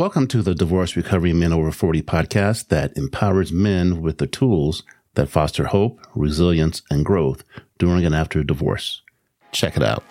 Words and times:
Welcome 0.00 0.28
to 0.28 0.40
the 0.40 0.54
Divorce 0.54 0.96
Recovery 0.96 1.34
Men 1.34 1.52
Over 1.52 1.70
40 1.70 2.00
podcast 2.00 2.68
that 2.68 2.96
empowers 2.96 3.52
men 3.52 4.00
with 4.00 4.16
the 4.16 4.26
tools 4.26 4.82
that 5.12 5.28
foster 5.28 5.66
hope, 5.66 6.00
resilience, 6.14 6.80
and 6.90 7.04
growth 7.04 7.44
during 7.76 8.06
and 8.06 8.14
after 8.14 8.42
divorce. 8.42 9.02
Check 9.52 9.76
it 9.76 9.82
out. 9.82 10.02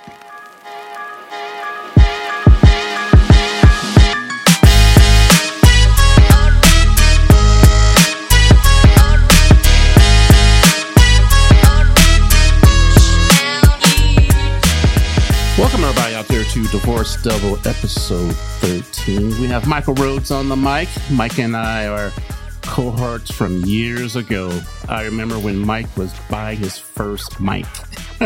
To 16.64 16.72
Divorce 16.72 17.22
Double 17.22 17.56
episode 17.68 18.36
13. 18.36 19.40
We 19.40 19.48
have 19.48 19.68
Michael 19.68 19.94
Rhodes 19.94 20.30
on 20.32 20.50
the 20.50 20.56
mic. 20.56 20.90
Mike 21.12 21.40
and 21.40 21.56
I 21.56 21.88
are 21.88 22.12
cohorts 22.62 23.32
from 23.32 23.64
years 23.66 24.16
ago. 24.16 24.60
I 24.90 25.04
remember 25.04 25.40
when 25.40 25.58
Mike 25.58 25.96
was 25.96 26.14
buying 26.30 26.58
his 26.58 26.78
first 26.78 27.40
mic. 27.40 27.66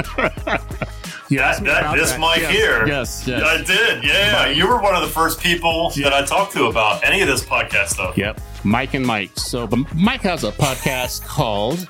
That 1.29 1.95
this 1.95 2.17
mic 2.19 2.37
yes, 2.37 2.51
here. 2.51 2.87
Yes, 2.87 3.27
yes. 3.27 3.41
I 3.43 3.63
did. 3.63 4.03
Yeah, 4.03 4.33
Mike. 4.33 4.57
you 4.57 4.67
were 4.67 4.79
one 4.79 4.93
of 4.93 5.01
the 5.01 5.07
first 5.07 5.39
people 5.39 5.89
that 5.91 6.13
I 6.13 6.23
talked 6.23 6.53
to 6.53 6.65
about 6.65 7.03
any 7.03 7.21
of 7.21 7.27
this 7.27 7.43
podcast 7.43 7.87
stuff. 7.87 8.15
Yep, 8.15 8.39
Mike 8.63 8.93
and 8.93 9.05
Mike. 9.05 9.31
So, 9.35 9.65
but 9.65 9.79
Mike 9.95 10.21
has 10.21 10.43
a 10.43 10.51
podcast 10.51 11.25
called 11.25 11.87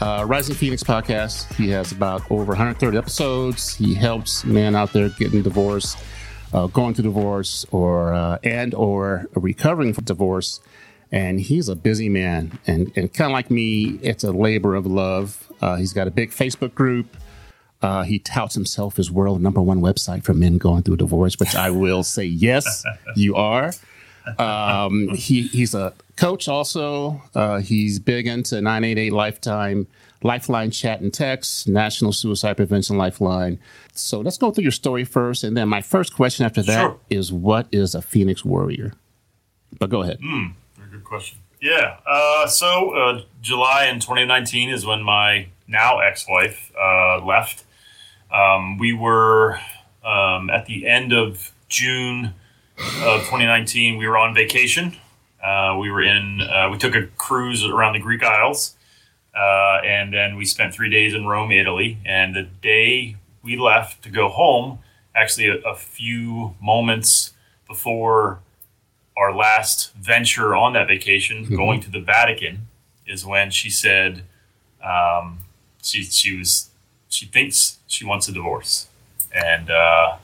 uh, 0.00 0.24
Rising 0.26 0.54
Phoenix 0.54 0.82
podcast. 0.82 1.52
He 1.54 1.70
has 1.70 1.92
about 1.92 2.28
over 2.30 2.46
130 2.46 2.96
episodes. 2.96 3.74
He 3.74 3.94
helps 3.94 4.44
men 4.44 4.74
out 4.74 4.92
there 4.92 5.08
getting 5.10 5.42
divorced, 5.42 5.98
uh, 6.52 6.66
going 6.68 6.94
through 6.94 7.04
divorce, 7.04 7.66
or 7.70 8.14
uh, 8.14 8.38
and 8.42 8.74
or 8.74 9.26
recovering 9.34 9.92
from 9.92 10.04
divorce. 10.04 10.60
And 11.12 11.40
he's 11.40 11.68
a 11.68 11.76
busy 11.76 12.08
man, 12.08 12.58
and 12.66 12.92
and 12.96 13.12
kind 13.12 13.30
of 13.30 13.32
like 13.32 13.50
me, 13.50 13.98
it's 14.02 14.24
a 14.24 14.32
labor 14.32 14.74
of 14.74 14.86
love. 14.86 15.50
Uh, 15.60 15.76
he's 15.76 15.92
got 15.92 16.06
a 16.06 16.10
big 16.10 16.30
Facebook 16.30 16.74
group. 16.74 17.16
Uh, 17.82 18.02
he 18.02 18.18
touts 18.18 18.54
himself 18.54 18.98
as 18.98 19.10
world 19.10 19.40
number 19.40 19.60
one 19.60 19.80
website 19.80 20.22
for 20.22 20.34
men 20.34 20.58
going 20.58 20.82
through 20.82 20.96
divorce, 20.96 21.38
which 21.38 21.54
I 21.56 21.70
will 21.70 22.02
say 22.02 22.24
yes, 22.24 22.84
you 23.16 23.34
are. 23.36 23.72
Um, 24.38 25.08
he, 25.08 25.42
he's 25.42 25.74
a 25.74 25.92
coach 26.16 26.48
also. 26.48 27.22
Uh, 27.34 27.58
he's 27.60 27.98
big 27.98 28.26
into 28.26 28.60
988 28.60 29.12
Lifetime, 29.12 29.86
Lifeline 30.22 30.70
Chat 30.70 31.00
and 31.00 31.12
Text, 31.12 31.66
National 31.66 32.12
Suicide 32.12 32.56
Prevention 32.56 32.98
Lifeline. 32.98 33.58
So 33.92 34.20
let's 34.20 34.38
go 34.38 34.50
through 34.50 34.62
your 34.62 34.72
story 34.72 35.04
first. 35.04 35.44
And 35.44 35.56
then 35.56 35.68
my 35.68 35.82
first 35.82 36.14
question 36.14 36.44
after 36.44 36.62
that 36.62 36.80
sure. 36.80 37.00
is, 37.08 37.32
what 37.32 37.66
is 37.72 37.94
a 37.94 38.02
Phoenix 38.02 38.44
Warrior? 38.44 38.92
But 39.78 39.90
go 39.90 40.02
ahead. 40.02 40.20
Mm, 40.20 40.52
very 40.76 40.90
good 40.90 41.04
question. 41.04 41.38
Yeah. 41.60 41.98
Uh, 42.06 42.46
so 42.46 42.90
uh, 42.90 43.22
July 43.40 43.86
in 43.86 44.00
2019 44.00 44.70
is 44.70 44.86
when 44.86 45.02
my 45.02 45.48
now 45.66 45.98
ex-wife 45.98 46.72
uh, 46.80 47.24
left. 47.24 47.64
Um, 48.32 48.78
we 48.78 48.92
were 48.92 49.58
um, 50.04 50.50
at 50.50 50.66
the 50.66 50.86
end 50.86 51.12
of 51.12 51.52
June 51.68 52.34
of 52.80 53.20
2019. 53.20 53.98
We 53.98 54.06
were 54.08 54.16
on 54.16 54.34
vacation. 54.34 54.96
Uh, 55.42 55.76
we 55.80 55.90
were 55.90 56.02
in. 56.02 56.40
Uh, 56.40 56.68
we 56.70 56.78
took 56.78 56.94
a 56.94 57.06
cruise 57.16 57.64
around 57.64 57.94
the 57.94 57.98
Greek 57.98 58.22
Isles, 58.22 58.76
uh, 59.34 59.80
and 59.84 60.12
then 60.12 60.36
we 60.36 60.44
spent 60.44 60.74
three 60.74 60.90
days 60.90 61.14
in 61.14 61.26
Rome, 61.26 61.50
Italy. 61.50 61.98
And 62.04 62.34
the 62.34 62.42
day 62.42 63.16
we 63.42 63.56
left 63.56 64.02
to 64.04 64.10
go 64.10 64.28
home, 64.28 64.80
actually 65.14 65.48
a, 65.48 65.56
a 65.60 65.74
few 65.74 66.56
moments 66.60 67.32
before 67.66 68.40
our 69.16 69.34
last 69.34 69.94
venture 69.94 70.54
on 70.54 70.72
that 70.74 70.88
vacation, 70.88 71.44
mm-hmm. 71.44 71.56
going 71.56 71.80
to 71.80 71.90
the 71.90 72.00
Vatican, 72.00 72.68
is 73.06 73.24
when 73.24 73.50
she 73.50 73.70
said 73.70 74.24
um, 74.84 75.38
she 75.82 76.02
she 76.04 76.36
was 76.36 76.70
she 77.08 77.26
thinks 77.26 77.78
she 77.86 78.04
wants 78.04 78.28
a 78.28 78.32
divorce, 78.32 78.88
and 79.34 79.70
uh, 79.70 80.16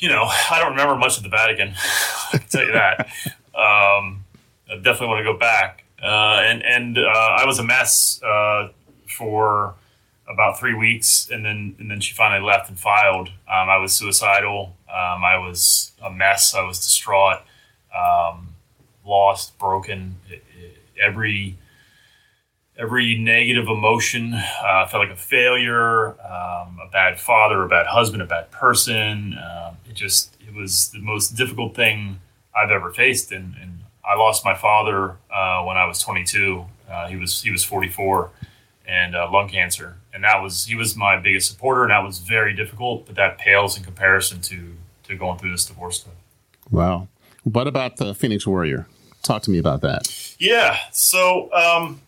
you 0.00 0.08
know 0.08 0.24
I 0.50 0.58
don't 0.58 0.72
remember 0.72 0.96
much 0.96 1.16
of 1.16 1.22
the 1.22 1.28
Vatican. 1.28 1.74
I 2.32 2.38
can 2.38 2.48
tell 2.48 2.64
you 2.64 2.72
that. 2.72 3.08
Um, 3.54 4.24
I 4.68 4.76
definitely 4.76 5.08
want 5.08 5.18
to 5.20 5.32
go 5.32 5.38
back, 5.38 5.84
uh, 6.02 6.42
and 6.44 6.64
and 6.64 6.98
uh, 6.98 7.36
I 7.38 7.44
was 7.46 7.58
a 7.58 7.64
mess 7.64 8.20
uh, 8.22 8.68
for 9.06 9.74
about 10.28 10.58
three 10.58 10.74
weeks, 10.74 11.28
and 11.30 11.44
then 11.44 11.76
and 11.78 11.90
then 11.90 12.00
she 12.00 12.14
finally 12.14 12.44
left 12.44 12.68
and 12.68 12.78
filed. 12.78 13.28
Um, 13.48 13.68
I 13.68 13.76
was 13.76 13.92
suicidal. 13.92 14.76
Um, 14.88 15.24
I 15.24 15.36
was 15.38 15.92
a 16.02 16.10
mess. 16.10 16.54
I 16.54 16.62
was 16.62 16.78
distraught, 16.78 17.42
um, 17.96 18.54
lost, 19.04 19.58
broken. 19.58 20.16
It, 20.28 20.42
it, 20.58 20.76
every 21.00 21.56
every 22.80 23.16
negative 23.18 23.68
emotion. 23.68 24.32
Uh, 24.34 24.84
I 24.84 24.86
felt 24.90 25.06
like 25.06 25.12
a 25.12 25.20
failure, 25.20 26.08
um, 26.22 26.80
a 26.82 26.88
bad 26.90 27.20
father, 27.20 27.62
a 27.62 27.68
bad 27.68 27.86
husband, 27.86 28.22
a 28.22 28.26
bad 28.26 28.50
person. 28.50 29.38
Um, 29.38 29.76
it 29.88 29.94
just 29.94 30.36
it 30.46 30.54
was 30.54 30.88
the 30.90 31.00
most 31.00 31.36
difficult 31.36 31.74
thing 31.76 32.20
I've 32.56 32.70
ever 32.70 32.92
faced, 32.92 33.32
and, 33.32 33.54
and 33.60 33.80
I 34.04 34.16
lost 34.16 34.44
my 34.44 34.54
father 34.54 35.16
uh, 35.32 35.62
when 35.64 35.76
I 35.76 35.84
was 35.84 36.00
22. 36.00 36.64
Uh, 36.90 37.06
he 37.08 37.16
was 37.16 37.42
he 37.42 37.50
was 37.50 37.62
44, 37.62 38.30
and 38.86 39.14
uh, 39.14 39.30
lung 39.30 39.48
cancer, 39.48 39.96
and 40.14 40.24
that 40.24 40.42
was 40.42 40.64
he 40.64 40.74
was 40.74 40.96
my 40.96 41.18
biggest 41.20 41.50
supporter, 41.50 41.82
and 41.82 41.90
that 41.90 42.02
was 42.02 42.18
very 42.18 42.54
difficult. 42.54 43.06
But 43.06 43.14
that 43.16 43.38
pales 43.38 43.76
in 43.76 43.84
comparison 43.84 44.40
to 44.42 44.74
to 45.04 45.16
going 45.16 45.38
through 45.38 45.52
this 45.52 45.66
divorce 45.66 46.00
stuff. 46.00 46.14
Wow. 46.70 47.08
What 47.44 47.66
about 47.66 47.96
the 47.96 48.14
Phoenix 48.14 48.46
Warrior? 48.46 48.86
Talk 49.22 49.42
to 49.42 49.50
me 49.50 49.58
about 49.58 49.82
that. 49.82 50.34
Yeah. 50.38 50.78
So. 50.92 51.52
Um, 51.52 52.00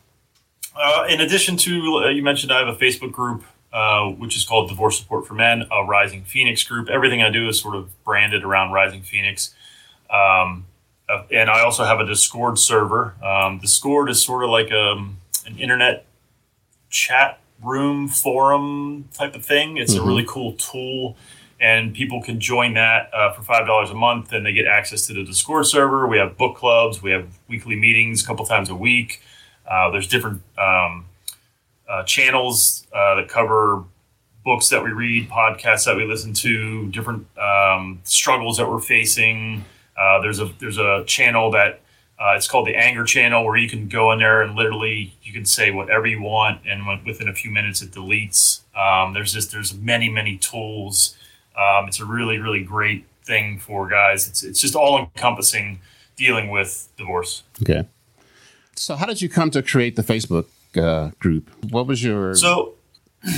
uh, 0.74 1.06
in 1.08 1.20
addition 1.20 1.56
to, 1.58 2.02
uh, 2.04 2.08
you 2.08 2.22
mentioned 2.22 2.52
I 2.52 2.58
have 2.58 2.68
a 2.68 2.78
Facebook 2.78 3.12
group, 3.12 3.44
uh, 3.72 4.08
which 4.08 4.36
is 4.36 4.44
called 4.44 4.68
Divorce 4.68 4.98
Support 4.98 5.26
for 5.26 5.34
Men, 5.34 5.66
a 5.70 5.84
Rising 5.84 6.24
Phoenix 6.24 6.62
group. 6.62 6.88
Everything 6.88 7.22
I 7.22 7.30
do 7.30 7.48
is 7.48 7.60
sort 7.60 7.74
of 7.74 7.90
branded 8.04 8.44
around 8.44 8.72
Rising 8.72 9.02
Phoenix. 9.02 9.54
Um, 10.10 10.66
uh, 11.08 11.22
and 11.30 11.50
I 11.50 11.62
also 11.62 11.84
have 11.84 12.00
a 12.00 12.06
Discord 12.06 12.58
server. 12.58 13.14
Um, 13.22 13.58
Discord 13.58 14.10
is 14.10 14.22
sort 14.22 14.44
of 14.44 14.50
like 14.50 14.70
a, 14.70 14.92
um, 14.92 15.18
an 15.46 15.58
internet 15.58 16.06
chat 16.90 17.40
room 17.62 18.08
forum 18.08 19.08
type 19.14 19.34
of 19.34 19.44
thing. 19.44 19.76
It's 19.76 19.94
mm-hmm. 19.94 20.04
a 20.04 20.06
really 20.06 20.24
cool 20.28 20.52
tool. 20.54 21.16
And 21.60 21.94
people 21.94 22.20
can 22.20 22.40
join 22.40 22.74
that 22.74 23.08
uh, 23.14 23.32
for 23.32 23.42
five 23.42 23.66
dollars 23.66 23.90
a 23.90 23.94
month, 23.94 24.32
and 24.32 24.44
they 24.44 24.52
get 24.52 24.66
access 24.66 25.06
to 25.06 25.12
the 25.12 25.22
Discord 25.22 25.64
server. 25.66 26.08
We 26.08 26.18
have 26.18 26.36
book 26.36 26.56
clubs, 26.56 27.00
we 27.00 27.12
have 27.12 27.38
weekly 27.48 27.76
meetings 27.76 28.24
a 28.24 28.26
couple 28.26 28.44
times 28.44 28.68
a 28.68 28.74
week. 28.74 29.22
Uh, 29.68 29.90
there's 29.90 30.06
different 30.06 30.42
um, 30.58 31.06
uh, 31.88 32.02
channels 32.04 32.86
uh, 32.92 33.14
that 33.16 33.28
cover 33.28 33.84
books 34.44 34.68
that 34.70 34.82
we 34.82 34.90
read, 34.90 35.28
podcasts 35.28 35.84
that 35.84 35.96
we 35.96 36.04
listen 36.04 36.32
to, 36.32 36.88
different 36.90 37.26
um, 37.38 38.00
struggles 38.04 38.56
that 38.56 38.68
we're 38.68 38.80
facing. 38.80 39.64
Uh, 39.96 40.20
there's 40.20 40.40
a 40.40 40.50
there's 40.58 40.78
a 40.78 41.04
channel 41.06 41.50
that 41.50 41.80
uh, 42.18 42.34
it's 42.36 42.48
called 42.48 42.66
the 42.66 42.74
Anger 42.74 43.04
Channel 43.04 43.44
where 43.44 43.56
you 43.56 43.68
can 43.68 43.88
go 43.88 44.12
in 44.12 44.18
there 44.18 44.42
and 44.42 44.54
literally 44.54 45.14
you 45.22 45.32
can 45.32 45.44
say 45.44 45.70
whatever 45.70 46.06
you 46.06 46.22
want, 46.22 46.60
and 46.66 46.86
within 47.04 47.28
a 47.28 47.34
few 47.34 47.50
minutes 47.50 47.82
it 47.82 47.90
deletes. 47.90 48.60
Um, 48.76 49.12
there's 49.12 49.32
just 49.32 49.52
there's 49.52 49.74
many 49.74 50.08
many 50.08 50.38
tools. 50.38 51.16
Um, 51.56 51.86
it's 51.88 52.00
a 52.00 52.04
really 52.04 52.38
really 52.38 52.62
great 52.62 53.06
thing 53.24 53.58
for 53.58 53.88
guys. 53.88 54.28
It's 54.28 54.42
it's 54.42 54.60
just 54.60 54.74
all 54.74 54.98
encompassing 54.98 55.80
dealing 56.16 56.50
with 56.50 56.88
divorce. 56.96 57.42
Okay. 57.62 57.86
So, 58.82 58.96
how 58.96 59.06
did 59.06 59.22
you 59.22 59.28
come 59.28 59.52
to 59.52 59.62
create 59.62 59.94
the 59.94 60.02
Facebook 60.02 60.46
uh, 60.76 61.12
group? 61.20 61.48
What 61.70 61.86
was 61.86 62.02
your 62.02 62.34
so? 62.34 62.74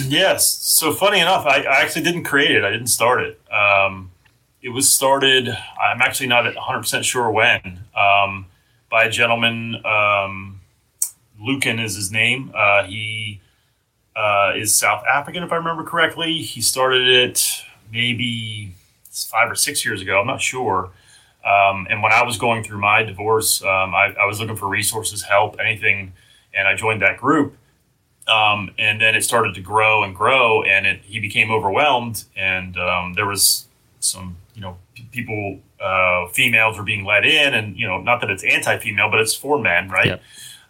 Yes. 0.07 0.49
So 0.49 0.95
funny 0.95 1.21
enough, 1.21 1.45
I, 1.45 1.61
I 1.61 1.83
actually 1.83 2.01
didn't 2.03 2.25
create 2.25 2.53
it. 2.53 2.65
I 2.65 2.71
didn't 2.71 2.87
start 2.87 3.23
it. 3.23 3.39
Um, 3.53 4.11
it 4.63 4.71
was 4.71 4.91
started. 4.91 5.51
I'm 5.79 6.01
actually 6.01 6.29
not 6.29 6.47
100 6.47 6.79
percent 6.79 7.05
sure 7.05 7.31
when. 7.31 7.81
Um, 7.95 8.47
by 8.91 9.05
a 9.05 9.11
gentleman. 9.11 9.85
Um, 9.85 10.61
Lucan 11.39 11.79
is 11.79 11.95
his 11.95 12.11
name. 12.11 12.51
Uh, 12.55 12.85
he 12.85 13.43
uh, 14.17 14.53
is 14.57 14.75
South 14.75 15.05
African, 15.05 15.43
if 15.43 15.53
I 15.53 15.57
remember 15.57 15.85
correctly. 15.85 16.39
He 16.39 16.63
started 16.63 17.07
it 17.07 17.65
maybe 17.93 18.73
five 19.11 19.51
or 19.51 19.57
six 19.57 19.85
years 19.85 20.01
ago. 20.01 20.19
I'm 20.19 20.27
not 20.27 20.41
sure. 20.41 20.91
Um, 21.45 21.87
and 21.91 22.03
when 22.03 22.13
I 22.13 22.23
was 22.23 22.39
going 22.39 22.65
through 22.65 22.81
my 22.81 23.03
divorce, 23.03 23.63
um, 23.63 23.95
I, 23.95 24.15
I, 24.19 24.25
was 24.25 24.41
looking 24.41 24.57
for 24.57 24.67
resources, 24.67 25.23
help, 25.23 25.57
anything, 25.61 26.15
and 26.55 26.67
I 26.67 26.75
joined 26.75 27.03
that 27.03 27.19
group. 27.19 27.57
Um, 28.27 28.71
and 28.79 28.99
then 28.99 29.15
it 29.15 29.23
started 29.25 29.55
to 29.57 29.61
grow 29.61 30.03
and 30.03 30.17
grow, 30.17 30.63
and 30.63 30.87
it, 30.87 31.03
he 31.03 31.21
became 31.21 31.51
overwhelmed. 31.51 32.25
And 32.35 32.79
um, 32.79 33.13
there 33.13 33.27
was 33.27 33.69
some, 34.01 34.39
you 34.55 34.63
know, 34.63 34.79
p- 34.95 35.07
people, 35.13 35.61
uh, 35.81 36.29
females 36.29 36.79
were 36.79 36.85
being 36.85 37.05
let 37.05 37.27
in, 37.27 37.53
and 37.53 37.77
you 37.77 37.87
know, 37.87 38.01
not 38.01 38.23
that 38.23 38.31
it's 38.31 38.43
anti-female, 38.43 39.11
but 39.11 39.21
it's 39.21 39.35
for 39.35 39.59
men, 39.59 39.91
right? 39.91 40.07
Yep. 40.07 40.23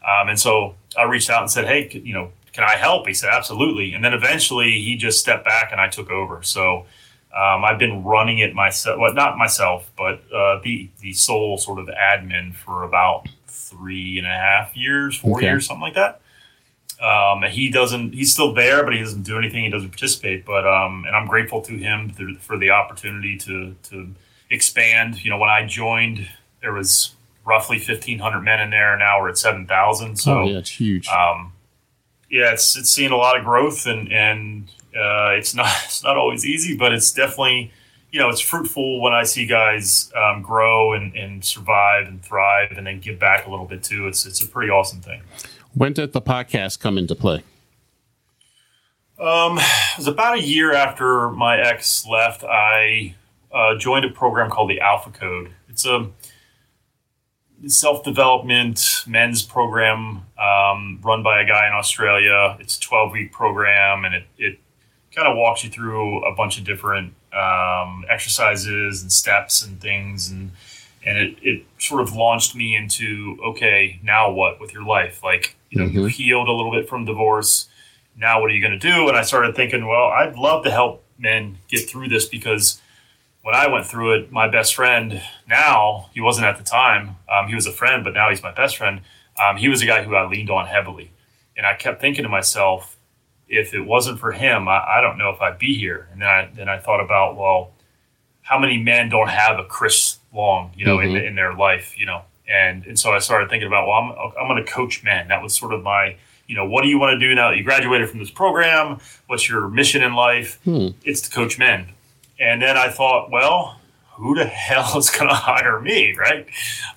Um, 0.03 0.29
and 0.29 0.41
so 0.41 0.75
I 0.99 1.05
reached 1.05 1.31
out 1.31 1.43
and 1.43 1.51
said, 1.51 1.67
"Hey, 1.67 1.89
you 1.93 2.13
know, 2.13 2.33
can 2.53 2.65
I 2.65 2.75
help?" 2.75 3.07
He 3.07 3.15
said, 3.15 3.31
"Absolutely." 3.33 3.95
And 3.95 4.05
then 4.05 4.13
eventually, 4.13 4.73
he 4.81 4.97
just 4.97 5.21
stepped 5.21 5.45
back, 5.45 5.71
and 5.71 5.81
I 5.81 5.89
took 5.89 6.11
over. 6.11 6.43
So 6.43 6.87
Um, 7.35 7.65
I've 7.65 7.79
been 7.79 8.05
running 8.05 8.39
it 8.39 8.55
myself, 8.55 8.99
well, 9.01 9.13
not 9.13 9.37
myself, 9.37 9.91
but 9.97 10.23
uh, 10.33 10.61
the 10.63 10.89
the 11.01 11.13
sole 11.13 11.59
sort 11.59 11.79
of 11.81 11.87
admin 11.89 12.55
for 12.55 12.85
about 12.85 13.29
three 13.49 14.19
and 14.19 14.27
a 14.27 14.31
half 14.31 14.77
years, 14.77 15.17
four 15.17 15.39
Okay. 15.39 15.47
years, 15.47 15.67
something 15.67 15.83
like 15.83 15.95
that. 15.95 16.21
Um, 17.03 17.43
he 17.51 17.71
doesn't. 17.71 18.15
He's 18.15 18.33
still 18.33 18.53
there, 18.55 18.85
but 18.85 18.93
he 18.95 19.01
doesn't 19.01 19.23
do 19.23 19.37
anything. 19.37 19.65
He 19.65 19.71
doesn't 19.71 19.91
participate. 19.91 20.45
But 20.47 20.65
um, 20.67 21.05
and 21.07 21.17
I'm 21.17 21.27
grateful 21.27 21.61
to 21.63 21.77
him 21.77 22.11
th- 22.17 22.39
for 22.39 22.57
the 22.57 22.71
opportunity 22.71 23.37
to 23.39 23.75
to 23.91 24.15
expand. 24.51 25.25
You 25.25 25.31
know, 25.31 25.39
when 25.39 25.51
I 25.51 25.67
joined, 25.67 26.29
there 26.61 26.73
was 26.73 27.15
roughly 27.45 27.79
1,500 27.79 28.41
men 28.41 28.61
in 28.61 28.71
there. 28.71 28.97
Now 28.97 29.21
we're 29.21 29.29
at 29.29 29.37
7,000. 29.37 30.17
So 30.17 30.39
oh, 30.39 30.45
yeah, 30.47 30.59
it's 30.59 30.71
huge. 30.71 31.09
um, 31.09 31.53
yeah, 32.31 32.53
it's 32.53 32.77
it's 32.77 32.91
seen 32.91 33.11
a 33.11 33.17
lot 33.17 33.37
of 33.37 33.45
growth, 33.45 33.87
and 33.87 34.11
and 34.13 34.71
uh, 34.97 35.31
it's 35.37 35.55
not 35.55 35.69
it's 35.85 36.03
not 36.03 36.17
always 36.17 36.45
easy, 36.45 36.77
but 36.77 36.93
it's 36.93 37.13
definitely 37.13 37.73
you 38.11 38.21
know 38.21 38.29
it's 38.29 38.41
fruitful 38.41 39.01
when 39.01 39.13
I 39.13 39.25
see 39.25 39.47
guys 39.47 40.13
um, 40.17 40.43
grow 40.43 40.93
and, 40.93 41.15
and 41.15 41.45
survive 41.45 42.07
and 42.07 42.23
thrive, 42.23 42.73
and 42.77 42.87
then 42.87 43.01
give 43.01 43.19
back 43.19 43.47
a 43.47 43.51
little 43.51 43.67
bit 43.67 43.83
too. 43.83 44.07
It's 44.07 44.27
it's 44.27 44.43
a 44.43 44.47
pretty 44.47 44.71
awesome 44.71 45.01
thing. 45.01 45.23
when 45.73 45.93
did 45.93 46.13
the 46.13 46.23
podcast 46.23 46.81
come 46.81 46.99
into 46.99 47.15
play? 47.15 47.43
Um, 49.19 49.59
it 49.59 49.99
was 49.99 50.09
about 50.09 50.39
a 50.39 50.43
year 50.43 50.73
after 50.75 51.31
my 51.31 51.59
ex 51.59 52.07
left. 52.07 52.43
I 52.43 53.15
uh, 53.53 53.77
joined 53.77 54.05
a 54.05 54.11
program 54.11 54.51
called 54.51 54.71
the 54.71 54.81
Alpha 54.81 55.11
Code. 55.11 55.51
It's 55.69 55.87
a 55.87 56.11
self 57.67 58.03
development 58.03 59.05
men's 59.07 59.43
program 59.43 60.23
um, 60.39 61.01
run 61.03 61.23
by 61.23 61.41
a 61.41 61.47
guy 61.47 61.67
in 61.67 61.73
Australia. 61.73 62.57
It's 62.61 62.77
a 62.77 62.81
12 62.81 63.13
week 63.13 63.33
program 63.33 64.05
and 64.05 64.15
it, 64.15 64.25
it 64.37 64.59
kind 65.15 65.29
of 65.29 65.37
walks 65.37 65.63
you 65.65 65.71
through 65.71 66.25
a 66.25 66.35
bunch 66.35 66.59
of 66.59 66.65
different 66.65 67.15
um, 67.33 68.05
exercises 68.09 69.03
and 69.03 69.13
steps 69.13 69.65
and 69.65 69.81
things. 69.81 70.31
And, 70.31 70.51
and 71.07 71.19
it, 71.19 71.37
it 71.43 71.63
sort 71.79 72.01
of 72.01 72.15
launched 72.15 72.55
me 72.57 72.75
into 72.77 73.39
okay, 73.45 74.01
now 74.03 74.31
what 74.31 74.61
with 74.61 74.73
your 74.73 74.85
life? 74.85 75.23
Like, 75.23 75.57
you 75.71 75.79
know, 75.81 75.87
you 75.87 76.01
Mhm. 76.03 76.11
healed 76.11 76.49
a 76.49 76.53
little 76.53 76.73
bit 76.73 76.89
from 76.89 77.05
divorce. 77.05 77.69
Now, 78.17 78.41
what 78.41 78.51
are 78.51 78.55
you 78.55 78.61
going 78.61 78.79
to 78.79 78.91
do? 78.93 79.09
And 79.09 79.17
I 79.17 79.23
started 79.23 79.55
thinking, 79.57 79.87
well, 79.87 80.07
I'd 80.07 80.37
love 80.37 80.65
to 80.65 80.71
help 80.71 81.05
men 81.19 81.59
get 81.69 81.89
through 81.89 82.09
this 82.09 82.27
because 82.27 82.81
when 83.43 83.55
I 83.55 83.67
went 83.67 83.87
through 83.87 84.13
it, 84.15 84.33
my 84.33 84.49
best 84.49 84.75
friend 84.75 85.21
now, 85.49 86.09
he 86.15 86.21
wasn't 86.21 86.47
at 86.47 86.57
the 86.57 86.65
time, 86.65 87.17
um, 87.29 87.49
he 87.49 87.55
was 87.55 87.67
a 87.67 87.73
friend, 87.73 88.03
but 88.05 88.15
now 88.15 88.31
he's 88.31 88.43
my 88.43 88.53
best 88.53 88.77
friend. 88.77 89.01
Um, 89.41 89.57
he 89.57 89.69
was 89.69 89.83
a 89.83 89.87
guy 89.87 90.03
who 90.05 90.15
I 90.15 90.27
leaned 90.27 90.49
on 90.51 90.67
heavily. 90.67 91.11
And 91.57 91.67
I 91.67 91.75
kept 91.75 92.01
thinking 92.01 92.23
to 92.23 92.29
myself, 92.29 92.97
if 93.49 93.75
it 93.75 93.81
wasn't 93.83 94.19
for 94.19 94.33
him, 94.33 94.69
I, 94.69 94.85
I 94.99 95.01
don't 95.01 95.19
know 95.19 95.31
if 95.31 95.41
I'd 95.41 95.59
be 95.59 95.75
here. 95.79 96.09
And 96.13 96.21
then 96.23 96.29
I, 96.29 96.49
then 96.55 96.69
I 96.69 96.79
thought 96.79 97.01
about, 97.01 97.37
well, 97.37 97.73
how 98.43 98.59
many 98.59 98.79
men 98.83 99.09
don't 99.09 99.29
have 99.29 99.59
a 99.59 99.65
Chris 99.65 100.19
Long, 100.33 100.73
you 100.77 100.85
know, 100.85 100.99
in, 101.01 101.11
Mhm. 101.11 101.27
in 101.29 101.35
their 101.37 101.55
life, 101.55 101.95
you 101.99 102.07
know? 102.07 102.23
And, 102.49 102.85
and 102.87 102.99
so 102.99 103.13
I 103.13 103.19
started 103.21 103.49
thinking 103.49 103.67
about, 103.69 103.87
well, 103.87 103.97
I'm, 103.99 104.33
I'm 104.41 104.49
going 104.49 104.63
to 104.65 104.71
coach 104.71 105.03
men. 105.05 105.29
That 105.29 105.43
was 105.43 105.57
sort 105.57 105.73
of 105.73 105.83
my, 105.83 106.17
you 106.47 106.55
know, 106.57 106.67
what 106.67 106.83
do 106.83 106.89
you 106.89 106.99
want 106.99 107.19
to 107.19 107.29
do 107.29 107.35
now 107.35 107.51
that 107.51 107.57
you 107.57 107.63
graduated 107.65 108.11
from 108.11 108.19
this 108.19 108.31
program? 108.31 108.99
What's 109.29 109.49
your 109.49 109.69
mission 109.69 110.03
in 110.03 110.15
life? 110.15 110.59
Hmm. 110.65 110.89
It's 111.05 111.21
to 111.23 111.31
coach 111.31 111.59
men. 111.59 111.89
And 112.41 112.61
then 112.61 112.77
I 112.77 112.89
thought, 112.91 113.31
well, 113.31 113.81
who 114.13 114.35
the 114.35 114.45
hell 114.67 114.99
is 114.99 115.09
going 115.09 115.29
to 115.29 115.35
hire 115.35 115.81
me, 115.81 116.15
right? 116.17 116.47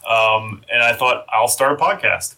Um, 0.10 0.64
and 0.72 0.84
I 0.84 0.94
thought 0.94 1.26
I'll 1.32 1.48
start 1.48 1.80
a 1.80 1.84
podcast. 1.84 2.36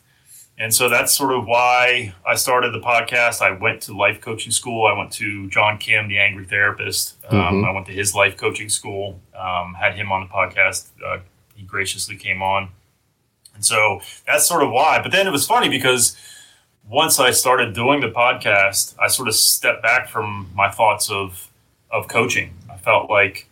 And 0.62 0.74
so 0.74 0.90
that's 0.90 1.14
sort 1.14 1.32
of 1.34 1.46
why 1.46 2.14
I 2.28 2.36
started 2.36 2.74
the 2.74 2.82
podcast. 2.82 3.42
I 3.42 3.52
went 3.52 3.82
to 3.84 3.96
life 3.96 4.20
coaching 4.20 4.52
school. 4.52 4.86
I 4.86 4.98
went 4.98 5.12
to 5.14 5.48
John 5.50 5.78
Kim, 5.78 6.10
the 6.10 6.20
angry 6.20 6.44
therapist. 6.46 7.16
Um, 7.30 7.38
Mhm. 7.64 7.68
I 7.68 7.72
went 7.72 7.86
to 7.86 7.94
his 7.94 8.14
life 8.14 8.36
coaching 8.36 8.68
school, 8.68 9.22
um, 9.34 9.76
had 9.76 9.96
him 9.96 10.12
on 10.12 10.22
the 10.22 10.28
podcast. 10.28 10.90
Uh, 11.04 11.20
he 11.56 11.64
graciously 11.64 12.18
came 12.18 12.42
on. 12.42 12.70
And 13.56 13.64
so 13.64 14.02
that's 14.28 14.46
sort 14.46 14.62
of 14.62 14.70
why. 14.72 15.00
But 15.02 15.14
then 15.14 15.28
it 15.28 15.32
was 15.32 15.48
funny 15.48 15.70
because 15.70 16.18
once 16.88 17.20
I 17.22 17.32
started 17.32 17.74
doing 17.74 18.02
the 18.02 18.10
podcast, 18.12 18.96
I 19.00 19.08
sort 19.08 19.28
of 19.30 19.36
stepped 19.36 19.82
back 19.82 20.10
from 20.10 20.50
my 20.54 20.70
thoughts 20.70 21.10
of 21.10 21.48
of 21.92 22.08
coaching. 22.08 22.54
I 22.72 22.78
felt 22.78 23.10
like 23.10 23.48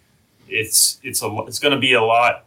it's 0.49 0.99
it's 1.03 1.23
a 1.23 1.27
it's 1.47 1.59
going 1.59 1.73
to 1.73 1.79
be 1.79 1.93
a 1.93 2.03
lot. 2.03 2.43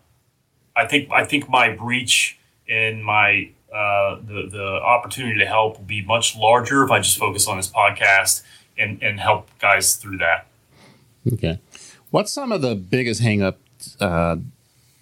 I 0.77 0.87
think 0.87 1.11
I 1.11 1.25
think 1.25 1.49
my 1.49 1.69
reach 1.81 2.39
and 2.69 3.05
my 3.05 3.49
uh, 3.73 4.17
the 4.17 4.49
the 4.51 4.81
opportunity 4.83 5.39
to 5.39 5.47
help 5.47 5.79
will 5.79 5.85
be 5.85 6.03
much 6.03 6.37
larger 6.37 6.85
if 6.85 6.91
I 6.91 6.99
just 6.99 7.19
focus 7.19 7.47
on 7.47 7.57
this 7.57 7.71
podcast 7.71 8.43
and 8.77 9.03
and 9.03 9.21
help 9.21 9.49
guys 9.59 9.97
through 9.97 10.19
that. 10.19 10.47
Okay. 11.33 11.61
What's 12.11 12.33
some 12.33 12.51
of 12.51 12.63
the 12.63 12.75
biggest 12.75 13.23
hangups 13.23 13.55
uh, 14.01 14.37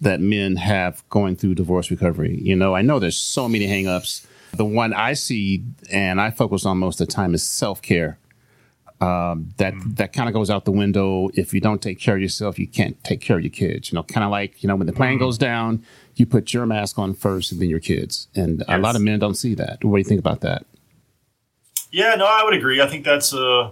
that 0.01 0.19
men 0.19 0.57
have 0.57 1.07
going 1.09 1.35
through 1.35 1.55
divorce 1.55 1.89
recovery? 1.89 2.39
You 2.39 2.55
know, 2.55 2.75
I 2.75 2.81
know 2.81 2.99
there's 2.99 3.17
so 3.17 3.49
many 3.49 3.65
hangups. 3.65 4.25
The 4.55 4.65
one 4.65 4.93
I 4.93 5.13
see 5.13 5.63
and 5.91 6.21
I 6.21 6.29
focus 6.31 6.65
on 6.65 6.77
most 6.77 7.01
of 7.01 7.07
the 7.07 7.13
time 7.13 7.33
is 7.33 7.43
self 7.43 7.81
care. 7.81 8.19
Um, 9.01 9.53
that 9.57 9.73
that 9.95 10.11
kind 10.11 10.27
of 10.27 10.33
goes 10.33 10.49
out 10.49 10.65
the 10.65 10.71
window. 10.71 11.29
If 11.33 11.53
you 11.53 11.61
don't 11.61 11.81
take 11.81 11.99
care 11.99 12.15
of 12.15 12.21
yourself, 12.21 12.59
you 12.59 12.67
can't 12.67 13.01
take 13.03 13.21
care 13.21 13.37
of 13.37 13.43
your 13.43 13.51
kids. 13.51 13.91
You 13.91 13.95
know, 13.95 14.03
kind 14.03 14.25
of 14.25 14.29
like 14.29 14.61
you 14.61 14.67
know 14.67 14.75
when 14.75 14.87
the 14.87 14.93
plane 14.93 15.17
goes 15.17 15.37
down, 15.37 15.85
you 16.19 16.25
put 16.25 16.53
your 16.53 16.65
mask 16.65 16.99
on 16.99 17.13
first 17.13 17.51
and 17.51 17.61
then 17.61 17.69
your 17.69 17.79
kids. 17.79 18.27
And 18.35 18.63
a 18.67 18.77
lot 18.77 18.95
of 18.95 19.01
men 19.01 19.19
don't 19.19 19.35
see 19.35 19.55
that. 19.55 19.83
What 19.83 19.97
do 19.97 19.99
you 19.99 20.03
think 20.03 20.19
about 20.19 20.41
that? 20.41 20.65
Yeah, 21.91 22.15
no, 22.15 22.25
I 22.25 22.43
would 22.43 22.53
agree. 22.53 22.81
I 22.81 22.87
think 22.87 23.05
that's 23.05 23.33
uh, 23.33 23.71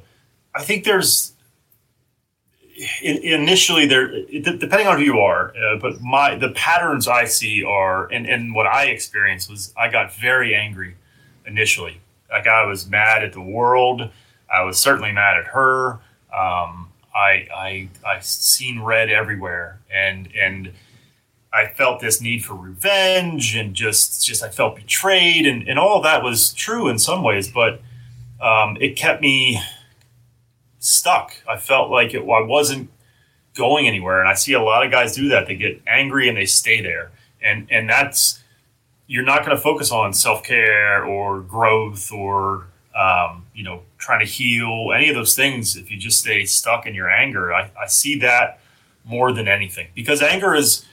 I 0.56 0.64
think 0.64 0.84
there's 0.86 1.34
in, 3.02 3.18
initially 3.18 3.86
there 3.86 4.08
depending 4.42 4.88
on 4.88 4.98
who 4.98 5.04
you 5.04 5.20
are, 5.20 5.54
uh, 5.56 5.78
but 5.78 6.02
my 6.02 6.36
the 6.36 6.50
patterns 6.50 7.08
I 7.08 7.26
see 7.26 7.64
are 7.64 8.08
and 8.08 8.26
and 8.26 8.56
what 8.56 8.66
I 8.66 8.86
experienced 8.86 9.50
was 9.50 9.74
I 9.78 9.90
got 9.90 10.16
very 10.16 10.56
angry 10.56 10.96
initially. 11.46 12.02
Like 12.30 12.48
I 12.48 12.66
was 12.66 12.90
mad 12.90 13.24
at 13.24 13.34
the 13.34 13.42
world. 13.42 14.10
I 14.54 14.64
was 14.64 14.80
certainly 14.80 15.12
mad 15.12 15.38
at 15.38 15.46
her. 15.46 16.00
Um, 16.34 16.90
I 17.16 17.48
I 17.56 17.90
I 18.06 18.20
seen 18.22 18.82
red 18.82 19.10
everywhere, 19.10 19.80
and 19.94 20.30
and 20.36 20.72
I 21.54 21.68
felt 21.68 22.02
this 22.02 22.22
need 22.22 22.44
for 22.44 22.56
revenge, 22.56 23.56
and 23.56 23.74
just 23.74 24.26
just 24.26 24.44
I 24.44 24.50
felt 24.50 24.76
betrayed, 24.76 25.46
and 25.46 25.68
and 25.68 25.80
all 25.80 25.98
of 25.98 26.04
that 26.04 26.24
was 26.24 26.54
true 26.54 26.88
in 26.88 27.00
some 27.00 27.24
ways, 27.24 27.50
but 27.50 27.82
um, 28.42 28.78
it 28.80 28.96
kept 28.96 29.22
me 29.22 29.62
stuck. 30.80 31.34
I 31.48 31.58
felt 31.58 31.90
like 31.90 32.14
it, 32.14 32.20
I 32.20 32.42
wasn't 32.42 32.90
going 33.56 33.88
anywhere, 33.88 34.20
and 34.20 34.30
I 34.30 34.34
see 34.34 34.54
a 34.54 34.62
lot 34.62 34.86
of 34.86 34.92
guys 34.92 35.16
do 35.16 35.30
that. 35.30 35.48
They 35.48 35.56
get 35.56 35.82
angry 35.88 36.30
and 36.30 36.38
they 36.38 36.46
stay 36.46 36.82
there, 36.82 37.12
and 37.42 37.68
and 37.72 37.90
that's 37.90 38.44
you're 39.08 39.24
not 39.24 39.46
going 39.46 39.56
to 39.56 39.62
focus 39.62 39.92
on 39.92 40.14
self 40.14 40.44
care 40.44 41.04
or 41.04 41.40
growth 41.42 42.12
or 42.12 42.68
um, 42.96 43.46
you 43.56 43.64
know 43.64 43.82
trying 43.98 44.20
to 44.20 44.26
heal 44.32 44.92
any 44.96 45.10
of 45.10 45.16
those 45.16 45.36
things 45.36 45.76
if 45.76 45.90
you 45.90 45.98
just 45.98 46.20
stay 46.20 46.46
stuck 46.46 46.86
in 46.86 46.94
your 46.94 47.10
anger. 47.10 47.54
I, 47.54 47.72
I 47.82 47.88
see 47.88 48.20
that 48.20 48.60
more 49.06 49.32
than 49.32 49.48
anything 49.48 49.88
because 49.96 50.22
anger 50.22 50.54
is 50.54 50.86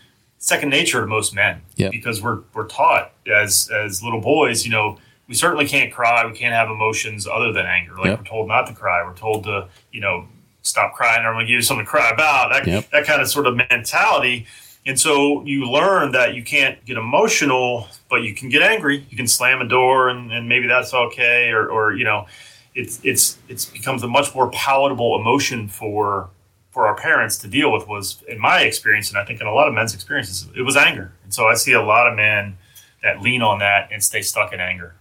second 0.45 0.69
nature 0.69 1.01
to 1.01 1.07
most 1.07 1.35
men 1.35 1.63
because 1.89 2.23
we're 2.23 2.41
we're 2.53 2.67
taught 2.67 3.13
as 3.27 3.71
as 3.75 4.03
little 4.03 4.21
boys, 4.21 4.65
you 4.67 4.71
know, 4.71 4.99
we 5.27 5.35
certainly 5.35 5.67
can't 5.67 5.91
cry, 5.91 6.27
we 6.27 6.37
can't 6.37 6.55
have 6.55 6.69
emotions 6.69 7.27
other 7.27 7.51
than 7.51 7.65
anger. 7.65 7.95
Like 7.97 8.11
we're 8.19 8.25
told 8.27 8.47
not 8.47 8.67
to 8.67 8.75
cry, 8.75 9.03
we're 9.05 9.15
told 9.17 9.45
to, 9.45 9.69
you 9.91 10.01
know, 10.03 10.29
stop 10.61 10.95
crying 10.95 11.25
or 11.25 11.29
I'm 11.29 11.35
gonna 11.37 11.47
give 11.47 11.55
you 11.55 11.63
something 11.63 11.87
to 11.87 11.91
cry 11.91 12.11
about. 12.11 12.51
That 12.53 12.67
Yep. 12.67 12.91
that 12.91 13.07
kind 13.07 13.23
of 13.23 13.29
sort 13.29 13.47
of 13.47 13.57
mentality. 13.57 14.47
And 14.87 15.01
so 15.01 15.43
you 15.47 15.65
learn 15.71 16.13
that 16.13 16.35
you 16.35 16.43
can't 16.43 16.85
get 16.85 16.99
emotional, 16.99 17.89
but 18.11 18.17
you 18.17 18.35
can 18.35 18.51
get 18.51 18.61
angry. 18.61 19.07
You 19.09 19.17
can 19.17 19.27
slam 19.27 19.63
a 19.63 19.65
door 19.67 20.11
and, 20.11 20.31
and 20.31 20.47
maybe 20.47 20.67
that's 20.67 20.93
okay 20.93 21.49
or, 21.53 21.67
or 21.69 21.95
you 21.95 22.05
know, 22.05 22.27
it's 22.75 23.01
it's 23.03 23.39
it's 23.49 23.65
becomes 23.65 24.03
a 24.03 24.09
much 24.09 24.35
more 24.35 24.51
palatable 24.51 25.19
emotion 25.19 25.69
for 25.69 26.29
for 26.75 26.87
our 26.87 26.97
parents 26.97 27.39
to 27.39 27.49
deal 27.49 27.73
with 27.73 27.89
was 27.89 28.23
in 28.29 28.39
my 28.39 28.63
experience 28.63 29.09
and 29.09 29.19
I 29.19 29.25
think 29.25 29.41
in 29.41 29.47
a 29.47 29.55
lot 29.55 29.69
of 29.69 29.75
men's 29.75 29.95
experiences 29.95 30.47
it 30.55 30.63
was 30.63 30.77
anger. 30.77 31.13
And 31.23 31.33
so 31.33 31.47
I 31.47 31.55
see 31.55 31.73
a 31.73 31.83
lot 31.83 32.07
of 32.07 32.17
men 32.17 32.59
that 33.03 33.23
lean 33.23 33.41
on 33.43 33.61
that 33.61 33.89
and 33.93 34.03
stay 34.03 34.23
stuck 34.23 34.53
in 34.53 34.61
anger. 34.61 34.95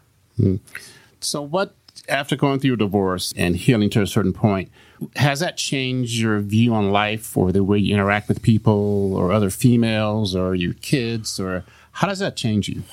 So, 1.19 1.41
what 1.41 1.75
after 2.09 2.35
going 2.35 2.59
through 2.59 2.69
your 2.69 2.77
divorce 2.77 3.33
and 3.35 3.55
healing 3.55 3.89
to 3.91 4.01
a 4.01 4.07
certain 4.07 4.33
point, 4.33 4.69
has 5.15 5.39
that 5.39 5.57
changed 5.57 6.19
your 6.19 6.39
view 6.39 6.73
on 6.73 6.91
life 6.91 7.35
or 7.35 7.51
the 7.51 7.63
way 7.63 7.77
you 7.77 7.93
interact 7.93 8.27
with 8.27 8.41
people 8.41 9.15
or 9.15 9.31
other 9.31 9.49
females 9.49 10.35
or 10.35 10.55
your 10.55 10.73
kids? 10.73 11.39
Or 11.39 11.63
how 11.93 12.07
does 12.07 12.19
that 12.19 12.35
change 12.35 12.69
you? 12.69 12.83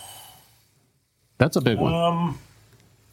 That's 1.39 1.57
a 1.57 1.61
big 1.61 1.79
one. 1.79 1.95
Um, 1.95 2.39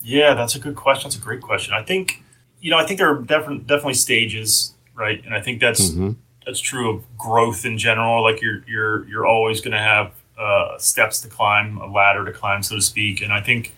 yeah, 0.02 0.34
that's 0.34 0.56
a 0.56 0.60
good 0.60 0.76
question. 0.76 1.10
That's 1.10 1.18
a 1.18 1.22
great 1.22 1.42
question. 1.42 1.74
I 1.74 1.84
think, 1.84 2.24
you 2.62 2.72
know, 2.72 2.78
I 2.78 2.86
think 2.86 3.00
there 3.00 3.10
are 3.10 3.22
definitely 3.22 3.60
definitely 3.60 3.96
stages, 3.96 4.74
right? 4.98 5.24
And 5.24 5.34
I 5.34 5.40
think 5.40 5.62
that's 5.62 5.92
Mhm. 5.92 6.16
that's 6.46 6.60
true 6.60 6.90
of 6.90 7.18
growth 7.18 7.64
in 7.66 7.78
general. 7.78 8.22
Like 8.24 8.42
you're 8.42 8.64
you're 8.68 9.08
you're 9.08 9.26
always 9.26 9.62
going 9.62 9.74
to 9.74 9.80
have 9.80 10.12
uh, 10.38 10.78
steps 10.78 11.20
to 11.22 11.28
climb, 11.28 11.78
a 11.78 11.88
ladder 11.88 12.24
to 12.26 12.32
climb, 12.32 12.62
so 12.62 12.76
to 12.76 12.82
speak. 12.82 13.22
And 13.22 13.34
I 13.34 13.42
think, 13.42 13.74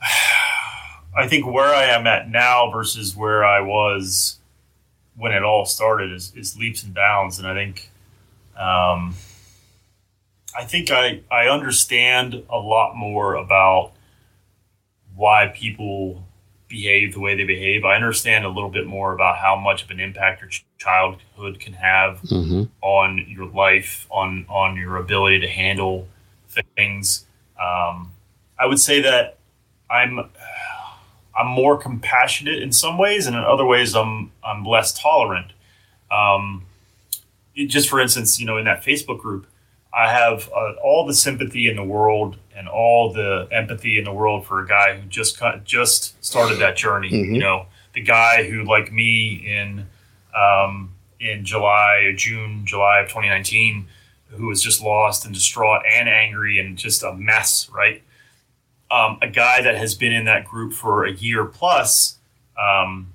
I 1.16 1.26
think 1.26 1.46
where 1.46 1.74
I 1.74 1.84
am 1.84 2.06
at 2.06 2.30
now 2.30 2.70
versus 2.70 3.16
where 3.16 3.44
I 3.44 3.60
was 3.60 4.38
when 5.16 5.32
it 5.32 5.42
all 5.42 5.66
started 5.66 6.12
is, 6.12 6.32
is 6.36 6.56
leaps 6.56 6.84
and 6.84 6.94
bounds, 6.94 7.38
and 7.40 7.48
I 7.48 7.52
think, 7.54 7.90
um, 8.56 9.14
I 10.56 10.64
think 10.64 10.90
I 10.90 11.20
I 11.30 11.48
understand 11.48 12.42
a 12.48 12.58
lot 12.58 12.96
more 12.96 13.34
about 13.34 13.92
why 15.16 15.48
people 15.48 16.24
behave 16.68 17.14
the 17.14 17.20
way 17.20 17.34
they 17.34 17.44
behave. 17.44 17.84
I 17.84 17.94
understand 17.96 18.44
a 18.44 18.48
little 18.48 18.68
bit 18.70 18.86
more 18.86 19.12
about 19.14 19.38
how 19.38 19.56
much 19.56 19.82
of 19.84 19.90
an 19.90 20.00
impact 20.00 20.42
your 20.42 20.50
childhood 20.78 21.58
can 21.60 21.72
have 21.72 22.20
Mm-hmm. 22.22 22.64
on 22.82 23.24
your 23.28 23.46
life, 23.46 24.06
on 24.10 24.44
on 24.48 24.76
your 24.76 24.96
ability 24.96 25.40
to 25.40 25.48
handle 25.48 26.06
things. 26.76 27.24
Um, 27.60 28.12
I 28.58 28.66
would 28.66 28.78
say 28.78 29.00
that 29.02 29.38
I'm 29.90 30.20
I'm 31.38 31.46
more 31.46 31.76
compassionate 31.78 32.62
in 32.62 32.72
some 32.72 32.98
ways, 32.98 33.26
and 33.26 33.34
in 33.36 33.42
other 33.42 33.64
ways, 33.64 33.94
I'm 33.94 34.30
I'm 34.44 34.64
less 34.64 34.92
tolerant. 34.98 35.52
Um, 36.10 36.64
just 37.54 37.88
for 37.88 38.00
instance, 38.00 38.38
you 38.38 38.46
know, 38.46 38.56
in 38.56 38.64
that 38.66 38.84
Facebook 38.84 39.18
group, 39.20 39.46
I 39.92 40.10
have 40.12 40.48
uh, 40.54 40.72
all 40.82 41.06
the 41.06 41.14
sympathy 41.14 41.68
in 41.68 41.76
the 41.76 41.84
world 41.84 42.36
and 42.54 42.68
all 42.68 43.12
the 43.12 43.48
empathy 43.50 43.98
in 43.98 44.04
the 44.04 44.12
world 44.12 44.46
for 44.46 44.60
a 44.60 44.66
guy 44.66 44.98
who 44.98 45.08
just 45.08 45.38
cut, 45.38 45.64
just 45.64 46.22
started 46.24 46.58
that 46.58 46.76
journey. 46.76 47.10
Mhm. 47.10 47.34
You 47.34 47.38
know, 47.38 47.66
the 47.94 48.02
guy 48.02 48.48
who, 48.48 48.64
like 48.64 48.92
me, 48.92 49.34
in 49.46 49.86
um, 50.34 50.92
in 51.20 51.44
July, 51.44 52.12
June, 52.16 52.64
July 52.64 53.00
of 53.00 53.08
2019, 53.08 53.88
who 54.28 54.46
was 54.46 54.62
just 54.62 54.82
lost 54.82 55.24
and 55.24 55.34
distraught 55.34 55.82
and 55.90 56.08
angry 56.08 56.58
and 56.60 56.76
just 56.78 57.02
a 57.02 57.12
mess, 57.12 57.68
right? 57.72 58.02
Um, 58.90 59.18
a 59.20 59.28
guy 59.28 59.62
that 59.62 59.76
has 59.76 59.94
been 59.94 60.12
in 60.12 60.26
that 60.26 60.44
group 60.44 60.72
for 60.74 61.04
a 61.04 61.12
year 61.12 61.44
plus, 61.44 62.18
um, 62.58 63.08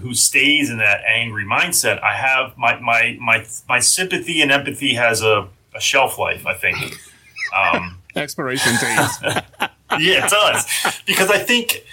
who 0.00 0.14
stays 0.14 0.70
in 0.70 0.78
that 0.78 1.02
angry 1.06 1.44
mindset. 1.44 2.02
I 2.02 2.14
have 2.16 2.56
my 2.56 2.78
my 2.80 3.16
my 3.20 3.46
my 3.68 3.80
sympathy 3.80 4.40
and 4.40 4.50
empathy 4.50 4.94
has 4.94 5.22
a, 5.22 5.48
a 5.74 5.80
shelf 5.80 6.18
life. 6.18 6.46
I 6.46 6.54
think. 6.54 6.98
Um, 7.54 7.98
Expiration 8.16 8.72
dates. 8.80 9.18
yeah, 9.98 10.24
it 10.26 10.30
does. 10.30 11.00
Because 11.06 11.30
I 11.30 11.38
think 11.38 11.84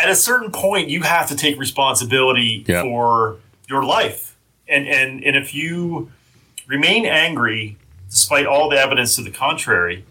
at 0.00 0.08
a 0.08 0.14
certain 0.14 0.50
point 0.50 0.88
you 0.88 1.02
have 1.02 1.28
to 1.28 1.36
take 1.36 1.58
responsibility 1.58 2.64
Yeah. 2.66 2.82
for 2.82 3.36
your 3.68 3.84
life. 3.84 4.36
And 4.68 4.86
and 4.88 5.22
and 5.24 5.36
if 5.36 5.54
you 5.54 6.10
remain 6.66 7.04
angry 7.06 7.76
despite 8.08 8.46
all 8.46 8.68
the 8.68 8.76
evidence 8.78 9.16
to 9.16 9.22
the 9.22 9.30
contrary, 9.30 10.04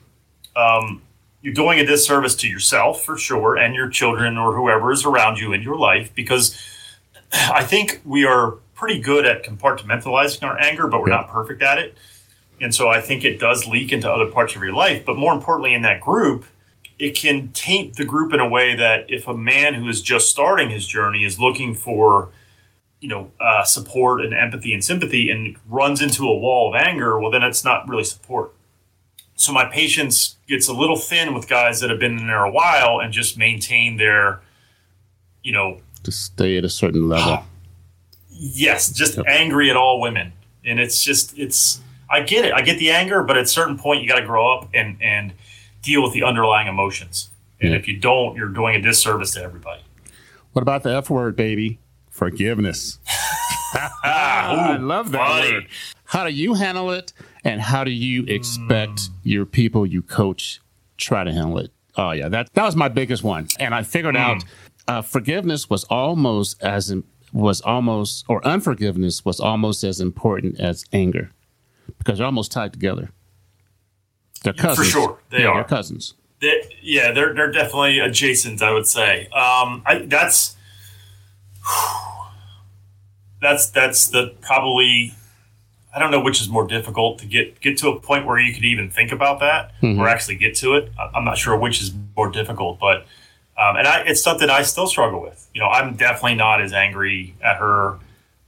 um, 0.55 1.01
you're 1.41 1.53
doing 1.53 1.79
a 1.79 1.85
disservice 1.85 2.35
to 2.35 2.47
yourself 2.47 3.03
for 3.03 3.17
sure 3.17 3.55
and 3.57 3.73
your 3.75 3.89
children 3.89 4.37
or 4.37 4.55
whoever 4.55 4.91
is 4.91 5.05
around 5.05 5.37
you 5.39 5.53
in 5.53 5.61
your 5.61 5.77
life 5.77 6.11
because 6.15 6.57
I 7.33 7.63
think 7.63 8.01
we 8.05 8.25
are 8.25 8.51
pretty 8.75 8.99
good 8.99 9.25
at 9.25 9.43
compartmentalizing 9.43 10.43
our 10.43 10.59
anger, 10.59 10.87
but 10.87 11.01
we're 11.01 11.09
Yeah. 11.09 11.17
not 11.17 11.29
perfect 11.29 11.61
at 11.61 11.77
it. 11.79 11.97
And 12.61 12.73
so 12.73 12.87
I 12.89 13.01
think 13.01 13.25
it 13.25 13.39
does 13.39 13.65
leak 13.67 13.91
into 13.91 14.09
other 14.09 14.27
parts 14.27 14.55
of 14.55 14.61
your 14.63 14.73
life. 14.73 15.03
But 15.03 15.17
more 15.17 15.33
importantly, 15.33 15.73
in 15.73 15.81
that 15.81 15.99
group, 15.99 16.45
it 16.99 17.15
can 17.15 17.49
taint 17.53 17.95
the 17.95 18.05
group 18.05 18.31
in 18.33 18.39
a 18.39 18.47
way 18.47 18.75
that 18.75 19.05
if 19.09 19.27
a 19.27 19.33
man 19.35 19.73
who 19.73 19.89
is 19.89 20.01
just 20.01 20.29
starting 20.29 20.69
his 20.69 20.85
journey 20.85 21.25
is 21.25 21.39
looking 21.39 21.73
for, 21.73 22.29
you 22.99 23.09
know, 23.09 23.31
uh, 23.39 23.63
support 23.63 24.23
and 24.23 24.33
empathy 24.35 24.73
and 24.73 24.83
sympathy 24.83 25.31
and 25.31 25.57
runs 25.67 26.01
into 26.03 26.29
a 26.29 26.37
wall 26.37 26.69
of 26.73 26.79
anger, 26.79 27.19
well, 27.19 27.31
then 27.31 27.41
it's 27.41 27.63
not 27.63 27.89
really 27.89 28.03
support. 28.03 28.53
So 29.33 29.51
my 29.51 29.65
patience 29.65 30.37
gets 30.47 30.67
a 30.67 30.73
little 30.73 30.97
thin 30.97 31.33
with 31.33 31.47
guys 31.47 31.79
that 31.79 31.89
have 31.89 31.97
been 31.97 32.19
in 32.19 32.27
there 32.27 32.43
a 32.43 32.51
while 32.51 32.99
and 32.99 33.11
just 33.11 33.39
maintain 33.39 33.97
their, 33.97 34.41
you 35.41 35.51
know, 35.51 35.79
to 36.03 36.11
stay 36.11 36.57
at 36.57 36.63
a 36.65 36.69
certain 36.69 37.09
level. 37.09 37.43
Yes, 38.43 38.91
just 38.91 39.17
Yep. 39.17 39.25
angry 39.27 39.69
at 39.69 39.75
all 39.77 40.01
women, 40.01 40.33
and 40.65 40.79
it's 40.79 41.03
just 41.03 41.37
it's. 41.37 41.79
I 42.11 42.21
get 42.21 42.45
it. 42.45 42.53
I 42.53 42.61
get 42.61 42.77
the 42.79 42.91
anger, 42.91 43.23
but 43.23 43.37
at 43.37 43.43
a 43.43 43.47
certain 43.47 43.77
point, 43.77 44.01
you 44.01 44.07
got 44.07 44.19
to 44.19 44.25
grow 44.25 44.51
up 44.57 44.67
and 44.73 44.97
and 45.01 45.33
deal 45.81 46.03
with 46.03 46.13
the 46.13 46.23
underlying 46.23 46.67
emotions. 46.67 47.29
And 47.59 47.71
Yeah. 47.71 47.77
if 47.77 47.87
you 47.87 47.97
don't, 47.97 48.35
you're 48.35 48.49
doing 48.49 48.75
a 48.75 48.81
disservice 48.81 49.31
to 49.31 49.41
everybody. 49.43 49.81
What 50.53 50.61
about 50.61 50.83
the 50.83 50.93
F 50.95 51.09
word, 51.09 51.35
baby? 51.35 51.79
Forgiveness. 52.09 52.99
I 54.03 54.77
love 54.79 55.11
that 55.11 55.27
funny. 55.27 55.53
word. 55.53 55.67
How 56.05 56.25
do 56.25 56.31
you 56.31 56.55
handle 56.55 56.91
it, 56.91 57.13
and 57.45 57.61
how 57.61 57.83
do 57.85 57.91
you 57.91 58.25
expect 58.25 59.09
your 59.23 59.45
people 59.45 59.85
you 59.85 60.01
coach 60.01 60.59
try 60.97 61.23
to 61.23 61.31
handle 61.31 61.57
it? 61.59 61.71
Oh 61.95 62.11
yeah, 62.11 62.27
that 62.29 62.53
that 62.53 62.65
was 62.65 62.75
my 62.75 62.89
biggest 62.89 63.23
one, 63.23 63.47
and 63.59 63.73
I 63.73 63.83
figured 63.83 64.17
out 64.17 64.43
uh, 64.87 65.01
forgiveness 65.01 65.69
was 65.69 65.85
almost 65.85 66.61
as 66.61 66.93
was 67.31 67.61
almost 67.61 68.25
or 68.27 68.45
unforgiveness 68.45 69.23
was 69.23 69.39
almost 69.39 69.85
as 69.85 70.01
important 70.01 70.59
as 70.59 70.83
anger 70.91 71.31
because 72.03 72.17
they're 72.17 72.25
almost 72.25 72.51
tied 72.51 72.73
together. 72.73 73.11
They're 74.43 74.53
cousins 74.53 74.77
For 74.87 74.91
sure, 74.91 75.19
they 75.29 75.41
yeah, 75.41 75.47
are. 75.49 75.53
They're 75.55 75.63
cousins. 75.65 76.15
They- 76.41 76.75
yeah, 76.81 77.11
they're 77.11 77.33
they're 77.35 77.51
definitely 77.51 77.99
adjacent. 77.99 78.61
I 78.63 78.73
would 78.73 78.87
say. 78.87 79.27
Um, 79.27 79.83
I, 79.85 80.03
that's 80.07 80.55
that's 83.41 83.69
that's 83.69 84.07
the 84.07 84.33
probably. 84.41 85.13
I 85.93 85.99
don't 85.99 86.09
know 86.09 86.21
which 86.21 86.39
is 86.39 86.47
more 86.47 86.65
difficult 86.65 87.19
to 87.19 87.25
get 87.25 87.59
get 87.59 87.77
to 87.79 87.89
a 87.89 87.99
point 87.99 88.25
where 88.25 88.39
you 88.39 88.53
could 88.53 88.63
even 88.63 88.89
think 88.89 89.11
about 89.11 89.41
that 89.41 89.73
Mhm. 89.81 89.99
or 89.99 90.07
actually 90.07 90.35
get 90.37 90.55
to 90.57 90.75
it. 90.75 90.89
I'm 91.13 91.25
not 91.25 91.37
sure 91.37 91.55
which 91.57 91.81
is 91.81 91.93
more 92.15 92.31
difficult, 92.31 92.79
but 92.79 93.05
um, 93.57 93.75
and 93.75 93.85
I, 93.87 94.01
it's 94.07 94.23
something 94.23 94.49
I 94.49 94.61
still 94.63 94.87
struggle 94.87 95.21
with. 95.21 95.49
You 95.53 95.59
know, 95.61 95.67
I'm 95.67 95.95
definitely 95.95 96.35
not 96.35 96.61
as 96.61 96.71
angry 96.71 97.35
at 97.43 97.57
her 97.57 97.99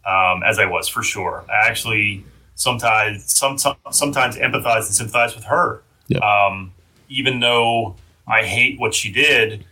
um, 0.05 0.41
as 0.45 0.57
I 0.57 0.65
was 0.65 0.87
for 0.87 1.03
sure. 1.03 1.43
I 1.49 1.67
actually 1.67 2.23
sometimes 2.55 3.33
some, 3.33 3.57
sometimes 3.91 4.35
empathize 4.37 4.85
and 4.85 4.95
sympathize 4.95 5.35
with 5.35 5.45
her, 5.45 5.81
um, 6.19 6.73
even 7.09 7.39
though 7.39 7.95
I 8.27 8.43
hate 8.43 8.79
what 8.79 8.93
she 8.93 9.11
did. 9.11 9.65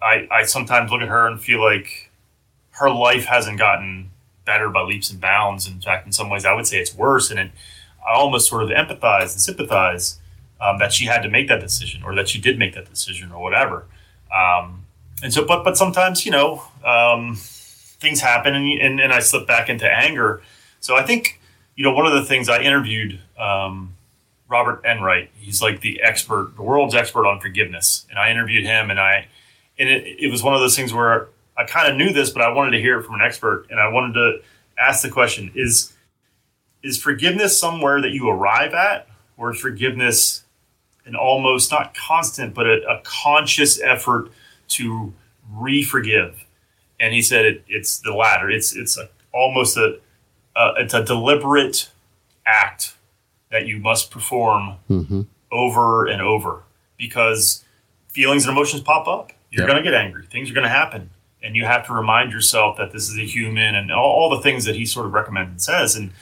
I, 0.00 0.28
I 0.30 0.44
sometimes 0.44 0.90
look 0.90 1.02
at 1.02 1.08
her 1.08 1.26
and 1.26 1.40
feel 1.40 1.60
like 1.60 2.10
her 2.72 2.88
life 2.88 3.24
hasn't 3.24 3.58
gotten 3.58 4.10
better 4.44 4.68
by 4.70 4.82
leaps 4.82 5.10
and 5.10 5.20
bounds. 5.20 5.66
In 5.66 5.80
fact, 5.80 6.06
in 6.06 6.12
some 6.12 6.30
ways, 6.30 6.44
I 6.44 6.52
would 6.52 6.66
say 6.66 6.78
it's 6.78 6.94
worse. 6.94 7.30
And 7.30 7.40
it, 7.40 7.50
I 8.06 8.14
almost 8.14 8.48
sort 8.48 8.62
of 8.62 8.70
empathize 8.70 9.32
and 9.32 9.40
sympathize 9.40 10.20
um, 10.60 10.78
that 10.78 10.92
she 10.92 11.06
had 11.06 11.22
to 11.22 11.28
make 11.28 11.48
that 11.48 11.60
decision, 11.60 12.02
or 12.04 12.14
that 12.14 12.28
she 12.28 12.40
did 12.40 12.58
make 12.58 12.74
that 12.74 12.88
decision, 12.88 13.32
or 13.32 13.42
whatever. 13.42 13.86
Um, 14.32 14.86
and 15.22 15.32
so, 15.32 15.44
but 15.44 15.64
but 15.64 15.76
sometimes, 15.76 16.24
you 16.24 16.30
know, 16.32 16.62
um, 16.84 17.36
things 17.36 18.20
happen, 18.20 18.54
and, 18.54 18.80
and 18.80 19.00
and 19.00 19.12
I 19.12 19.20
slip 19.20 19.46
back 19.46 19.68
into 19.68 19.90
anger. 19.90 20.42
So 20.80 20.96
I 20.96 21.02
think, 21.02 21.40
you 21.74 21.84
know, 21.84 21.92
one 21.92 22.06
of 22.06 22.12
the 22.12 22.24
things 22.24 22.48
I 22.48 22.60
interviewed 22.60 23.20
um, 23.38 23.94
Robert 24.52 24.84
Enright. 24.84 25.30
He's 25.34 25.62
like 25.62 25.80
the 25.80 26.02
expert, 26.02 26.52
the 26.56 26.62
world's 26.62 26.94
expert 26.94 27.26
on 27.26 27.40
forgiveness, 27.40 28.06
and 28.10 28.18
I 28.18 28.30
interviewed 28.30 28.64
him, 28.64 28.90
and 28.90 29.00
I 29.00 29.26
and 29.78 29.88
it, 29.88 30.04
it 30.24 30.30
was 30.30 30.42
one 30.42 30.54
of 30.54 30.60
those 30.60 30.76
things 30.76 30.92
where 30.92 31.28
I 31.56 31.64
kind 31.64 31.90
of 31.90 31.96
knew 31.96 32.12
this, 32.12 32.30
but 32.30 32.42
I 32.42 32.52
wanted 32.52 32.72
to 32.72 32.80
hear 32.80 33.00
it 33.00 33.04
from 33.04 33.14
an 33.16 33.22
expert, 33.22 33.66
and 33.70 33.80
I 33.80 33.88
wanted 33.88 34.12
to 34.14 34.42
ask 34.78 35.02
the 35.02 35.10
question: 35.10 35.50
Is 35.54 35.94
is 36.82 37.02
forgiveness 37.02 37.58
somewhere 37.58 38.02
that 38.02 38.10
you 38.10 38.28
arrive 38.28 38.74
at, 38.74 39.08
or 39.38 39.52
is 39.52 39.60
forgiveness 39.60 40.44
an 41.06 41.16
almost 41.16 41.72
not 41.72 41.94
constant, 41.94 42.54
but 42.54 42.66
a, 42.66 42.82
a 42.88 43.00
conscious 43.04 43.80
effort 43.80 44.30
to 44.68 45.12
re-forgive? 45.50 46.44
And 47.00 47.12
he 47.14 47.22
said 47.22 47.46
it, 47.46 47.64
it's 47.66 47.98
the 47.98 48.12
latter. 48.12 48.50
It's 48.50 48.76
it's 48.76 48.98
a, 48.98 49.08
almost 49.32 49.78
a, 49.78 49.98
a 50.56 50.72
it's 50.78 50.94
a 50.94 51.02
deliberate 51.04 51.90
act 52.46 52.94
that 53.50 53.66
you 53.66 53.78
must 53.78 54.10
perform 54.10 54.76
hmm 54.88 55.22
over 55.50 56.06
and 56.06 56.22
over 56.22 56.62
because 56.96 57.62
feelings 58.08 58.46
and 58.46 58.52
emotions 58.56 58.80
pop 58.82 59.06
up. 59.06 59.32
You're 59.50 59.62
Yeah. 59.66 59.72
going 59.72 59.84
to 59.84 59.90
get 59.90 59.92
angry. 59.94 60.24
Things 60.26 60.50
are 60.50 60.54
going 60.54 60.64
to 60.64 60.70
happen. 60.70 61.10
And 61.42 61.54
you 61.56 61.66
have 61.66 61.86
to 61.88 61.92
remind 61.92 62.32
yourself 62.32 62.78
that 62.78 62.90
this 62.92 63.10
is 63.10 63.18
a 63.18 63.26
human 63.26 63.74
and 63.74 63.92
all, 63.92 64.10
all 64.10 64.30
the 64.30 64.40
things 64.40 64.64
that 64.64 64.76
he 64.76 64.86
sort 64.86 65.04
of 65.04 65.12
recommends 65.12 65.50
and 65.50 65.60
says. 65.60 65.94
And, 65.96 66.12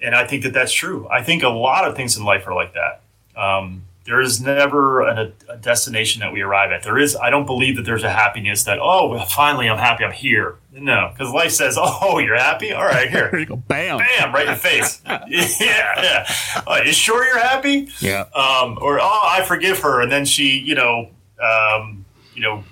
and 0.00 0.14
I 0.14 0.26
think 0.26 0.42
that 0.44 0.54
that's 0.54 0.72
true. 0.72 1.06
I 1.10 1.22
think 1.22 1.42
a 1.42 1.48
lot 1.50 1.86
of 1.86 1.96
things 1.96 2.16
in 2.16 2.24
life 2.24 2.46
are 2.46 2.54
like 2.54 2.72
that. 2.74 3.02
Um, 3.36 3.82
there 4.04 4.20
is 4.20 4.40
never 4.40 5.06
an, 5.06 5.32
a, 5.48 5.56
destination 5.56 6.20
that 6.20 6.32
we 6.32 6.40
arrive 6.40 6.72
at. 6.72 6.82
There 6.82 6.98
is, 6.98 7.14
I 7.14 7.30
don't 7.30 7.46
believe 7.46 7.76
that 7.76 7.84
there's 7.84 8.02
a 8.02 8.10
happiness 8.10 8.64
that, 8.64 8.78
oh, 8.80 9.08
well, 9.08 9.24
finally 9.26 9.68
I'm 9.68 9.78
happy 9.78 10.04
I'm 10.04 10.12
here. 10.12 10.56
No, 10.72 11.12
because 11.12 11.32
life 11.32 11.52
says, 11.52 11.76
oh, 11.80 12.18
you're 12.18 12.36
happy? 12.36 12.72
All 12.72 12.84
right, 12.84 13.08
here. 13.10 13.36
You 13.36 13.46
go. 13.46 13.56
Bam. 13.56 13.98
Bam, 13.98 14.34
right 14.34 14.46
in 14.46 14.52
the 14.52 14.58
face. 14.58 15.00
yeah, 15.06 15.26
yeah. 15.28 16.26
Uh, 16.66 16.80
you 16.84 16.92
sure 16.92 17.24
you're 17.24 17.38
happy? 17.38 17.88
Yeah. 18.00 18.24
um, 18.34 18.78
or 18.80 19.00
oh, 19.00 19.20
I 19.24 19.44
forgive 19.46 19.78
her, 19.80 20.00
and 20.00 20.10
then 20.10 20.24
she, 20.24 20.58
you 20.58 20.74
know, 20.74 21.10
um, 21.40 22.04
you 22.34 22.42
know, 22.42 22.64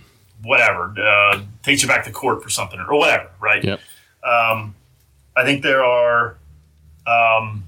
whatever, 0.43 0.95
uh, 0.99 1.43
takes 1.63 1.83
you 1.83 1.89
back 1.89 2.05
to 2.05 2.11
court 2.11 2.43
for 2.43 2.51
something 2.51 2.81
or 2.81 2.97
whatever, 2.97 3.31
right? 3.41 3.63
Yep. 3.63 3.81
Um, 4.25 4.75
I 5.37 5.45
think 5.45 5.63
there 5.63 5.85
are 5.85 6.37
um, 7.07 7.65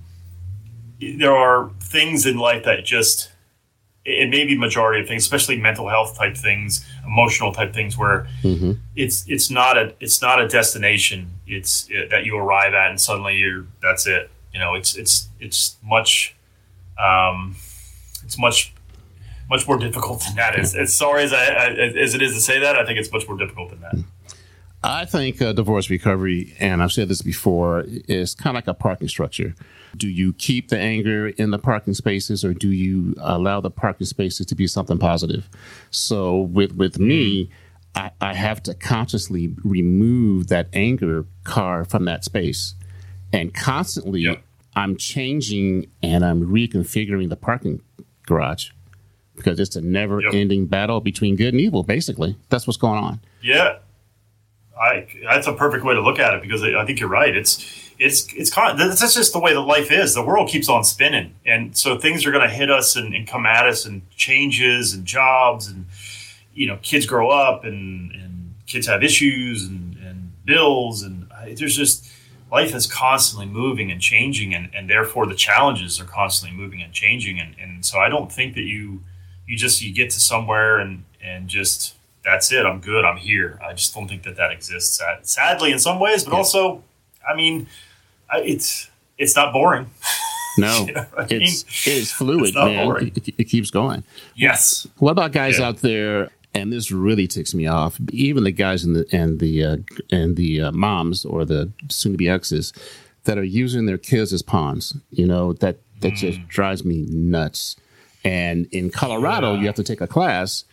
there 1.01 1.35
are 1.35 1.71
things 1.81 2.27
in 2.27 2.39
life 2.39 2.65
that 2.65 2.85
just 2.85 3.32
it 4.05 4.29
may 4.31 4.45
be 4.45 4.57
majority 4.59 5.01
of 5.01 5.07
things, 5.09 5.23
especially 5.23 5.57
mental 5.59 5.89
health 5.89 6.17
type 6.19 6.37
things, 6.37 6.85
emotional 7.07 7.53
type 7.53 7.73
things, 7.73 7.97
where 7.97 8.27
Mm-hmm. 8.43 8.73
it's 8.97 9.25
it's 9.29 9.51
not 9.51 9.79
a 9.79 9.95
it's 10.01 10.21
not 10.21 10.41
a 10.41 10.49
destination. 10.49 11.31
It's 11.47 11.87
it, 11.91 12.11
that 12.11 12.25
you 12.27 12.37
arrive 12.37 12.75
at 12.75 12.91
and 12.91 13.01
suddenly 13.01 13.37
you're 13.37 13.67
that's 13.81 14.07
it. 14.07 14.31
You 14.53 14.61
know, 14.61 14.75
it's 14.75 14.97
it's 14.97 15.29
it's 15.41 15.77
much 15.85 16.35
um, 16.99 17.57
it's 18.25 18.39
much 18.39 18.75
much 19.49 19.67
more 19.69 19.79
difficult 19.79 20.23
than 20.25 20.37
that. 20.37 20.59
As, 20.59 20.75
as 20.75 20.95
sorry 20.95 21.25
as 21.25 21.33
I, 21.33 21.45
I 21.45 21.67
as 22.05 22.15
it 22.15 22.23
is 22.23 22.35
to 22.35 22.41
say 22.41 22.59
that, 22.61 22.77
I 22.77 22.85
think 22.85 22.99
it's 22.99 23.13
much 23.13 23.27
more 23.29 23.37
difficult 23.39 23.71
than 23.71 23.81
that. 23.81 23.95
I 24.85 25.05
think 25.05 25.41
uh, 25.41 25.53
divorce 25.53 25.89
recovery, 25.91 26.55
and 26.59 26.83
I've 26.83 26.91
said 26.93 27.09
this 27.09 27.23
before, 27.23 27.85
is 28.09 28.35
kind 28.35 28.57
of 28.57 28.59
like 28.59 28.67
a 28.67 28.75
parking 28.75 29.07
structure. 29.09 29.55
Do 29.97 30.09
you 30.09 30.33
keep 30.33 30.69
the 30.69 30.79
anger 30.79 31.29
in 31.29 31.51
the 31.51 31.59
parking 31.59 31.95
spaces, 31.95 32.45
or 32.45 32.55
do 32.55 32.69
you 32.69 33.15
allow 33.21 33.61
the 33.61 33.71
parking 33.71 34.07
spaces 34.07 34.47
to 34.47 34.55
be 34.55 34.67
something 34.67 34.99
positive? 34.99 35.49
So 35.91 36.41
with 36.41 36.73
with 36.73 36.99
me, 36.99 37.51
I, 37.95 38.11
I 38.21 38.35
have 38.35 38.63
to 38.65 38.75
consciously 38.75 39.55
remove 39.65 40.49
that 40.49 40.69
anger 40.73 41.27
car 41.45 41.85
from 41.85 42.07
that 42.07 42.25
space, 42.25 42.75
and 43.33 43.53
constantly 43.55 44.21
Yep. 44.23 44.43
I'm 44.75 44.97
changing 44.97 45.91
and 46.03 46.25
I'm 46.25 46.47
reconfiguring 46.47 47.29
the 47.29 47.37
parking 47.37 47.83
garage 48.27 48.71
because 49.37 49.61
it's 49.61 49.77
a 49.77 49.81
never-ending 49.81 50.67
battle 50.67 51.01
between 51.01 51.37
good 51.37 51.53
and 51.53 51.61
evil. 51.61 51.83
Basically, 51.83 52.37
that's 52.49 52.67
what's 52.67 52.79
going 52.79 52.99
on. 52.99 53.21
Yeah, 53.43 53.79
I 54.81 55.07
that's 55.25 55.47
a 55.47 55.53
perfect 55.53 55.85
way 55.85 55.95
to 55.95 56.01
look 56.01 56.19
at 56.19 56.35
it 56.35 56.43
because 56.43 56.63
I 56.63 56.81
I 56.81 56.87
think 56.87 57.01
you're 57.01 57.09
right. 57.09 57.37
It's 57.37 57.82
it's 58.03 58.33
it's 58.35 58.51
kind 58.51 58.81
of, 58.81 58.99
that's 58.99 59.15
just 59.15 59.33
the 59.33 59.39
way 59.41 59.53
that 59.55 59.61
life 59.61 59.91
is. 59.93 60.15
The 60.15 60.25
world 60.25 60.49
keeps 60.49 60.69
on 60.69 60.85
spinning, 60.85 61.35
and 61.47 61.77
so 61.77 61.99
things 61.99 62.27
are 62.27 62.33
going 62.33 62.49
to 62.49 62.55
hit 62.55 62.71
us 62.71 62.97
and, 62.97 63.15
and 63.15 63.27
come 63.27 63.47
at 63.47 63.67
us, 63.67 63.85
and 63.87 64.03
changes 64.11 64.93
and 64.95 65.05
jobs, 65.07 65.69
and 65.69 65.87
you 66.55 66.67
know, 66.67 66.79
kids 66.83 67.07
grow 67.07 67.31
up, 67.31 67.65
and 67.65 68.13
and 68.13 68.55
kids 68.67 68.87
have 68.87 69.03
issues 69.03 69.65
and 69.67 69.97
and 69.99 70.33
bills, 70.45 71.03
and 71.03 71.27
there's 71.57 71.77
just 71.77 72.11
life 72.51 72.75
is 72.75 72.87
constantly 72.87 73.47
moving 73.47 73.91
and 73.91 74.01
changing, 74.01 74.55
and 74.55 74.69
and 74.75 74.89
therefore 74.91 75.27
the 75.27 75.35
challenges 75.35 76.01
are 76.01 76.05
constantly 76.05 76.57
moving 76.57 76.83
and 76.83 76.93
changing, 76.93 77.39
and 77.41 77.55
and 77.61 77.85
so 77.85 77.99
I 77.99 78.09
don't 78.09 78.31
think 78.31 78.55
that 78.55 78.65
you 78.65 79.03
you 79.47 79.57
just 79.57 79.83
you 79.83 79.93
get 79.93 80.11
to 80.11 80.21
somewhere 80.21 80.79
and 80.79 81.05
and 81.23 81.49
just 81.49 81.95
that's 82.25 82.53
it. 82.53 82.65
I'm 82.65 82.81
good. 82.81 83.05
I'm 83.05 83.17
here. 83.17 83.59
I 83.67 83.73
just 83.73 83.95
don't 83.95 84.07
think 84.09 84.23
that 84.23 84.37
that 84.37 84.53
exists. 84.53 85.01
Sadly 85.23 85.73
in 85.73 85.79
some 85.79 85.99
ways 85.99 86.25
but 86.25 86.33
Yeah. 86.33 86.39
also 86.39 86.83
i 87.29 87.35
mean 87.37 87.69
it's 88.37 88.91
it's 89.19 89.37
not 89.37 89.53
boring 89.53 89.91
No, 90.59 90.85
You 90.87 90.93
know 90.95 91.07
I 91.19 91.23
it's 91.31 91.87
mean? 91.87 91.97
it's 91.97 92.13
fluid, 92.13 92.49
It's 92.49 92.55
man. 92.55 93.07
It, 93.17 93.35
it 93.39 93.45
keeps 93.45 93.71
going. 93.71 94.05
yes 94.35 94.87
What 94.99 95.13
about 95.13 95.33
guys 95.33 95.59
Yeah. 95.59 95.69
out 95.69 95.79
there? 95.79 96.31
And 96.55 96.71
this 96.71 96.93
really 96.93 97.27
ticks 97.27 97.55
me 97.55 97.67
off. 97.67 97.99
Even 98.13 98.45
the 98.45 98.53
guys 98.53 98.85
and 98.85 98.95
the 98.95 99.07
and 99.11 99.39
the 99.41 99.65
uh, 99.65 99.77
and 100.11 100.37
the 100.37 100.61
uh, 100.61 100.73
moms 100.73 101.25
or 101.25 101.47
the 101.47 101.73
soon-to-be 101.89 102.29
exes 102.29 102.75
that 103.25 103.39
are 103.39 103.43
using 103.45 103.87
their 103.87 103.97
kids 103.97 104.35
as 104.35 104.43
pawns. 104.43 104.95
You 105.11 105.27
know 105.27 105.55
that 105.55 105.79
that 106.01 106.13
just 106.17 106.39
Mm. 106.41 106.49
drives 106.49 106.85
me 106.85 107.07
nuts. 107.09 107.77
And 108.23 108.67
in 108.71 108.91
Colorado, 108.91 109.55
Yeah. 109.55 109.61
you 109.61 109.67
have 109.67 109.77
to 109.77 109.83
take 109.83 110.03
a 110.03 110.07
class, 110.07 110.65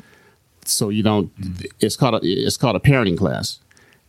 so 0.66 0.90
you 0.90 1.02
don't. 1.02 1.32
It's 1.80 1.96
called 1.96 2.16
a, 2.16 2.28
it's 2.28 2.58
called 2.58 2.76
a 2.76 2.80
parenting 2.82 3.18
class, 3.18 3.60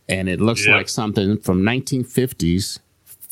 and 0.09 0.27
it 0.27 0.41
looks 0.41 0.65
Yeah. 0.67 0.75
like 0.75 0.89
something 0.89 1.37
from 1.37 1.63
1950s 1.63 2.79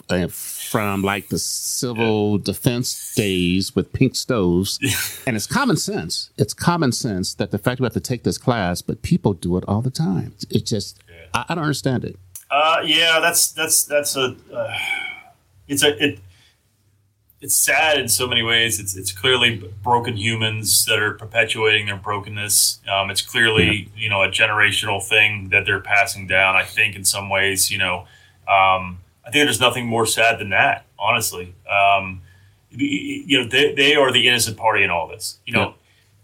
uh, 0.09 0.27
from 0.27 1.01
like 1.01 1.29
the 1.29 1.39
civil 1.39 2.37
defense 2.37 3.13
days 3.15 3.75
with 3.75 3.91
pink 3.93 4.15
stoves. 4.15 4.79
and 5.27 5.35
it's 5.35 5.47
common 5.47 5.77
sense. 5.77 6.29
It's 6.37 6.53
common 6.53 6.91
sense 6.91 7.33
that 7.35 7.51
the 7.51 7.57
fact 7.57 7.79
we 7.79 7.85
have 7.85 7.93
to 7.93 7.99
take 7.99 8.23
this 8.23 8.37
class, 8.37 8.81
but 8.81 9.01
people 9.01 9.33
do 9.33 9.57
it 9.57 9.63
all 9.67 9.81
the 9.81 9.91
time. 9.91 10.33
It 10.49 10.65
just, 10.65 10.99
I, 11.33 11.45
I 11.49 11.55
don't 11.55 11.63
understand 11.63 12.03
it. 12.05 12.17
uh 12.51 12.81
yeah 12.83 13.19
that's 13.19 13.51
that's 13.51 13.83
that's 13.83 14.15
a 14.15 14.35
uh, 14.51 14.73
it's 15.67 15.83
a 15.83 16.03
it 16.03 16.19
it's 17.41 17.55
sad 17.55 17.99
in 17.99 18.09
so 18.09 18.27
many 18.27 18.41
ways 18.41 18.79
it's 18.79 18.97
it's 18.97 19.11
clearly 19.11 19.63
broken 19.83 20.17
humans 20.17 20.85
that 20.85 20.99
are 20.99 21.13
perpetuating 21.13 21.85
their 21.85 21.95
brokenness 21.95 22.79
um, 22.91 23.09
it's 23.11 23.21
clearly 23.21 23.89
you 23.95 24.09
know 24.09 24.23
a 24.23 24.29
generational 24.29 25.01
thing 25.01 25.49
that 25.49 25.65
they're 25.65 25.79
passing 25.79 26.25
down 26.27 26.55
i 26.55 26.63
think 26.63 26.95
in 26.95 27.05
some 27.05 27.29
ways 27.29 27.69
you 27.71 27.77
know 27.77 28.05
um, 28.47 28.97
I 29.29 29.31
think 29.31 29.45
there's 29.45 29.59
nothing 29.59 29.85
more 29.85 30.07
sad 30.07 30.39
than 30.39 30.49
that, 30.49 30.87
honestly. 30.97 31.53
Um, 31.69 32.23
you 32.71 33.39
know, 33.39 33.47
they, 33.47 33.75
they 33.75 33.93
are 33.93 34.11
the 34.11 34.27
innocent 34.27 34.57
party 34.57 34.83
in 34.83 34.89
all 34.89 35.07
this. 35.07 35.37
You 35.45 35.53
know, 35.53 35.75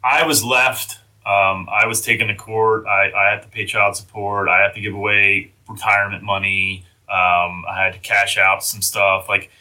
I 0.03 0.25
was 0.25 0.43
left, 0.43 0.97
um, 1.23 1.69
I 1.71 1.85
was 1.85 2.01
taken 2.01 2.29
to 2.29 2.35
court, 2.35 2.87
I, 2.87 3.11
I 3.11 3.29
had 3.31 3.43
to 3.43 3.47
pay 3.47 3.67
child 3.67 3.95
support, 3.95 4.49
I 4.49 4.59
had 4.59 4.73
to 4.73 4.81
give 4.81 4.95
away 4.95 5.51
retirement 5.69 6.23
money, 6.23 6.83
um, 7.07 7.63
I 7.69 7.83
had 7.83 7.93
to 7.93 7.99
cash 7.99 8.39
out 8.39 8.63
some 8.63 8.81
stuff. 8.81 9.29
Like, 9.29 9.51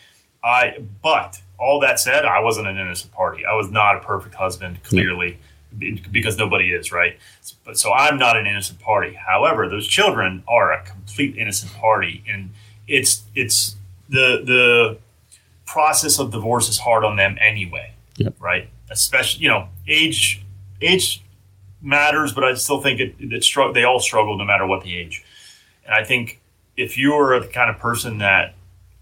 I, 0.42 0.78
but 1.02 1.42
all 1.58 1.80
that 1.80 2.00
said, 2.00 2.24
I 2.24 2.40
wasn't 2.40 2.68
an 2.68 2.78
innocent 2.78 3.12
party. 3.12 3.44
I 3.44 3.54
was 3.54 3.70
not 3.70 3.96
a 3.96 4.00
perfect 4.00 4.36
husband, 4.36 4.82
clearly, 4.84 5.38
be- 5.78 6.02
because 6.10 6.38
nobody 6.38 6.72
is, 6.72 6.90
right? 6.90 7.18
But 7.62 7.78
so 7.78 7.92
I'm 7.92 8.16
not 8.18 8.38
an 8.38 8.46
innocent 8.46 8.80
party. 8.80 9.12
However, 9.12 9.68
those 9.68 9.86
children 9.86 10.44
are 10.48 10.72
a 10.72 10.82
complete 10.82 11.36
innocent 11.36 11.74
party, 11.74 12.24
and 12.26 12.50
it's 12.88 13.22
it's 13.34 13.76
the 14.08 14.42
the 14.44 14.98
process 15.66 16.18
of 16.18 16.30
divorce 16.30 16.68
is 16.68 16.78
hard 16.78 17.04
on 17.04 17.16
them 17.16 17.36
anyway, 17.40 17.92
Yep. 18.18 18.34
right? 18.40 18.68
Especially 18.90 19.42
you 19.42 19.48
know 19.48 19.68
age 19.88 20.42
age 20.80 21.22
matters, 21.80 22.32
but 22.32 22.44
I 22.44 22.54
still 22.54 22.80
think 22.80 23.00
it, 23.00 23.14
it 23.18 23.44
str- 23.44 23.72
they 23.72 23.84
all 23.84 24.00
struggle 24.00 24.36
no 24.38 24.44
matter 24.44 24.66
what 24.66 24.82
the 24.84 24.96
age. 24.96 25.24
And 25.84 25.94
I 25.94 26.04
think 26.04 26.40
if 26.76 26.96
you're 26.98 27.38
the 27.40 27.46
kind 27.48 27.70
of 27.70 27.78
person 27.78 28.18
that 28.18 28.54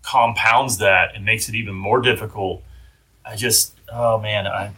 compounds 0.02 0.78
that 0.78 1.14
and 1.14 1.24
makes 1.24 1.48
it 1.48 1.54
even 1.54 1.74
more 1.74 2.00
difficult, 2.00 2.62
I 3.24 3.36
just 3.36 3.74
oh 3.92 4.18
man, 4.18 4.46
I 4.46 4.72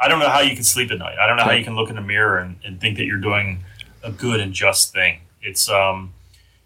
I 0.00 0.08
don't 0.08 0.18
know 0.20 0.28
how 0.28 0.40
you 0.40 0.54
can 0.54 0.64
sleep 0.64 0.90
at 0.90 0.98
night. 0.98 1.16
I 1.18 1.26
don't 1.26 1.36
know 1.36 1.44
how 1.44 1.52
you 1.52 1.64
can 1.64 1.74
look 1.74 1.88
in 1.88 1.96
the 1.96 2.02
mirror 2.02 2.38
and, 2.38 2.56
and 2.64 2.80
think 2.80 2.98
that 2.98 3.06
you're 3.06 3.16
doing 3.18 3.64
a 4.02 4.10
good 4.12 4.40
and 4.40 4.52
just 4.52 4.92
thing. 4.92 5.20
It's 5.42 5.68
um 5.70 6.12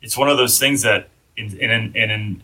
it's 0.02 0.16
one 0.16 0.28
of 0.28 0.36
those 0.36 0.58
things 0.58 0.82
that 0.82 1.08
in 1.36 1.56
in 1.58 1.70
in, 1.70 2.10
in, 2.10 2.42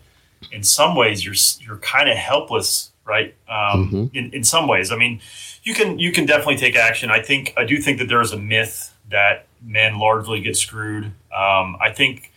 in 0.51 0.63
some 0.63 0.95
ways 0.95 1.25
you're 1.25 1.35
you're 1.65 1.77
kind 1.79 2.09
of 2.09 2.17
helpless, 2.17 2.91
right? 3.05 3.33
Um, 3.49 3.89
Mhm. 3.91 4.15
in, 4.15 4.33
in 4.33 4.43
some 4.43 4.67
ways, 4.67 4.91
I 4.91 4.95
mean, 4.97 5.19
you 5.63 5.73
can 5.73 5.99
you 5.99 6.11
can 6.11 6.25
definitely 6.25 6.57
take 6.57 6.75
action. 6.75 7.09
I 7.11 7.21
think 7.21 7.53
I 7.57 7.63
do 7.65 7.77
think 7.81 7.99
that 7.99 8.07
there 8.07 8.21
is 8.21 8.31
a 8.33 8.37
myth 8.39 8.93
that 9.09 9.45
men 9.61 9.97
largely 9.99 10.39
get 10.41 10.55
screwed. 10.57 11.05
Um, 11.35 11.77
I 11.81 11.91
think 11.93 12.31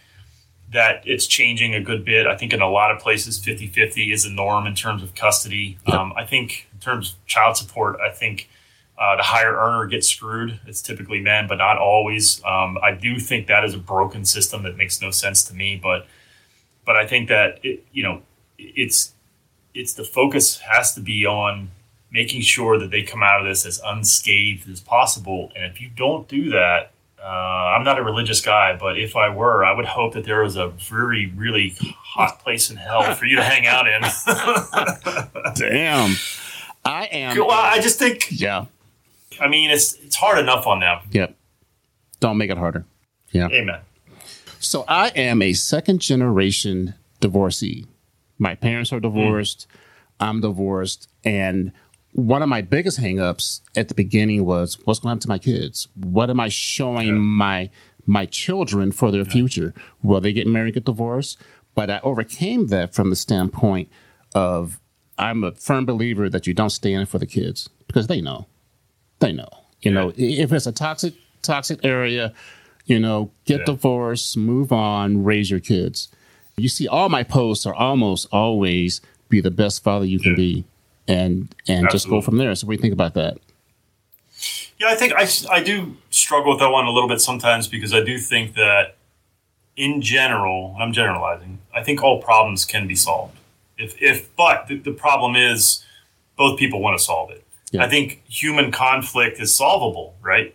that 0.73 1.03
it's 1.05 1.27
changing 1.27 1.75
a 1.75 1.81
good 1.81 2.05
bit. 2.05 2.27
I 2.29 2.37
think 2.37 2.53
in 2.53 2.61
a 2.63 2.69
lot 2.71 2.93
of 2.93 3.01
places, 3.01 3.41
50-50 3.41 4.13
is 4.13 4.23
the 4.23 4.31
norm 4.31 4.69
in 4.69 4.75
terms 4.77 5.03
of 5.03 5.17
custody. 5.17 5.79
Yep. 5.89 5.97
Um, 5.97 6.13
I 6.17 6.25
think 6.25 6.69
in 6.73 6.79
terms 6.79 7.13
of 7.15 7.27
child 7.27 7.57
support, 7.57 7.99
I 8.01 8.11
think 8.11 8.49
uh, 9.01 9.17
the 9.17 9.23
higher 9.23 9.57
earner 9.57 9.87
gets 9.87 10.07
screwed. 10.07 10.61
It's 10.67 10.83
typically 10.83 11.21
men, 11.21 11.49
but 11.49 11.57
not 11.57 11.79
always. 11.79 12.45
Um, 12.45 12.79
I 12.83 12.93
do 12.93 13.19
think 13.19 13.47
that 13.47 13.65
is 13.65 13.75
a 13.75 13.79
broken 13.79 14.27
system 14.27 14.63
that 14.65 14.77
makes 14.77 15.01
no 15.01 15.11
sense 15.11 15.43
to 15.45 15.55
me. 15.55 15.81
But 15.83 16.07
but 16.85 16.97
I 16.97 17.07
think 17.07 17.29
that 17.29 17.65
it, 17.65 17.85
you 17.93 18.03
know 18.03 18.23
it's 18.59 19.15
it's 19.75 19.95
the 19.95 20.05
focus 20.05 20.59
has 20.59 20.95
to 20.95 21.01
be 21.01 21.25
on 21.25 21.71
making 22.13 22.43
sure 22.43 22.79
that 22.79 22.91
they 22.91 23.03
come 23.03 23.23
out 23.23 23.41
of 23.41 23.47
this 23.47 23.65
as 23.65 23.81
unscathed 23.87 24.69
as 24.69 24.81
possible. 24.81 25.51
And 25.57 25.65
if 25.65 25.81
you 25.81 25.89
don't 25.97 26.29
do 26.29 26.51
that, 26.51 26.91
uh, 27.23 27.27
I'm 27.27 27.85
not 27.85 27.99
a 27.99 28.03
religious 28.03 28.41
guy, 28.41 28.77
but 28.77 28.99
if 28.99 29.15
I 29.15 29.29
were, 29.29 29.65
I 29.65 29.73
would 29.73 29.85
hope 29.85 30.15
that 30.15 30.25
there 30.25 30.43
was 30.43 30.57
a 30.57 30.69
very, 30.69 31.33
really 31.37 31.77
hot 31.81 32.41
place 32.41 32.69
in 32.69 32.77
hell 32.77 33.15
for 33.15 33.27
you 33.27 33.37
to 33.37 33.43
hang 33.43 33.67
out 33.67 33.87
in. 33.87 34.03
Damn. 35.55 36.17
I 36.85 37.05
am. 37.07 37.39
well, 37.39 37.51
I 37.51 37.81
just 37.81 37.99
think, 37.99 38.27
yeah. 38.31 38.67
I 39.39 39.49
mean, 39.49 39.71
it's 39.71 39.95
it's 39.95 40.17
hard 40.17 40.39
enough 40.39 40.67
on 40.67 40.81
them. 40.81 41.01
Yep. 41.11 41.37
Don't 42.19 42.39
make 42.39 42.51
it 42.51 42.59
harder. 42.59 42.85
Yeah. 43.31 43.49
Amen. 43.49 43.81
So 44.59 44.85
I 44.89 45.09
am 45.09 45.41
a 45.41 45.53
second 45.53 46.01
generation 46.01 46.95
divorcee. 47.21 47.87
My 48.39 48.55
parents 48.55 48.93
are 48.93 49.01
divorced. 49.01 49.67
Mm. 49.69 50.27
I'm 50.27 50.41
divorced. 50.41 51.09
And 51.25 51.73
one 52.13 52.43
of 52.43 52.49
my 52.49 52.61
biggest 52.61 53.01
hangups 53.01 53.61
at 53.77 53.89
the 53.89 53.95
beginning 53.95 54.45
was 54.45 54.79
what's 54.85 54.99
going 55.01 55.11
to 55.11 55.15
happen 55.15 55.21
to 55.21 55.29
my 55.29 55.39
kids? 55.39 55.89
What 55.95 56.31
am 56.31 56.41
I 56.41 56.49
showing 56.49 57.19
my 57.19 57.71
my 58.07 58.27
children 58.27 58.93
for 58.93 59.11
their 59.11 59.25
future? 59.25 59.73
Will 60.03 60.21
they 60.21 60.33
get 60.33 60.47
married, 60.47 60.75
get 60.75 60.85
divorced? 60.85 61.39
But 61.75 61.91
I 61.91 62.01
overcame 62.03 62.67
that 62.69 62.95
from 62.95 63.11
the 63.11 63.17
standpoint 63.17 63.89
of 64.35 64.81
I'm 65.17 65.45
a 65.45 65.53
firm 65.53 65.87
believer 65.87 66.29
that 66.29 66.47
you 66.47 66.55
don't 66.55 66.71
stay 66.71 66.93
in 66.93 67.03
it 67.03 67.09
for 67.09 67.19
the 67.19 67.27
kids 67.27 67.69
because 67.87 68.09
they 68.09 68.21
know. 68.21 68.47
They 69.21 69.33
know. 69.33 69.49
You 69.83 69.93
know, 69.93 70.13
if 70.17 70.53
it's 70.53 70.67
a 70.67 70.73
toxic 70.73 71.15
toxic 71.43 71.83
area, 71.85 72.33
you 72.85 72.99
know, 72.99 73.31
get 73.47 73.61
Yeah. 73.61 73.67
divorced, 73.67 74.37
move 74.37 74.73
on, 74.73 75.25
raise 75.25 75.51
your 75.51 75.61
kids. 75.61 76.09
You 76.57 76.69
see, 76.69 76.87
all 76.87 77.09
my 77.09 77.23
posts 77.23 77.65
are 77.65 77.75
almost 77.75 78.27
always 78.33 79.01
be 79.31 79.41
the 79.41 79.51
best 79.51 79.83
father 79.83 80.05
you 80.05 80.19
can 80.19 80.33
Yeah. 80.33 80.37
be, 80.37 80.65
and 81.09 81.49
and 81.69 81.89
just 81.91 82.09
go 82.09 82.21
from 82.21 82.37
there. 82.37 82.55
So, 82.55 82.67
what 82.67 82.73
do 82.73 82.77
you 82.77 82.83
think 82.83 82.93
about 82.93 83.15
that? 83.15 83.39
Yeah, 84.79 84.89
I 84.89 84.95
think 84.95 85.13
I, 85.15 85.29
I 85.51 85.63
do 85.63 85.97
struggle 86.11 86.53
with 86.53 86.61
that 86.61 86.71
one 86.71 86.87
a 86.87 86.91
little 86.91 87.09
bit 87.09 87.21
sometimes 87.21 87.69
because 87.69 87.93
I 87.95 88.03
do 88.03 88.19
think 88.19 88.55
that 88.55 88.97
in 89.77 90.01
general, 90.03 90.75
I'm 90.79 90.93
generalizing, 90.93 91.59
I 91.75 91.83
think 91.83 92.03
all 92.03 92.21
problems 92.23 92.65
can 92.65 92.87
be 92.87 92.95
solved. 92.97 93.37
If, 93.79 94.01
if 94.01 94.35
but 94.37 94.67
the, 94.69 94.77
the 94.79 94.93
problem 94.93 95.37
is 95.37 95.85
both 96.37 96.59
people 96.59 96.81
want 96.81 96.99
to 96.99 97.05
solve 97.05 97.31
it. 97.31 97.45
Yeah. 97.71 97.85
I 97.85 97.89
think 97.89 98.23
human 98.29 98.73
conflict 98.73 99.41
is 99.41 99.55
solvable, 99.55 100.17
right? 100.21 100.55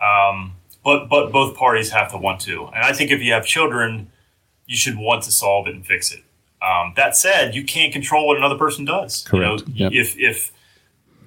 Um, 0.00 0.54
but 0.84 1.08
but 1.08 1.32
both 1.32 1.56
parties 1.56 1.90
have 1.90 2.10
to 2.12 2.18
want 2.18 2.40
to. 2.42 2.66
And 2.66 2.84
I 2.84 2.92
think 2.92 3.10
if 3.10 3.20
you 3.20 3.32
have 3.32 3.44
children, 3.44 4.10
you 4.66 4.76
should 4.76 4.96
want 4.96 5.24
to 5.24 5.32
solve 5.32 5.66
it 5.66 5.74
and 5.74 5.84
fix 5.84 6.12
it. 6.12 6.22
Um, 6.60 6.92
that 6.96 7.16
said, 7.16 7.54
you 7.54 7.64
can't 7.64 7.92
control 7.92 8.28
what 8.28 8.36
another 8.36 8.56
person 8.56 8.84
does. 8.84 9.24
Correct. 9.24 9.68
You 9.68 9.84
know, 9.84 9.90
yep. 9.90 9.92
If 9.92 10.16
if 10.18 10.52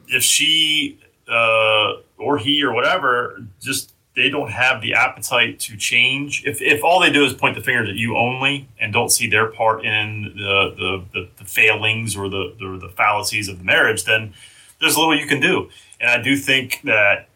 if 0.07 0.23
she 0.23 0.99
uh, 1.29 1.95
or 2.17 2.37
he 2.37 2.63
or 2.63 2.73
whatever 2.73 3.43
just 3.61 3.91
they 4.15 4.29
don't 4.29 4.51
have 4.51 4.81
the 4.81 4.93
appetite 4.93 5.59
to 5.59 5.75
change. 5.75 6.43
If, 6.45 6.61
if 6.61 6.85
all 6.85 7.01
they 7.01 7.11
do 7.11 7.25
is 7.25 7.33
point 7.33 7.55
the 7.55 7.61
fingers 7.61 7.89
at 7.89 7.95
you 7.95 8.15
only 8.15 8.69
and 8.79 8.93
don't 8.93 9.09
see 9.09 9.29
their 9.29 9.47
part 9.47 9.83
in 9.83 10.33
the 10.37 10.73
the, 10.77 11.03
the, 11.13 11.29
the 11.37 11.45
failings 11.45 12.15
or 12.15 12.29
the, 12.29 12.55
the 12.57 12.87
the 12.87 12.89
fallacies 12.89 13.49
of 13.49 13.57
the 13.57 13.63
marriage, 13.63 14.05
then 14.05 14.33
there's 14.79 14.97
little 14.97 15.17
you 15.17 15.27
can 15.27 15.39
do. 15.39 15.69
And 15.99 16.09
I 16.09 16.21
do 16.21 16.35
think 16.35 16.81
that 16.83 17.29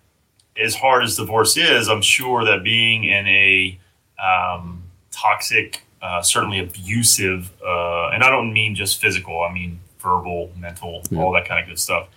as 0.58 0.76
hard 0.76 1.04
as 1.04 1.16
divorce 1.16 1.58
is, 1.58 1.88
I'm 1.88 2.02
sure 2.02 2.44
that 2.46 2.64
being 2.64 3.06
in 3.06 3.28
a 3.28 3.80
um, 4.22 4.84
toxic, 5.12 5.84
uh, 6.02 6.22
certainly 6.22 6.60
abusive, 6.60 7.52
uh, 7.66 8.10
and 8.10 8.24
I 8.24 8.30
don't 8.30 8.52
mean 8.52 8.76
just 8.76 9.02
physical. 9.02 9.42
I 9.42 9.54
mean 9.54 9.80
verbal, 10.00 10.52
mental, 10.58 11.04
yeah. 11.10 11.20
all 11.20 11.32
that 11.34 11.46
kind 11.46 11.62
of 11.62 11.68
good 11.68 11.80
stuff 11.80 12.08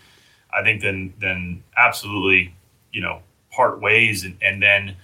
I 0.52 0.62
think 0.62 0.82
then 0.82 1.14
then 1.18 1.62
absolutely, 1.76 2.54
you 2.92 3.00
know, 3.00 3.20
part 3.50 3.80
ways 3.80 4.24
and, 4.24 4.36
and 4.42 4.62
then 4.62 4.96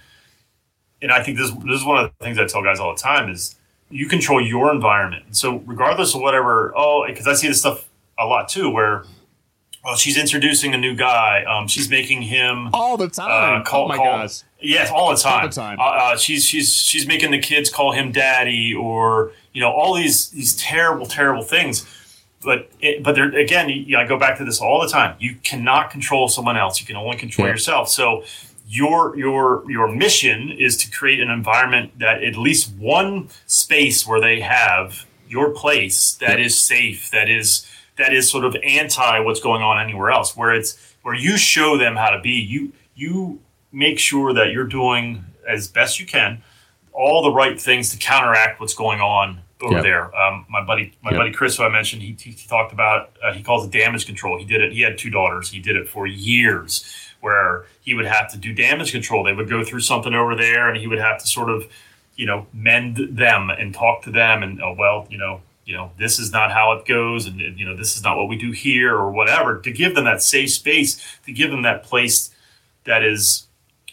and 1.01 1.11
I 1.11 1.23
think 1.23 1.37
this 1.37 1.51
this 1.51 1.79
is 1.79 1.85
one 1.85 2.03
of 2.03 2.11
the 2.17 2.23
things 2.23 2.37
I 2.37 2.45
tell 2.45 2.63
guys 2.63 2.79
all 2.79 2.93
the 2.93 3.01
time 3.01 3.29
is 3.29 3.55
you 3.89 4.07
control 4.07 4.45
your 4.45 4.71
environment. 4.71 5.35
So 5.35 5.57
regardless 5.65 6.13
of 6.13 6.21
whatever, 6.21 6.73
oh, 6.75 7.05
because 7.07 7.27
I 7.27 7.33
see 7.33 7.47
this 7.47 7.59
stuff 7.59 7.87
a 8.19 8.25
lot 8.25 8.47
too, 8.47 8.69
where 8.69 9.05
well, 9.83 9.95
she's 9.95 10.17
introducing 10.17 10.73
a 10.73 10.77
new 10.77 10.95
guy. 10.95 11.43
Um, 11.43 11.67
she's 11.67 11.89
making 11.89 12.23
him 12.23 12.69
all 12.73 12.97
the 12.97 13.07
time. 13.07 13.61
Uh, 13.61 13.63
call, 13.63 13.85
oh 13.85 13.87
my 13.87 13.95
call, 13.95 14.05
gosh! 14.05 14.41
Yes, 14.61 14.91
all 14.91 15.09
the 15.09 15.15
time. 15.15 15.41
All 15.41 15.47
the 15.47 15.55
time. 15.55 15.79
Uh, 15.79 15.83
uh, 15.83 16.17
she's 16.17 16.45
she's 16.45 16.73
she's 16.73 17.07
making 17.07 17.31
the 17.31 17.39
kids 17.39 17.69
call 17.69 17.93
him 17.93 18.11
daddy, 18.11 18.73
or 18.73 19.31
you 19.53 19.61
know, 19.61 19.71
all 19.71 19.95
these 19.95 20.29
these 20.29 20.55
terrible, 20.55 21.05
terrible 21.05 21.43
things 21.43 21.85
but 22.41 22.69
it, 22.79 23.03
but 23.03 23.15
there 23.15 23.35
again, 23.37 23.69
you, 23.69 23.97
know, 23.97 23.99
I 23.99 24.07
go 24.07 24.17
back 24.17 24.37
to 24.37 24.45
this 24.45 24.61
all 24.61 24.81
the 24.81 24.87
time. 24.87 25.15
You 25.19 25.35
cannot 25.43 25.91
control 25.91 26.29
someone 26.29 26.57
else. 26.57 26.79
You 26.79 26.87
can 26.87 26.95
only 26.95 27.17
control 27.17 27.47
yeah. 27.47 27.53
yourself. 27.53 27.89
So 27.89 28.23
your 28.67 29.17
your 29.17 29.69
your 29.69 29.91
mission 29.91 30.51
is 30.51 30.77
to 30.77 30.91
create 30.91 31.19
an 31.19 31.29
environment 31.29 31.99
that 31.99 32.23
at 32.23 32.35
least 32.37 32.71
one 32.77 33.29
space 33.45 34.07
where 34.07 34.21
they 34.21 34.39
have 34.39 35.05
your 35.27 35.51
place 35.51 36.13
that 36.13 36.39
yeah. 36.39 36.45
is 36.45 36.57
safe, 36.57 37.11
that 37.11 37.29
is 37.29 37.67
that 37.99 38.13
is 38.13 38.29
sort 38.29 38.45
of 38.45 38.55
anti 38.63 39.19
what's 39.19 39.39
going 39.39 39.61
on 39.61 39.79
anywhere 39.79 40.09
else. 40.09 40.35
Where 40.35 40.53
it's 40.53 40.95
where 41.03 41.15
you 41.15 41.37
show 41.37 41.77
them 41.77 41.95
how 41.95 42.09
to 42.09 42.19
be. 42.19 42.31
You 42.31 42.73
you 42.95 43.39
make 43.71 43.99
sure 43.99 44.33
that 44.33 44.51
you're 44.51 44.65
doing 44.65 45.23
as 45.47 45.67
best 45.67 45.99
you 45.99 46.05
can 46.05 46.41
all 46.99 47.23
the 47.23 47.31
right 47.31 47.59
things 47.59 47.89
to 47.91 47.97
counteract 47.97 48.59
what's 48.59 48.73
going 48.73 48.99
on 48.99 49.39
over 49.61 49.75
yep. 49.75 49.83
there. 49.83 50.15
Um, 50.15 50.45
my 50.49 50.63
buddy, 50.63 50.93
my 51.01 51.11
yep. 51.11 51.19
buddy 51.19 51.31
Chris, 51.31 51.57
who 51.57 51.63
I 51.63 51.69
mentioned, 51.69 52.01
he, 52.01 52.15
he 52.19 52.33
talked 52.47 52.73
about 52.73 53.11
uh, 53.23 53.33
he 53.33 53.41
calls 53.41 53.65
it 53.65 53.71
damage 53.71 54.05
control. 54.05 54.37
He 54.37 54.45
did 54.45 54.61
it. 54.61 54.73
He 54.73 54.81
had 54.81 54.97
two 54.97 55.09
daughters. 55.09 55.49
He 55.49 55.59
did 55.59 55.77
it 55.77 55.87
for 55.87 56.07
years, 56.07 56.85
where 57.21 57.65
he 57.81 57.93
would 57.93 58.05
have 58.05 58.29
to 58.31 58.37
do 58.37 58.53
damage 58.53 58.91
control. 58.91 59.23
They 59.23 59.33
would 59.33 59.49
go 59.49 59.63
through 59.63 59.79
something 59.81 60.13
over 60.13 60.35
there, 60.35 60.69
and 60.69 60.77
he 60.77 60.87
would 60.87 60.99
have 60.99 61.19
to 61.19 61.27
sort 61.27 61.49
of, 61.49 61.65
you 62.15 62.25
know, 62.25 62.47
mend 62.53 62.97
them 62.97 63.49
and 63.49 63.73
talk 63.73 64.01
to 64.03 64.11
them. 64.11 64.43
And 64.43 64.61
oh 64.61 64.75
well, 64.77 65.07
you 65.09 65.17
know, 65.17 65.41
you 65.69 65.75
know, 65.75 65.91
this 65.99 66.17
is 66.17 66.31
not 66.31 66.51
how 66.51 66.71
it 66.71 66.87
goes, 66.87 67.27
and 67.27 67.39
you 67.39 67.63
know, 67.63 67.75
this 67.75 67.95
is 67.95 68.03
not 68.03 68.17
what 68.17 68.27
we 68.27 68.35
do 68.35 68.49
here, 68.49 68.97
or 68.97 69.11
whatever. 69.11 69.59
To 69.59 69.71
give 69.71 69.93
them 69.93 70.05
that 70.05 70.19
safe 70.19 70.49
space, 70.49 70.99
to 71.27 71.31
give 71.31 71.51
them 71.51 71.61
that 71.61 71.83
place 71.83 72.31
that 72.85 73.03
is 73.03 73.45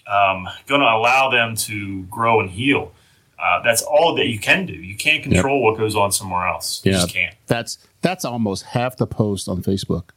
um, 0.07 0.49
going 0.67 0.81
to 0.81 0.87
allow 0.87 1.29
them 1.29 1.55
to 1.55 2.05
grow 2.05 2.41
and 2.41 2.49
heal. 2.49 2.93
Uh, 3.39 3.63
that's 3.63 3.83
all 3.83 4.15
that 4.15 4.27
you 4.27 4.39
can 4.39 4.65
do. 4.65 4.73
You 4.73 4.97
can't 4.97 5.23
control 5.23 5.59
yep. 5.59 5.65
what 5.65 5.77
goes 5.77 5.95
on 5.95 6.13
somewhere 6.13 6.49
else. 6.49 6.81
You 6.83 6.93
yeah, 6.93 6.99
just 6.99 7.13
can't. 7.13 7.35
That's 7.47 7.77
that's 8.01 8.25
almost 8.25 8.65
half 8.65 8.97
the 8.97 9.07
post 9.07 9.47
on 9.47 9.63
Facebook, 9.63 10.13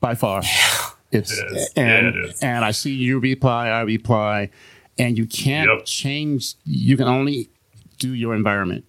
by 0.00 0.16
far. 0.16 0.42
It's 1.12 1.38
it 1.38 1.70
and 1.76 2.16
yeah, 2.16 2.32
and 2.42 2.64
I 2.64 2.72
see 2.72 2.92
you 2.92 3.20
reply, 3.20 3.68
I 3.68 3.82
reply, 3.82 4.50
and 4.98 5.16
you 5.16 5.26
can't 5.26 5.70
yep. 5.70 5.84
change. 5.84 6.56
You 6.64 6.96
can 6.96 7.06
only 7.06 7.48
do 7.98 8.12
your 8.12 8.34
environment, 8.34 8.84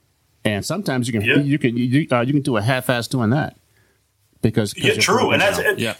and 0.47 0.65
sometimes 0.65 1.07
you 1.07 1.13
can 1.13 1.21
yep. 1.21 1.45
you 1.45 1.59
can 1.59 1.77
you, 1.77 2.07
uh, 2.11 2.21
you 2.21 2.33
can 2.33 2.41
do 2.41 2.57
a 2.57 2.61
half-ass 2.61 3.07
doing 3.07 3.29
that 3.31 3.57
because 4.41 4.75
yeah, 4.77 4.93
true, 4.95 5.31
and 5.31 5.41
that's 5.41 5.59
it, 5.59 5.79
yeah. 5.79 5.95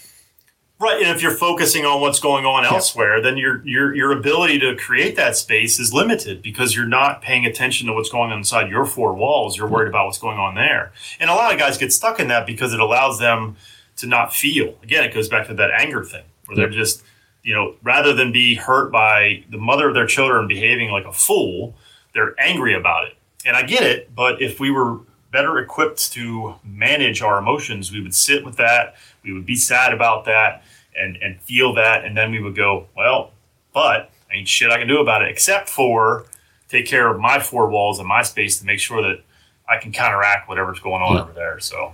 Right, 0.79 1.01
and 1.01 1.09
if 1.09 1.23
you're 1.23 1.35
focusing 1.35 1.85
on 1.85 2.01
what's 2.01 2.19
going 2.19 2.45
on 2.45 2.63
elsewhere, 2.63 3.19
then 3.19 3.35
your 3.35 3.65
your 3.65 3.95
your 3.95 4.11
ability 4.11 4.59
to 4.59 4.75
create 4.75 5.15
that 5.15 5.35
space 5.35 5.79
is 5.79 5.91
limited 5.91 6.43
because 6.43 6.75
you're 6.75 6.85
not 6.85 7.23
paying 7.23 7.47
attention 7.47 7.87
to 7.87 7.93
what's 7.93 8.09
going 8.09 8.31
on 8.31 8.37
inside 8.37 8.69
your 8.69 8.85
four 8.85 9.15
walls. 9.15 9.57
You're 9.57 9.67
worried 9.67 9.89
about 9.89 10.05
what's 10.05 10.19
going 10.19 10.37
on 10.37 10.53
there, 10.53 10.91
and 11.19 11.31
a 11.31 11.33
lot 11.33 11.51
of 11.51 11.57
guys 11.57 11.79
get 11.79 11.91
stuck 11.91 12.19
in 12.19 12.27
that 12.27 12.45
because 12.45 12.73
it 12.73 12.79
allows 12.79 13.17
them 13.17 13.55
to 13.97 14.05
not 14.05 14.33
feel. 14.33 14.75
Again, 14.83 15.03
it 15.03 15.13
goes 15.13 15.27
back 15.27 15.47
to 15.47 15.53
that 15.55 15.71
anger 15.71 16.03
thing 16.03 16.25
where 16.45 16.55
they're 16.55 16.69
just, 16.69 17.03
you 17.41 17.55
know, 17.55 17.75
rather 17.81 18.13
than 18.13 18.31
be 18.31 18.53
hurt 18.53 18.91
by 18.91 19.43
the 19.49 19.57
mother 19.57 19.87
of 19.87 19.95
their 19.95 20.05
children 20.05 20.47
behaving 20.47 20.91
like 20.91 21.05
a 21.05 21.11
fool, 21.11 21.75
they're 22.13 22.35
angry 22.39 22.75
about 22.75 23.07
it. 23.07 23.17
And 23.47 23.55
I 23.55 23.63
get 23.63 23.81
it, 23.83 24.13
but 24.13 24.41
if 24.41 24.59
we 24.59 24.69
were 24.69 24.99
better 25.31 25.57
equipped 25.57 26.11
to 26.13 26.55
manage 26.63 27.21
our 27.21 27.39
emotions, 27.39 27.91
we 27.91 28.01
would 28.01 28.13
sit 28.13 28.45
with 28.45 28.57
that 28.57 28.95
we 29.27 29.33
would 29.33 29.45
be 29.45 29.55
sad 29.55 29.93
about 29.93 30.25
that 30.25 30.63
and 30.97 31.17
and 31.17 31.39
feel 31.41 31.73
that, 31.75 32.05
and 32.05 32.17
then 32.17 32.31
we 32.31 32.41
would 32.41 32.55
go, 32.55 32.87
well, 32.95 33.31
but 33.73 34.09
ain't 34.31 34.47
shit 34.47 34.71
I 34.71 34.79
can 34.79 34.87
do 34.87 34.99
about 34.99 35.21
it 35.21 35.29
except 35.29 35.69
for 35.69 36.25
take 36.69 36.85
care 36.85 37.07
of 37.11 37.19
my 37.19 37.39
four 37.39 37.69
walls 37.69 37.99
and 37.99 38.07
my 38.07 38.23
space 38.23 38.59
to 38.59 38.65
make 38.65 38.79
sure 38.79 39.01
that 39.01 39.21
I 39.69 39.77
can 39.77 39.91
counteract 39.91 40.49
whatever's 40.49 40.79
going 40.79 41.01
on 41.01 41.15
yeah. 41.15 41.21
over 41.21 41.33
there. 41.33 41.59
So, 41.59 41.93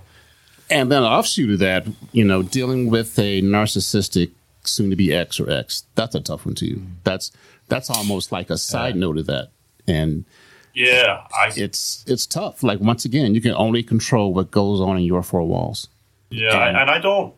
and 0.70 0.90
then 0.90 1.02
offshoot 1.02 1.50
of 1.50 1.58
that, 1.58 1.86
you 2.12 2.24
know, 2.24 2.42
dealing 2.42 2.90
with 2.90 3.18
a 3.18 3.42
narcissistic 3.42 4.30
soon 4.62 4.90
to 4.90 4.96
be 4.96 5.12
X 5.12 5.38
or 5.38 5.50
X, 5.50 5.84
that's 5.94 6.14
a 6.14 6.20
tough 6.20 6.46
one 6.46 6.54
too. 6.54 6.76
Mm-hmm. 6.76 6.92
That's 7.02 7.32
that's 7.68 7.90
almost 7.90 8.32
like 8.32 8.50
a 8.50 8.58
side 8.58 8.96
note 8.96 9.18
of 9.18 9.26
that, 9.26 9.50
and 9.86 10.24
yeah, 10.74 11.26
I, 11.32 11.52
it's 11.56 12.04
it's 12.06 12.26
tough. 12.26 12.62
Like 12.62 12.80
once 12.80 13.04
again, 13.04 13.34
you 13.34 13.40
can 13.40 13.52
only 13.52 13.82
control 13.82 14.34
what 14.34 14.50
goes 14.50 14.80
on 14.80 14.96
in 14.98 15.04
your 15.04 15.22
four 15.22 15.42
walls. 15.42 15.88
Yeah, 16.30 16.66
and, 16.66 16.76
and 16.76 16.90
I 16.90 16.98
don't. 16.98 17.32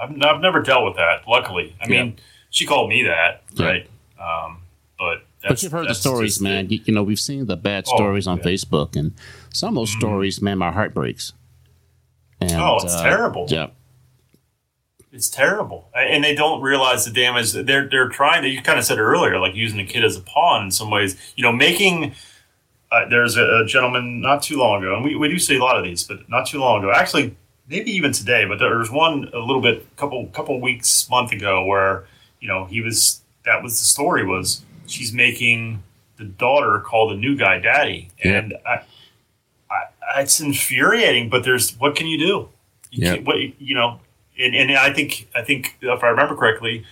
I've, 0.00 0.10
I've, 0.22 0.40
never 0.40 0.62
dealt 0.62 0.84
with 0.84 0.96
that. 0.96 1.26
Luckily, 1.26 1.74
I 1.82 1.88
mean, 1.88 2.06
yeah. 2.06 2.22
she 2.50 2.66
called 2.66 2.88
me 2.88 3.02
that, 3.02 3.42
yeah. 3.54 3.66
right? 3.66 3.90
Um, 4.20 4.58
but 4.96 5.24
but 5.42 5.62
you've 5.62 5.72
heard 5.72 5.88
the 5.88 5.94
stories, 5.94 6.40
man. 6.40 6.68
You, 6.68 6.80
you, 6.84 6.94
know, 6.94 7.02
we've 7.02 7.18
seen 7.18 7.46
the 7.46 7.56
bad 7.56 7.84
oh, 7.88 7.96
stories 7.96 8.26
on 8.26 8.38
yeah. 8.38 8.44
Facebook, 8.44 8.96
and 8.96 9.12
some 9.52 9.70
of 9.70 9.74
those 9.82 9.94
mm 9.94 9.98
stories, 9.98 10.40
man, 10.40 10.58
my 10.58 10.70
heart 10.70 10.94
breaks. 10.94 11.32
And, 12.40 12.52
oh, 12.52 12.78
it's 12.82 12.94
uh, 12.94 13.02
terrible. 13.02 13.46
Yeah, 13.48 13.68
it's 15.12 15.28
terrible, 15.28 15.88
and 15.94 16.22
they 16.22 16.34
don't 16.34 16.60
realize 16.60 17.04
the 17.04 17.10
damage. 17.10 17.52
They're 17.52 17.88
they're 17.88 18.08
trying 18.08 18.42
to. 18.42 18.48
You 18.48 18.62
kind 18.62 18.78
of 18.78 18.84
said 18.84 18.98
earlier, 18.98 19.38
like 19.40 19.54
using 19.54 19.80
a 19.80 19.84
kid 19.84 20.04
as 20.04 20.16
a 20.16 20.20
pawn 20.20 20.66
in 20.66 20.70
some 20.70 20.90
ways. 20.90 21.16
You 21.34 21.42
know, 21.42 21.52
making. 21.52 22.14
Uh, 22.90 23.06
there's 23.08 23.36
a, 23.36 23.62
a, 23.62 23.66
gentleman 23.66 24.20
not 24.20 24.42
too 24.42 24.56
long 24.56 24.82
ago, 24.82 24.94
and 24.94 25.04
we, 25.04 25.14
we 25.14 25.28
do 25.28 25.38
see 25.38 25.56
a 25.56 25.60
lot 25.62 25.76
of 25.76 25.84
these, 25.84 26.04
but 26.04 26.26
not 26.28 26.46
too 26.46 26.58
long 26.58 26.82
ago. 26.82 26.90
Actually, 26.90 27.36
maybe 27.68 27.90
even 27.90 28.12
today, 28.12 28.46
but 28.46 28.58
there 28.58 28.78
was 28.78 28.90
one 28.90 29.28
a 29.34 29.38
little 29.38 29.60
bit, 29.60 29.94
couple 29.96 30.26
couple 30.28 30.58
weeks, 30.58 31.08
month 31.10 31.32
ago, 31.32 31.64
where 31.64 32.06
you 32.40 32.48
know 32.48 32.64
he 32.64 32.80
was. 32.80 33.20
That 33.44 33.62
was 33.62 33.78
the 33.78 33.84
story. 33.84 34.26
Was 34.26 34.64
she's 34.86 35.12
making 35.12 35.82
the 36.16 36.24
daughter 36.24 36.80
call 36.80 37.10
the 37.10 37.14
new 37.14 37.36
guy 37.36 37.58
daddy, 37.58 38.08
yeah. 38.24 38.38
and 38.38 38.54
I, 38.66 38.82
I, 39.70 40.20
it's 40.20 40.40
infuriating. 40.40 41.28
But 41.28 41.44
there's 41.44 41.78
what 41.78 41.94
can 41.94 42.06
you 42.06 42.18
do? 42.18 42.48
You 42.90 43.12
yeah. 43.12 43.14
what 43.20 43.36
you 43.60 43.74
know, 43.74 44.00
and, 44.38 44.54
and 44.54 44.72
I 44.72 44.94
think 44.94 45.28
I 45.34 45.42
think 45.42 45.76
if 45.82 46.02
I 46.02 46.08
remember 46.08 46.36
correctly, 46.36 46.84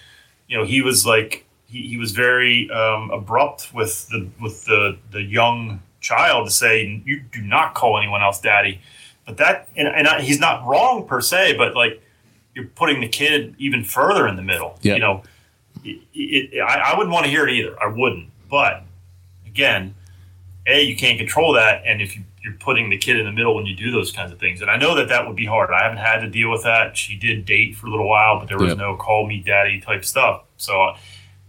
you 0.47 0.59
know, 0.59 0.65
he 0.65 0.83
was 0.83 1.07
like 1.07 1.46
he, 1.67 1.89
he 1.89 1.97
was 1.97 2.13
very 2.13 2.71
um, 2.71 3.11
abrupt 3.11 3.75
with 3.75 4.09
the 4.09 4.29
with 4.41 4.65
the 4.65 4.99
the 5.11 5.23
young 5.23 5.83
child 6.01 6.47
to 6.47 6.53
say 6.53 7.03
you 7.05 7.21
do 7.33 7.43
not 7.43 7.75
call 7.75 7.99
anyone 7.99 8.23
else 8.23 8.41
daddy 8.41 8.81
but 9.27 9.37
that, 9.39 9.69
and, 9.77 9.89
and 9.89 10.07
I, 10.07 10.23
he's 10.23 10.39
not 10.39 10.65
wrong 10.65 11.07
per 11.07 11.21
se, 11.21 11.57
but 11.59 11.75
like 11.75 12.01
you're 12.55 12.67
putting 12.69 13.01
the 13.01 13.09
kid 13.09 13.55
even 13.59 13.85
further 13.85 14.27
in 14.29 14.37
the 14.37 14.43
middle. 14.43 14.79
Yep. 14.83 14.95
You 14.95 15.01
know, 15.01 15.23
it, 15.85 16.01
it, 16.15 16.61
I, 16.61 16.93
I 16.93 16.97
wouldn't 16.97 17.13
want 17.13 17.25
to 17.25 17.31
hear 17.31 17.47
it 17.47 17.53
either. 17.53 17.77
I 17.83 17.89
wouldn't. 17.89 18.31
But 18.49 18.85
again, 19.45 19.97
a 20.67 20.81
you 20.81 20.97
can't 20.97 21.19
control 21.19 21.53
that, 21.55 21.83
and 21.85 22.01
if 22.01 22.17
you, 22.17 22.23
you're 22.43 22.55
putting 22.55 22.89
the 22.89 22.97
kid 22.97 23.19
in 23.19 23.27
the 23.27 23.33
middle 23.33 23.57
when 23.57 23.67
you 23.67 23.75
do 23.75 23.91
those 23.91 24.13
kinds 24.13 24.31
of 24.31 24.39
things, 24.39 24.61
and 24.63 24.71
I 24.71 24.77
know 24.77 24.95
that 24.95 25.09
that 25.09 25.27
would 25.27 25.37
be 25.37 25.45
hard. 25.45 25.71
I 25.71 25.83
haven't 25.83 25.99
had 25.99 26.21
to 26.21 26.31
deal 26.31 26.51
with 26.51 26.63
that. 26.63 26.97
She 26.97 27.17
did 27.17 27.45
date 27.45 27.77
for 27.77 27.89
a 27.89 27.91
little 27.91 28.09
while, 28.09 28.39
but 28.39 28.49
there 28.49 28.59
was 28.59 28.71
yep. 28.71 28.79
no 28.79 28.97
call 28.97 29.27
me 29.27 29.43
daddy 29.45 29.81
type 29.81 30.05
stuff. 30.05 30.45
So 30.57 30.95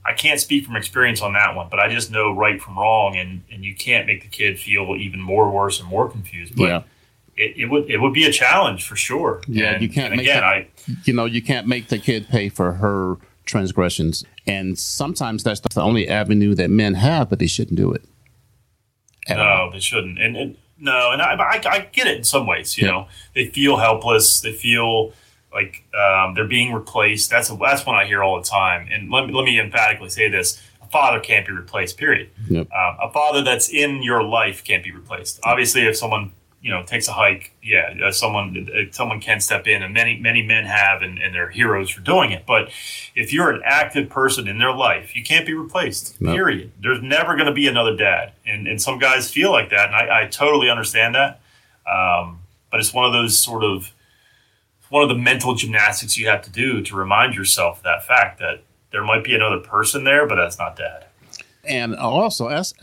I 0.07 0.13
can't 0.13 0.39
speak 0.39 0.65
from 0.65 0.75
experience 0.77 1.21
on 1.21 1.33
that 1.33 1.55
one, 1.55 1.67
but 1.69 1.79
I 1.79 1.89
just 1.93 2.11
know 2.11 2.31
right 2.33 2.61
from 2.61 2.77
wrong, 2.79 3.15
and 3.17 3.43
and 3.51 3.65
you 3.65 3.75
can't 3.75 4.07
make 4.07 4.21
the 4.21 4.29
kid 4.29 4.59
feel 4.59 4.95
even 4.97 5.19
more 5.21 5.51
worse 5.51 5.79
and 5.79 5.89
more 5.89 6.09
confused. 6.09 6.55
But 6.55 6.63
Yeah. 6.69 6.81
it, 7.35 7.57
it 7.57 7.65
would 7.65 7.89
it 7.91 7.97
would 8.01 8.13
be 8.13 8.25
a 8.25 8.31
challenge 8.31 8.87
for 8.87 8.95
sure. 8.95 9.41
Yeah, 9.47 9.73
And- 9.73 9.81
you 9.83 9.89
can't 9.89 10.11
make 10.11 10.21
again, 10.21 10.41
that- 10.41 10.43
I 10.43 10.67
you 11.03 11.13
know, 11.13 11.25
you 11.25 11.41
can't 11.41 11.67
make 11.67 11.87
the 11.89 11.99
kid 11.99 12.27
pay 12.29 12.49
for 12.49 12.73
her 12.73 13.17
transgressions. 13.45 14.23
And 14.45 14.77
sometimes 14.79 15.43
that's 15.43 15.59
the 15.59 15.81
only 15.81 16.07
avenue 16.07 16.53
that 16.55 16.69
men 16.69 16.93
have, 16.95 17.29
but 17.29 17.39
they 17.39 17.47
shouldn't 17.47 17.77
do 17.77 17.91
it. 17.93 18.03
At 19.27 19.39
all. 19.39 19.67
No, 19.67 19.71
they 19.73 19.79
shouldn't. 19.79 20.19
And, 20.21 20.37
and 20.37 20.57
no, 20.79 21.11
and 21.11 21.21
I, 21.21 21.33
I, 21.35 21.61
I 21.69 21.79
get 21.91 22.07
it 22.07 22.17
in 22.17 22.23
some 22.23 22.47
ways. 22.47 22.77
You 22.77 22.85
Yeah. 22.85 22.91
know, 22.91 23.07
they 23.35 23.47
feel 23.47 23.77
helpless. 23.77 24.39
They 24.41 24.53
feel 24.53 25.11
like 25.53 25.83
um, 25.95 26.33
they're 26.33 26.47
being 26.47 26.73
replaced. 26.73 27.29
That's 27.29 27.49
that's 27.49 27.85
one 27.85 27.95
I 27.95 28.05
hear 28.05 28.23
all 28.23 28.37
the 28.37 28.47
time. 28.47 28.87
And 28.91 29.09
let 29.09 29.27
me 29.27 29.33
let 29.33 29.43
me 29.45 29.59
emphatically 29.59 30.09
say 30.09 30.29
this: 30.29 30.61
a 30.81 30.87
father 30.87 31.19
can't 31.19 31.45
be 31.45 31.53
replaced. 31.53 31.97
Period. 31.97 32.29
Yep. 32.49 32.69
Um, 32.71 32.97
a 33.01 33.11
father 33.11 33.41
that's 33.43 33.69
in 33.69 34.03
your 34.03 34.23
life 34.23 34.63
can't 34.63 34.83
be 34.83 34.91
replaced. 34.91 35.39
Obviously, 35.43 35.83
if 35.83 35.97
someone 35.97 36.33
you 36.61 36.71
know 36.71 36.83
takes 36.83 37.07
a 37.07 37.13
hike, 37.13 37.53
yeah, 37.63 37.93
uh, 38.03 38.11
someone 38.11 38.69
uh, 38.73 38.91
someone 38.91 39.21
can 39.21 39.39
step 39.39 39.67
in, 39.67 39.83
and 39.83 39.93
many 39.93 40.19
many 40.19 40.41
men 40.41 40.65
have, 40.65 41.01
and, 41.01 41.17
and 41.19 41.33
they're 41.33 41.49
heroes 41.49 41.89
for 41.89 42.01
doing 42.01 42.31
it. 42.31 42.45
But 42.45 42.69
if 43.15 43.31
you're 43.31 43.51
an 43.51 43.61
active 43.63 44.09
person 44.09 44.47
in 44.47 44.59
their 44.59 44.73
life, 44.73 45.15
you 45.15 45.23
can't 45.23 45.45
be 45.45 45.53
replaced. 45.53 46.19
No. 46.21 46.33
Period. 46.33 46.71
There's 46.81 47.01
never 47.01 47.35
going 47.35 47.47
to 47.47 47.53
be 47.53 47.67
another 47.67 47.95
dad, 47.95 48.33
and 48.45 48.67
and 48.67 48.81
some 48.81 48.99
guys 48.99 49.31
feel 49.31 49.51
like 49.51 49.69
that, 49.69 49.87
and 49.87 49.95
I, 49.95 50.23
I 50.23 50.27
totally 50.27 50.69
understand 50.69 51.15
that. 51.15 51.41
Um, 51.89 52.41
but 52.69 52.81
it's 52.81 52.93
one 52.93 53.05
of 53.05 53.13
those 53.13 53.39
sort 53.39 53.63
of 53.63 53.93
one 54.89 55.03
of 55.03 55.09
the 55.09 55.15
mental 55.15 55.55
gymnastics 55.55 56.17
you 56.17 56.27
have 56.27 56.41
to 56.43 56.49
do 56.49 56.81
to 56.81 56.95
remind 56.95 57.35
yourself 57.35 57.83
that 57.83 58.05
fact 58.05 58.39
that 58.39 58.63
there 58.91 59.03
might 59.03 59.23
be 59.23 59.35
another 59.35 59.59
person 59.59 60.03
there, 60.03 60.27
but 60.27 60.35
that's 60.35 60.57
not 60.57 60.75
dad. 60.75 61.05
And 61.63 61.95
I'll 61.95 62.11
also, 62.11 62.47
as, 62.47 62.73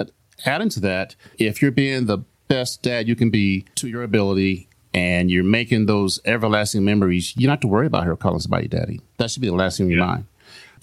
adding 0.44 0.68
to 0.70 0.80
that, 0.80 1.16
if 1.38 1.62
you're 1.62 1.70
being 1.70 2.06
the 2.06 2.18
best 2.48 2.82
dad 2.82 3.08
you 3.08 3.16
can 3.16 3.30
be 3.30 3.64
to 3.76 3.88
your 3.88 4.02
ability 4.02 4.68
and 4.92 5.30
you're 5.30 5.42
making 5.42 5.86
those 5.86 6.20
everlasting 6.24 6.84
memories, 6.84 7.34
you 7.36 7.46
don't 7.46 7.54
have 7.54 7.60
to 7.60 7.66
worry 7.66 7.86
about 7.86 8.04
her 8.04 8.16
calling 8.16 8.40
somebody 8.40 8.68
daddy. 8.68 9.00
That 9.16 9.30
should 9.30 9.42
be 9.42 9.48
the 9.48 9.54
last 9.54 9.78
thing 9.78 9.86
in 9.86 9.92
your 9.92 10.00
Yeah. 10.00 10.06
mind. 10.06 10.24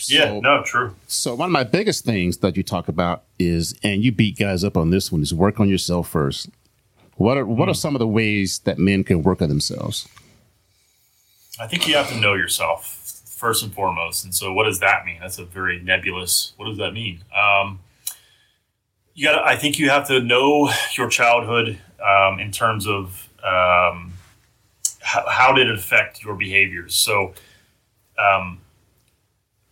Yeah, 0.07 0.39
no, 0.39 0.63
true. 0.63 0.95
So 1.05 1.35
one 1.35 1.49
of 1.49 1.51
my 1.51 1.63
biggest 1.63 2.03
things 2.03 2.37
that 2.37 2.57
you 2.57 2.63
talk 2.63 2.87
about 2.87 3.23
is, 3.37 3.75
and 3.83 4.03
you 4.03 4.11
beat 4.11 4.35
guys 4.35 4.63
up 4.63 4.75
on 4.75 4.89
this 4.89 5.11
one, 5.11 5.21
is 5.21 5.31
work 5.31 5.59
on 5.59 5.69
yourself 5.69 6.09
first. 6.09 6.49
What 7.17 7.37
are 7.37 7.45
what 7.45 7.69
are 7.69 7.73
hmm. 7.73 7.77
some 7.77 7.93
of 7.93 7.99
the 7.99 8.07
ways 8.07 8.59
that 8.59 8.79
men 8.79 9.03
can 9.03 9.21
work 9.21 9.43
on 9.43 9.49
themselves? 9.49 10.07
I 11.59 11.67
think 11.67 11.87
you 11.87 11.95
have 11.95 12.09
to 12.09 12.19
know 12.19 12.33
yourself 12.33 13.01
first 13.25 13.63
and 13.63 13.73
foremost. 13.73 14.23
And 14.23 14.33
so, 14.33 14.53
what 14.53 14.65
does 14.65 14.79
that 14.79 15.05
mean? 15.05 15.17
That's 15.19 15.39
a 15.39 15.45
very 15.45 15.79
nebulous. 15.81 16.53
What 16.57 16.67
does 16.67 16.77
that 16.77 16.93
mean? 16.93 17.23
Um, 17.35 17.79
you 19.13 19.27
got. 19.27 19.43
I 19.45 19.55
think 19.57 19.79
you 19.79 19.89
have 19.89 20.07
to 20.07 20.21
know 20.21 20.71
your 20.97 21.09
childhood 21.09 21.77
um, 22.03 22.39
in 22.39 22.51
terms 22.51 22.87
of 22.87 23.27
um, 23.43 24.13
how, 25.01 25.27
how 25.27 25.53
did 25.53 25.67
it 25.67 25.77
affect 25.77 26.23
your 26.23 26.35
behaviors. 26.35 26.95
So, 26.95 27.33
um, 28.17 28.59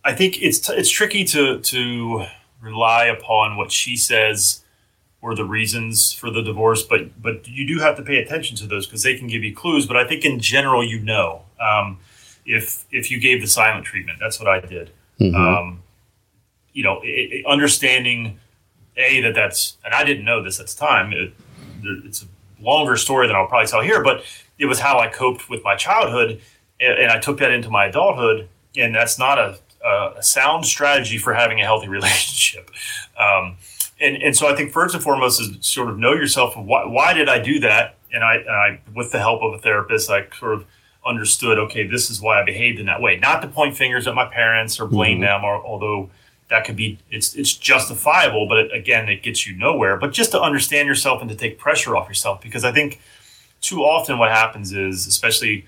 I 0.04 0.12
think 0.14 0.42
it's 0.42 0.58
t- 0.58 0.74
it's 0.74 0.90
tricky 0.90 1.24
to 1.24 1.60
to 1.60 2.26
rely 2.60 3.06
upon 3.06 3.56
what 3.56 3.72
she 3.72 3.96
says 3.96 4.62
were 5.20 5.34
the 5.34 5.44
reasons 5.44 6.12
for 6.12 6.30
the 6.30 6.42
divorce, 6.42 6.82
but 6.82 7.22
but 7.22 7.46
you 7.46 7.66
do 7.66 7.78
have 7.78 7.96
to 7.96 8.02
pay 8.02 8.16
attention 8.16 8.56
to 8.58 8.66
those 8.66 8.86
because 8.86 9.02
they 9.02 9.16
can 9.16 9.28
give 9.28 9.44
you 9.44 9.54
clues. 9.54 9.86
But 9.86 9.96
I 9.96 10.06
think 10.06 10.24
in 10.24 10.40
general, 10.40 10.84
you 10.84 10.98
know, 10.98 11.42
um, 11.60 11.98
if 12.46 12.84
if 12.90 13.10
you 13.10 13.20
gave 13.20 13.40
the 13.40 13.46
silent 13.46 13.84
treatment, 13.84 14.18
that's 14.20 14.38
what 14.40 14.48
I 14.48 14.60
did. 14.60 14.90
Um, 15.34 15.82
you 16.72 16.82
know, 16.82 17.00
it, 17.02 17.06
it- 17.32 17.46
understanding 17.46 18.38
a 18.96 19.20
that 19.22 19.34
that's, 19.34 19.76
and 19.84 19.94
I 19.94 20.04
didn't 20.04 20.24
know 20.24 20.42
this 20.42 20.60
at 20.60 20.66
the 20.68 20.76
time. 20.76 21.12
It, 21.12 21.32
it's 22.04 22.22
a 22.22 22.26
longer 22.62 22.96
story 22.96 23.26
than 23.26 23.36
I'll 23.36 23.46
probably 23.46 23.66
tell 23.68 23.80
here, 23.82 24.02
but 24.02 24.24
it 24.58 24.66
was 24.66 24.78
how 24.80 24.98
I 24.98 25.08
coped 25.08 25.48
with 25.48 25.62
my 25.64 25.74
childhood, 25.76 26.40
and, 26.80 26.92
and 26.98 27.10
I 27.10 27.18
took 27.18 27.38
that 27.38 27.50
into 27.50 27.70
my 27.70 27.86
adulthood, 27.86 28.48
and 28.76 28.94
that's 28.94 29.18
not 29.18 29.38
a, 29.38 29.58
a, 29.84 30.14
a 30.18 30.22
sound 30.22 30.66
strategy 30.66 31.18
for 31.18 31.32
having 31.34 31.60
a 31.60 31.64
healthy 31.64 31.88
relationship. 31.98 32.70
Um, 33.18 33.56
and, 34.00 34.16
and 34.22 34.36
so 34.36 34.48
I 34.48 34.56
think 34.56 34.72
first 34.72 34.94
and 34.94 35.02
foremost 35.02 35.40
is 35.40 35.56
sort 35.60 35.88
of 35.88 35.98
know 35.98 36.12
yourself. 36.12 36.56
Why, 36.56 36.84
why 36.86 37.12
did 37.14 37.28
I 37.28 37.38
do 37.38 37.60
that? 37.60 37.96
And 38.12 38.24
I, 38.24 38.34
and 38.36 38.50
I, 38.50 38.80
with 38.94 39.12
the 39.12 39.18
help 39.20 39.42
of 39.42 39.54
a 39.54 39.58
therapist, 39.58 40.10
I 40.10 40.26
sort 40.38 40.54
of 40.54 40.66
understood. 41.04 41.58
Okay, 41.58 41.86
this 41.86 42.10
is 42.10 42.20
why 42.20 42.40
I 42.40 42.44
behaved 42.44 42.78
in 42.78 42.86
that 42.86 43.00
way. 43.00 43.16
Not 43.16 43.42
to 43.42 43.48
point 43.48 43.76
fingers 43.76 44.06
at 44.06 44.14
my 44.14 44.26
parents 44.26 44.78
or 44.78 44.86
blame 44.86 45.20
them, 45.20 45.44
or 45.44 45.64
although 45.64 46.10
that 46.48 46.64
could 46.64 46.76
be 46.76 46.98
it's 47.10 47.34
it's 47.34 47.54
justifiable, 47.54 48.46
but 48.48 48.58
it, 48.58 48.72
again, 48.72 49.08
it 49.08 49.22
gets 49.22 49.46
you 49.46 49.56
nowhere. 49.56 49.96
But 49.96 50.12
just 50.12 50.32
to 50.32 50.40
understand 50.40 50.88
yourself 50.88 51.20
and 51.20 51.30
to 51.30 51.36
take 51.36 51.58
pressure 51.58 51.96
off 51.96 52.08
yourself, 52.08 52.40
because 52.40 52.64
I 52.64 52.72
think 52.72 53.00
too 53.60 53.82
often 53.82 54.18
what 54.18 54.30
happens 54.30 54.72
is, 54.72 55.06
especially 55.06 55.66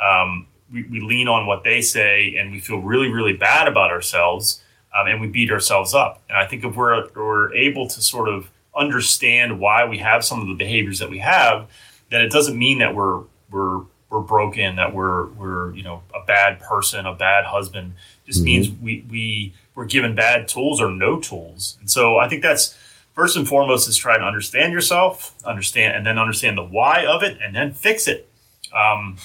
um, 0.00 0.46
we, 0.72 0.84
we 0.84 1.00
lean 1.00 1.28
on 1.28 1.46
what 1.46 1.64
they 1.64 1.80
say 1.80 2.36
and 2.36 2.52
we 2.52 2.60
feel 2.60 2.78
really, 2.78 3.08
really 3.08 3.32
bad 3.32 3.68
about 3.68 3.90
ourselves 3.90 4.62
um, 4.96 5.06
and 5.06 5.20
we 5.20 5.26
beat 5.26 5.50
ourselves 5.50 5.94
up. 5.94 6.22
And 6.28 6.38
I 6.38 6.46
think 6.46 6.64
if 6.64 6.74
we're, 6.74 7.08
we're 7.14 7.54
able 7.54 7.88
to 7.88 8.00
sort 8.00 8.28
of 8.28 8.50
understand 8.74 9.58
why 9.58 9.84
we 9.84 9.98
have 9.98 10.24
some 10.24 10.40
of 10.40 10.48
the 10.48 10.54
behaviors 10.54 10.98
that 11.00 11.10
we 11.10 11.18
have, 11.18 11.68
then 12.10 12.20
it 12.22 12.30
doesn't 12.30 12.58
mean 12.58 12.78
that 12.78 12.94
we're, 12.94 13.22
we're, 13.50 13.82
we're 14.10 14.20
broken, 14.20 14.76
that 14.76 14.92
we're, 14.92 15.26
we're, 15.30 15.72
you 15.74 15.82
know, 15.82 16.02
a 16.14 16.24
bad 16.26 16.60
person, 16.60 17.06
a 17.06 17.14
bad 17.14 17.44
husband. 17.44 17.94
Just 18.26 18.42
means 18.42 18.70
we, 18.70 19.04
we, 19.08 19.54
we're 19.74 19.86
given 19.86 20.14
bad 20.14 20.48
tools 20.48 20.80
or 20.80 20.90
no 20.90 21.20
tools. 21.20 21.78
And 21.80 21.90
so 21.90 22.18
I 22.18 22.28
think 22.28 22.42
that's, 22.42 22.76
first 23.14 23.36
and 23.36 23.46
foremost 23.46 23.88
is 23.88 23.96
try 23.96 24.16
to 24.18 24.24
understand 24.24 24.72
yourself, 24.72 25.34
understand, 25.44 25.96
and 25.96 26.06
then 26.06 26.18
understand 26.18 26.56
the 26.58 26.64
why 26.64 27.04
of 27.06 27.22
it, 27.22 27.38
and 27.42 27.54
then 27.54 27.72
fix 27.72 28.08
it. 28.08 28.28
Um, 28.74 29.16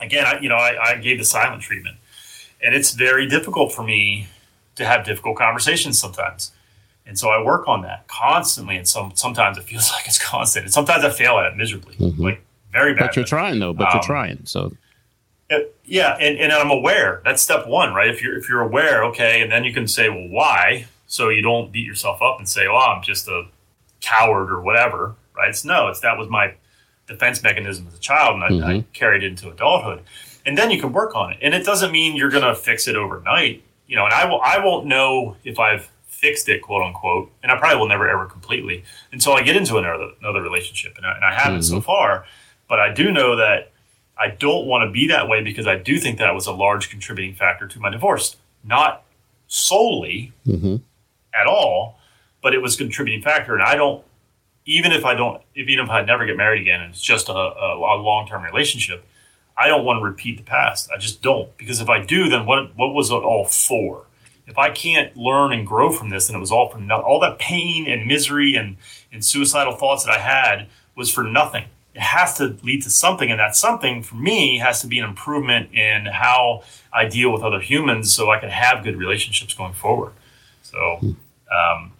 again, 0.00 0.24
I, 0.24 0.40
you 0.40 0.48
know, 0.48 0.56
I, 0.56 0.92
I 0.92 0.96
gave 0.96 1.18
the 1.18 1.24
silent 1.24 1.62
treatment, 1.62 1.96
and 2.62 2.74
it's 2.74 2.92
very 2.92 3.26
difficult 3.28 3.72
for 3.72 3.82
me 3.82 4.28
to 4.76 4.84
have 4.84 5.04
difficult 5.04 5.36
conversations 5.36 5.98
sometimes. 5.98 6.52
And 7.06 7.18
so 7.18 7.28
I 7.28 7.42
work 7.42 7.68
on 7.68 7.82
that 7.82 8.08
constantly, 8.08 8.76
and 8.76 8.88
some 8.88 9.12
sometimes 9.14 9.58
it 9.58 9.64
feels 9.64 9.90
like 9.92 10.06
it's 10.06 10.18
constant, 10.18 10.64
and 10.64 10.72
sometimes 10.72 11.04
I 11.04 11.10
fail 11.10 11.38
at 11.38 11.52
it 11.52 11.56
miserably, 11.56 11.96
like 12.18 12.42
very 12.74 12.92
bad. 12.92 13.06
But 13.06 13.16
you're 13.16 13.24
trying 13.24 13.58
though. 13.60 13.72
But 13.72 13.88
you're 13.94 14.02
Um, 14.02 14.06
trying. 14.06 14.40
So 14.44 14.76
yeah, 15.86 16.16
and, 16.18 16.38
and 16.38 16.50
I'm 16.52 16.70
aware. 16.70 17.20
That's 17.24 17.42
step 17.42 17.66
one, 17.66 17.92
right? 17.94 18.08
If 18.08 18.22
you're 18.22 18.36
if 18.38 18.48
you're 18.48 18.62
aware, 18.62 19.04
okay, 19.04 19.42
and 19.42 19.52
then 19.52 19.64
you 19.64 19.72
can 19.72 19.86
say, 19.86 20.08
well, 20.08 20.28
why? 20.28 20.86
So 21.06 21.28
you 21.28 21.42
don't 21.42 21.70
beat 21.70 21.86
yourself 21.86 22.22
up 22.22 22.38
and 22.38 22.48
say, 22.48 22.66
oh, 22.66 22.76
I'm 22.76 23.02
just 23.02 23.28
a 23.28 23.44
coward 24.00 24.50
or 24.50 24.60
whatever, 24.60 25.14
right? 25.36 25.50
It's 25.50 25.64
no, 25.64 25.88
it's 25.88 26.00
that 26.00 26.16
was 26.18 26.28
my 26.28 26.54
defense 27.06 27.42
mechanism 27.42 27.86
as 27.86 27.94
a 27.94 28.00
child, 28.00 28.42
and 28.42 28.64
I, 28.64 28.68
I 28.76 28.84
carried 28.94 29.22
it 29.22 29.26
into 29.26 29.50
adulthood. 29.50 30.02
And 30.46 30.56
then 30.58 30.70
you 30.70 30.80
can 30.80 30.92
work 30.92 31.14
on 31.14 31.32
it, 31.32 31.38
and 31.42 31.54
it 31.54 31.64
doesn't 31.64 31.92
mean 31.92 32.16
you're 32.16 32.30
going 32.30 32.44
to 32.44 32.54
fix 32.54 32.88
it 32.88 32.96
overnight, 32.96 33.62
you 33.86 33.96
know. 33.96 34.04
And 34.06 34.14
I 34.14 34.24
will, 34.24 34.40
I 34.42 34.58
won't 34.64 34.86
know 34.86 35.36
if 35.44 35.58
I've 35.58 35.90
fixed 36.06 36.48
it, 36.48 36.62
quote 36.62 36.82
unquote, 36.82 37.30
and 37.42 37.52
I 37.52 37.58
probably 37.58 37.78
will 37.78 37.88
never 37.88 38.08
ever 38.08 38.24
completely 38.26 38.84
until 39.12 39.34
I 39.34 39.42
get 39.42 39.56
into 39.56 39.76
another 39.76 40.10
another 40.20 40.40
relationship, 40.40 40.96
and 40.96 41.06
I, 41.06 41.14
and 41.16 41.24
I 41.24 41.34
haven't 41.34 41.62
so 41.62 41.80
far. 41.82 42.24
But 42.68 42.80
I 42.80 42.92
do 42.92 43.12
know 43.12 43.36
that 43.36 43.72
I 44.16 44.28
don't 44.28 44.66
want 44.66 44.86
to 44.86 44.92
be 44.92 45.08
that 45.08 45.28
way 45.28 45.42
because 45.42 45.66
I 45.66 45.76
do 45.76 45.98
think 45.98 46.18
that 46.18 46.34
was 46.34 46.46
a 46.46 46.52
large 46.52 46.90
contributing 46.90 47.34
factor 47.34 47.66
to 47.66 47.80
my 47.80 47.90
divorce. 47.90 48.36
Not 48.62 49.04
solely 49.46 50.32
mm-hmm. 50.46 50.76
at 51.38 51.46
all, 51.46 51.98
but 52.42 52.54
it 52.54 52.62
was 52.62 52.74
a 52.74 52.78
contributing 52.78 53.22
factor. 53.22 53.54
And 53.54 53.62
I 53.62 53.74
don't, 53.74 54.04
even 54.66 54.92
if 54.92 55.04
I 55.04 55.14
don't, 55.14 55.42
if, 55.54 55.68
even 55.68 55.84
if 55.84 55.90
I 55.90 56.02
never 56.04 56.24
get 56.26 56.36
married 56.36 56.62
again 56.62 56.80
and 56.80 56.90
it's 56.92 57.02
just 57.02 57.28
a, 57.28 57.32
a, 57.32 57.76
a 57.76 57.96
long 58.00 58.26
term 58.28 58.42
relationship, 58.42 59.04
I 59.56 59.68
don't 59.68 59.84
want 59.84 59.98
to 59.98 60.04
repeat 60.04 60.38
the 60.38 60.44
past. 60.44 60.90
I 60.94 60.98
just 60.98 61.22
don't. 61.22 61.54
Because 61.56 61.80
if 61.80 61.88
I 61.88 62.02
do, 62.02 62.28
then 62.28 62.46
what, 62.46 62.76
what 62.76 62.94
was 62.94 63.10
it 63.10 63.14
all 63.14 63.44
for? 63.44 64.06
If 64.46 64.58
I 64.58 64.70
can't 64.70 65.16
learn 65.16 65.52
and 65.52 65.66
grow 65.66 65.90
from 65.90 66.10
this, 66.10 66.26
then 66.26 66.36
it 66.36 66.40
was 66.40 66.52
all 66.52 66.68
for 66.68 66.78
nothing. 66.78 67.04
All 67.04 67.20
that 67.20 67.38
pain 67.38 67.88
and 67.88 68.06
misery 68.06 68.54
and, 68.54 68.76
and 69.12 69.24
suicidal 69.24 69.74
thoughts 69.74 70.04
that 70.04 70.12
I 70.12 70.18
had 70.18 70.68
was 70.94 71.10
for 71.10 71.24
nothing 71.24 71.64
it 71.94 72.00
has 72.00 72.34
to 72.38 72.56
lead 72.62 72.82
to 72.82 72.90
something 72.90 73.30
and 73.30 73.38
that 73.38 73.54
something 73.54 74.02
for 74.02 74.16
me 74.16 74.58
has 74.58 74.80
to 74.80 74.86
be 74.86 74.98
an 74.98 75.08
improvement 75.08 75.72
in 75.72 76.06
how 76.06 76.62
i 76.92 77.04
deal 77.04 77.32
with 77.32 77.42
other 77.42 77.60
humans 77.60 78.12
so 78.12 78.30
i 78.30 78.38
can 78.38 78.50
have 78.50 78.82
good 78.84 78.96
relationships 78.96 79.54
going 79.54 79.72
forward. 79.72 80.12
So 80.62 80.98
um, 81.54 81.92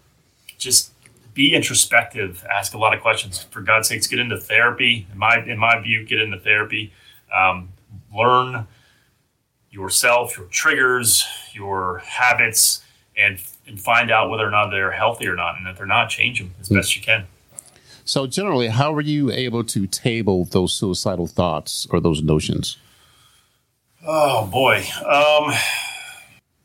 just 0.58 0.92
be 1.32 1.54
introspective 1.54 2.44
ask 2.50 2.74
a 2.74 2.78
lot 2.78 2.94
of 2.94 3.00
questions. 3.00 3.42
For 3.50 3.60
god's 3.60 3.88
sakes 3.88 4.06
get 4.06 4.18
into 4.18 4.36
therapy. 4.36 5.06
In 5.12 5.18
my 5.18 5.44
in 5.44 5.58
my 5.58 5.80
view 5.80 6.04
get 6.04 6.20
into 6.20 6.38
therapy. 6.38 6.92
Um, 7.34 7.70
learn 8.14 8.66
yourself 9.70 10.36
your 10.36 10.46
triggers 10.46 11.24
your 11.52 11.98
habits 11.98 12.82
and 13.16 13.42
and 13.66 13.80
find 13.80 14.10
out 14.10 14.30
whether 14.30 14.46
or 14.46 14.50
not 14.50 14.70
they're 14.70 14.92
healthy 14.92 15.26
or 15.26 15.34
not 15.34 15.58
and 15.58 15.66
if 15.66 15.76
they're 15.76 15.86
not 15.86 16.08
change 16.08 16.38
them 16.38 16.54
as 16.60 16.68
best 16.68 16.94
you 16.94 17.02
can 17.02 17.26
so 18.04 18.26
generally, 18.26 18.68
how 18.68 18.92
were 18.92 19.00
you 19.00 19.30
able 19.30 19.64
to 19.64 19.86
table 19.86 20.44
those 20.46 20.72
suicidal 20.72 21.26
thoughts 21.26 21.86
or 21.90 22.00
those 22.00 22.22
notions? 22.22 22.76
Oh 24.06 24.46
boy, 24.46 24.78
um, 25.00 25.54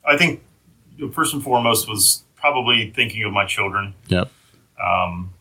I 0.05 0.17
think 0.17 0.41
first 1.13 1.33
and 1.33 1.41
foremost 1.41 1.87
was 1.87 2.23
probably 2.35 2.91
thinking 2.91 3.23
of 3.23 3.31
my 3.31 3.45
children. 3.45 3.93
Yep. 4.09 4.29
Um, 4.83 5.31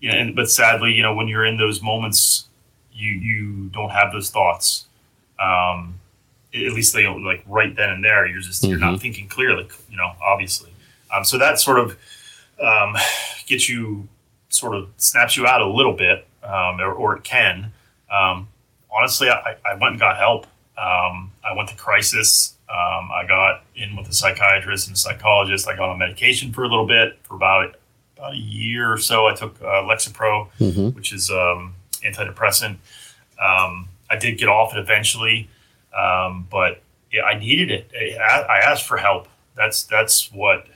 yeah, 0.00 0.14
and, 0.14 0.36
but 0.36 0.48
sadly, 0.50 0.92
you 0.92 1.02
know, 1.02 1.14
when 1.14 1.26
you're 1.26 1.44
in 1.44 1.56
those 1.56 1.82
moments, 1.82 2.46
you 2.92 3.10
you 3.10 3.68
don't 3.70 3.90
have 3.90 4.12
those 4.12 4.30
thoughts. 4.30 4.86
Um, 5.40 5.98
at 6.54 6.72
least 6.72 6.94
they 6.94 7.02
don't 7.02 7.24
like 7.24 7.42
right 7.46 7.74
then 7.74 7.90
and 7.90 8.04
there. 8.04 8.26
You're 8.26 8.40
just 8.40 8.62
you're 8.64 8.78
Mhm. 8.78 8.92
not 8.92 9.00
thinking 9.00 9.26
clearly. 9.28 9.68
You 9.90 9.96
know, 9.96 10.12
obviously. 10.22 10.70
Um, 11.12 11.24
so 11.24 11.38
that 11.38 11.58
sort 11.58 11.78
of 11.80 11.96
um, 12.62 12.96
gets 13.46 13.68
you 13.68 14.08
sort 14.56 14.74
of 14.74 14.88
snaps 14.96 15.36
you 15.36 15.46
out 15.46 15.60
a 15.60 15.68
little 15.68 15.92
bit, 15.92 16.26
um, 16.42 16.80
or, 16.80 16.92
or 16.92 17.16
it 17.16 17.24
can. 17.24 17.72
Um, 18.10 18.48
honestly, 18.90 19.28
I, 19.28 19.56
I 19.64 19.74
went 19.74 19.92
and 19.92 20.00
got 20.00 20.16
help. 20.16 20.46
Um, 20.78 21.32
I 21.44 21.54
went 21.54 21.68
to 21.70 21.76
crisis. 21.76 22.54
Um, 22.68 23.10
I 23.12 23.24
got 23.26 23.62
in 23.74 23.96
with 23.96 24.08
a 24.08 24.12
psychiatrist 24.12 24.88
and 24.88 24.96
a 24.96 24.98
psychologist. 24.98 25.68
I 25.68 25.76
got 25.76 25.88
on 25.88 25.98
medication 25.98 26.52
for 26.52 26.64
a 26.64 26.68
little 26.68 26.86
bit 26.86 27.18
for 27.22 27.34
about 27.34 27.76
about 28.16 28.32
a 28.34 28.36
year 28.36 28.92
or 28.92 28.98
so. 28.98 29.26
I 29.26 29.34
took 29.34 29.60
uh, 29.62 29.82
Lexapro, 29.82 30.48
hmm 30.58 30.88
which 30.90 31.12
is 31.12 31.30
um, 31.30 31.74
antidepressant. 32.02 32.76
Um, 33.40 33.88
I 34.10 34.16
did 34.18 34.38
get 34.38 34.48
off 34.48 34.74
it 34.74 34.78
eventually, 34.78 35.48
um, 35.96 36.46
but 36.50 36.82
yeah, 37.12 37.22
I 37.22 37.38
needed 37.38 37.70
it. 37.70 38.18
I, 38.20 38.40
I 38.40 38.58
asked 38.58 38.86
for 38.86 38.96
help. 38.96 39.28
That's 39.54 39.84
that's 39.84 40.32
what 40.32 40.66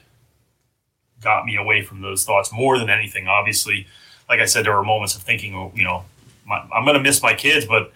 got 1.22 1.44
me 1.44 1.56
away 1.56 1.82
from 1.82 2.00
those 2.00 2.24
thoughts 2.24 2.52
more 2.52 2.78
than 2.78 2.88
anything. 2.90 3.28
Obviously, 3.28 3.86
like 4.28 4.40
I 4.40 4.44
said, 4.46 4.64
there 4.64 4.74
were 4.74 4.84
moments 4.84 5.14
of 5.16 5.22
thinking, 5.22 5.54
oh, 5.54 5.72
you 5.74 5.84
know, 5.84 6.04
my, 6.46 6.58
I'm 6.74 6.84
going 6.84 6.96
to 6.96 7.02
miss 7.02 7.22
my 7.22 7.34
kids, 7.34 7.66
but 7.66 7.92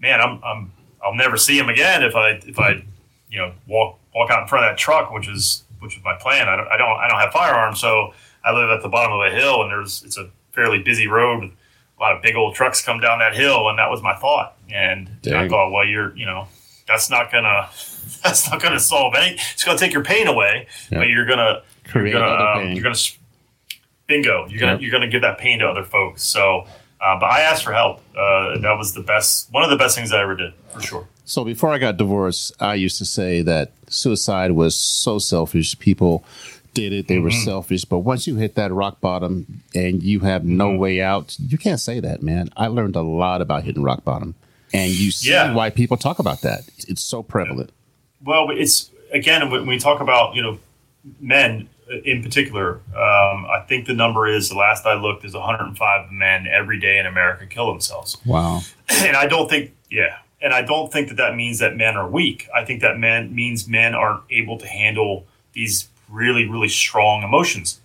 man, 0.00 0.20
I'm, 0.20 0.40
I'm 0.44 0.72
I'll 1.04 1.14
never 1.14 1.36
see 1.36 1.58
them 1.58 1.68
again 1.68 2.02
if 2.02 2.14
I 2.16 2.30
if 2.46 2.58
I 2.58 2.84
you 3.30 3.38
know 3.38 3.52
walk 3.66 3.98
walk 4.14 4.30
out 4.30 4.42
in 4.42 4.48
front 4.48 4.64
of 4.66 4.70
that 4.72 4.78
truck, 4.78 5.12
which 5.12 5.28
is 5.28 5.62
which 5.80 5.96
is 5.96 6.02
my 6.04 6.14
plan. 6.14 6.48
I 6.48 6.56
don't 6.56 6.68
I 6.68 6.76
don't 6.76 6.98
I 6.98 7.08
don't 7.08 7.18
have 7.20 7.32
firearms, 7.32 7.80
so 7.80 8.12
I 8.44 8.52
live 8.52 8.70
at 8.70 8.82
the 8.82 8.88
bottom 8.88 9.12
of 9.12 9.20
a 9.20 9.30
hill, 9.34 9.62
and 9.62 9.70
there's 9.70 10.02
it's 10.04 10.16
a 10.18 10.28
fairly 10.52 10.82
busy 10.82 11.06
road. 11.06 11.44
A 11.44 12.00
lot 12.02 12.14
of 12.16 12.22
big 12.22 12.36
old 12.36 12.54
trucks 12.54 12.80
come 12.84 13.00
down 13.00 13.18
that 13.18 13.34
hill, 13.34 13.68
and 13.68 13.78
that 13.78 13.90
was 13.90 14.02
my 14.02 14.14
thought. 14.14 14.56
And 14.72 15.08
I 15.26 15.48
thought, 15.48 15.70
well, 15.72 15.84
you're 15.86 16.16
you 16.16 16.26
know 16.26 16.46
that's 16.86 17.10
not 17.10 17.30
gonna 17.32 17.68
that's 18.24 18.50
not 18.50 18.60
gonna 18.62 18.80
solve 18.80 19.14
any. 19.16 19.34
It's 19.52 19.64
gonna 19.64 19.78
take 19.78 19.92
your 19.92 20.04
pain 20.04 20.26
away, 20.26 20.66
Yeah. 20.90 20.98
but 20.98 21.08
you're 21.08 21.26
gonna 21.26 21.62
Create 21.88 22.12
you're 22.12 22.20
gonna, 22.20 22.32
other 22.32 22.62
um, 22.66 22.72
you're 22.72 22.82
gonna 22.82 22.96
bingo. 24.06 24.46
You're 24.48 24.60
gonna 24.60 24.72
Yep. 24.72 24.80
you're 24.82 24.90
gonna 24.90 25.08
give 25.08 25.22
that 25.22 25.38
pain 25.38 25.58
to 25.60 25.66
other 25.66 25.84
folks. 25.84 26.22
So, 26.22 26.66
uh, 27.00 27.18
but 27.18 27.26
I 27.26 27.40
asked 27.42 27.64
for 27.64 27.72
help. 27.72 28.00
Uh, 28.16 28.58
that 28.58 28.76
was 28.76 28.92
the 28.94 29.02
best, 29.02 29.52
one 29.52 29.62
of 29.64 29.70
the 29.70 29.76
best 29.76 29.96
things 29.96 30.12
I 30.12 30.22
ever 30.22 30.34
did 30.36 30.52
for 30.72 30.80
sure. 30.80 31.08
So 31.24 31.44
before 31.44 31.70
I 31.70 31.78
got 31.78 31.96
divorced, 31.98 32.52
I 32.60 32.74
used 32.74 32.98
to 32.98 33.04
say 33.04 33.42
that 33.42 33.72
suicide 33.88 34.52
was 34.52 34.74
so 34.74 35.18
selfish. 35.18 35.78
People 35.78 36.24
did 36.74 36.92
it; 36.92 37.08
they 37.08 37.18
were 37.18 37.30
Mm-hmm. 37.30 37.44
selfish. 37.44 37.84
But 37.84 37.98
once 37.98 38.26
you 38.26 38.36
hit 38.36 38.54
that 38.54 38.72
rock 38.72 39.00
bottom 39.00 39.62
and 39.74 40.02
you 40.02 40.20
have 40.20 40.44
no 40.44 40.68
Mm-hmm. 40.70 40.78
way 40.78 41.00
out, 41.02 41.36
you 41.38 41.58
can't 41.58 41.80
say 41.80 42.00
that, 42.00 42.22
man. 42.22 42.50
I 42.56 42.68
learned 42.68 42.96
a 42.96 43.02
lot 43.02 43.40
about 43.42 43.64
hitting 43.64 43.82
rock 43.82 44.04
bottom, 44.04 44.34
and 44.72 44.90
you 44.90 45.10
see 45.10 45.30
Yeah. 45.30 45.54
why 45.54 45.70
people 45.70 45.96
talk 45.96 46.18
about 46.18 46.40
that. 46.42 46.60
It's 46.88 47.02
so 47.02 47.22
prevalent. 47.22 47.70
Well, 48.24 48.48
it's 48.50 48.90
again 49.12 49.50
when 49.50 49.66
we 49.66 49.78
talk 49.78 50.00
about 50.00 50.34
you 50.34 50.42
know 50.42 50.58
men 51.20 51.68
in 52.04 52.22
particular. 52.22 52.80
Um, 52.94 53.46
I 53.46 53.64
think 53.68 53.86
the 53.86 53.94
number 53.94 54.26
is 54.26 54.48
the 54.48 54.56
last 54.56 54.84
I 54.86 54.94
looked 54.94 55.24
is 55.24 55.34
105 55.34 56.12
men 56.12 56.46
every 56.46 56.78
day 56.78 56.98
in 56.98 57.06
America 57.06 57.46
kill 57.46 57.66
themselves. 57.66 58.16
Wow. 58.26 58.60
and 58.88 59.16
I 59.16 59.26
don't 59.26 59.48
think, 59.48 59.72
yeah, 59.90 60.18
and 60.40 60.52
I 60.52 60.62
don't 60.62 60.92
think 60.92 61.08
that 61.08 61.16
that 61.16 61.34
means 61.34 61.58
that 61.60 61.76
men 61.76 61.96
are 61.96 62.08
weak. 62.08 62.48
I 62.54 62.64
think 62.64 62.80
that 62.82 62.98
men 62.98 63.34
means 63.34 63.66
men 63.68 63.94
aren't 63.94 64.22
able 64.30 64.58
to 64.58 64.66
handle 64.66 65.26
these 65.52 65.88
really, 66.08 66.46
really 66.48 66.68
strong 66.68 67.22
emotions 67.22 67.80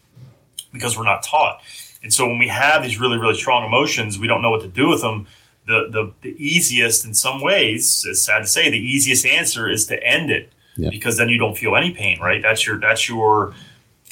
because 0.71 0.97
we're 0.97 1.03
not 1.05 1.23
taught. 1.23 1.61
And 2.03 2.13
so 2.13 2.27
when 2.27 2.37
we 2.37 2.49
have 2.49 2.83
these 2.83 2.99
really, 2.99 3.17
really 3.17 3.35
strong 3.35 3.65
emotions, 3.65 4.19
we 4.19 4.27
don't 4.27 4.41
know 4.41 4.49
what 4.51 4.61
to 4.61 4.67
do 4.67 4.89
with 4.89 5.01
them. 5.01 5.27
The 5.65 5.87
the, 5.89 6.11
the 6.21 6.35
easiest, 6.43 7.05
in 7.05 7.13
some 7.13 7.41
ways, 7.41 8.05
it's 8.07 8.21
sad 8.21 8.39
to 8.39 8.47
say, 8.47 8.69
the 8.69 8.77
easiest 8.77 9.25
answer 9.25 9.69
is 9.69 9.85
to 9.87 10.03
end 10.03 10.29
it 10.29 10.51
Yeah. 10.75 10.89
because 10.89 11.17
then 11.17 11.29
you 11.29 11.37
don't 11.37 11.57
feel 11.57 11.75
any 11.77 11.91
pain, 11.91 12.19
right? 12.19 12.41
That's 12.41 12.67
your 12.67 12.77
that's 12.79 13.07
your 13.07 13.53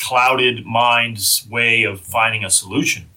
clouded 0.02 0.66
mind's 0.66 1.46
way 1.50 1.84
of 1.84 2.02
finding 2.02 2.44
a 2.44 2.50
solution. 2.50 3.08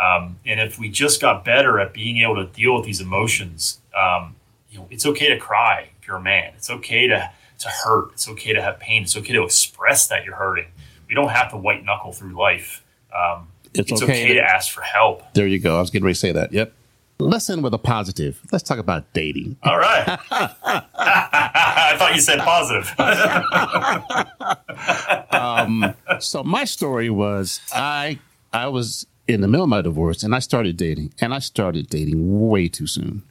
Um, 0.00 0.38
and 0.44 0.60
if 0.60 0.78
we 0.78 0.90
just 0.90 1.20
got 1.20 1.44
better 1.44 1.80
at 1.80 1.94
being 1.94 2.18
able 2.18 2.36
to 2.36 2.46
deal 2.46 2.74
with 2.76 2.84
these 2.84 3.00
emotions, 3.00 3.80
um, 3.96 4.36
you 4.70 4.78
know, 4.78 4.86
it's 4.90 5.06
okay 5.06 5.28
to 5.28 5.38
cry 5.38 5.88
if 6.00 6.06
you're 6.06 6.16
a 6.18 6.22
man. 6.22 6.52
It's 6.56 6.70
okay 6.70 7.06
to 7.08 7.30
to 7.58 7.68
hurt. 7.68 8.12
It's 8.12 8.28
okay 8.28 8.52
to 8.52 8.60
have 8.60 8.78
pain. 8.78 9.02
It's 9.04 9.16
okay 9.16 9.32
to 9.32 9.42
express 9.42 10.08
that 10.08 10.24
you're 10.26 10.34
hurting. 10.36 10.66
We 11.08 11.14
don't 11.14 11.30
have 11.30 11.50
to 11.52 11.56
white 11.56 11.82
knuckle 11.84 12.12
through 12.12 12.34
life. 12.38 12.84
Um, 13.16 13.48
It's, 13.72 13.90
it's 13.90 14.02
okay. 14.02 14.24
okay 14.24 14.34
to 14.34 14.42
ask 14.42 14.70
for 14.72 14.82
help. 14.82 15.22
there 15.32 15.46
you 15.46 15.58
go. 15.58 15.78
I 15.78 15.80
was 15.80 15.88
getting 15.90 16.04
ready 16.04 16.12
to 16.14 16.20
say 16.20 16.32
that. 16.32 16.52
Yep. 16.52 16.74
Let's 17.18 17.48
end 17.48 17.62
with 17.62 17.72
a 17.72 17.78
positive. 17.78 18.42
Let's 18.52 18.62
talk 18.62 18.78
about 18.78 19.10
dating. 19.14 19.56
All 19.62 19.78
right. 19.78 20.04
I 20.30 21.96
thought 21.98 22.12
you 22.14 22.20
said 22.20 22.40
positive. 22.40 22.92
um, 25.30 25.94
so 26.20 26.42
my 26.42 26.64
story 26.64 27.08
was 27.08 27.60
I 27.72 28.18
I 28.52 28.68
was 28.68 29.06
in 29.26 29.40
the 29.40 29.48
middle 29.48 29.64
of 29.64 29.70
my 29.70 29.82
divorce 29.82 30.22
and 30.22 30.34
I 30.34 30.40
started 30.40 30.76
dating 30.76 31.12
and 31.20 31.34
I 31.34 31.38
started 31.38 31.88
dating 31.88 32.48
way 32.48 32.68
too 32.68 32.86
soon. 32.86 33.22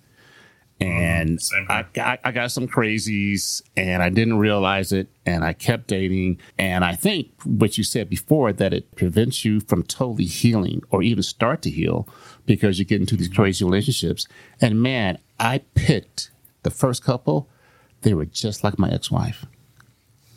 Mm-hmm. 0.82 0.92
And 0.92 1.42
Same 1.42 1.66
I 1.70 1.86
got, 1.94 2.20
I 2.24 2.32
got 2.32 2.52
some 2.52 2.68
crazies 2.68 3.62
and 3.78 4.04
I 4.04 4.10
didn't 4.10 4.38
realize 4.40 4.92
it 4.92 5.08
and 5.26 5.46
I 5.46 5.54
kept 5.54 5.88
dating. 5.88 6.40
And 6.58 6.84
I 6.84 6.96
think 6.96 7.32
what 7.44 7.78
you 7.78 7.84
said 7.84 8.10
before 8.10 8.52
that 8.52 8.74
it 8.74 8.94
prevents 8.96 9.46
you 9.46 9.62
from 9.62 9.84
totally 9.84 10.26
healing 10.26 10.82
or 10.90 11.02
even 11.02 11.24
start 11.24 11.62
to 11.62 11.70
heal 11.70 12.08
because 12.46 12.78
you 12.78 12.86
get 12.86 13.00
into 13.00 13.16
these 13.16 13.30
mm-hmm. 13.30 13.42
crazy 13.42 13.64
relationships. 13.64 14.28
And 14.60 14.82
man, 14.82 15.18
I 15.40 15.60
picked 15.76 16.32
the 16.64 16.72
first 16.72 17.04
couple, 17.04 17.50
they 18.02 18.14
were 18.14 18.26
just 18.26 18.64
like 18.64 18.78
my 18.78 18.90
ex 18.90 19.10
wife. 19.10 19.46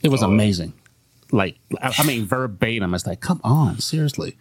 It 0.02 0.10
was 0.10 0.22
Oh. 0.22 0.26
amazing. 0.26 0.72
Like, 1.32 1.58
I 1.82 1.92
I 1.98 2.04
mean, 2.04 2.24
verbatim. 2.26 2.94
It's 2.94 3.06
like, 3.06 3.20
come 3.20 3.40
on, 3.44 3.80
seriously. 3.80 4.38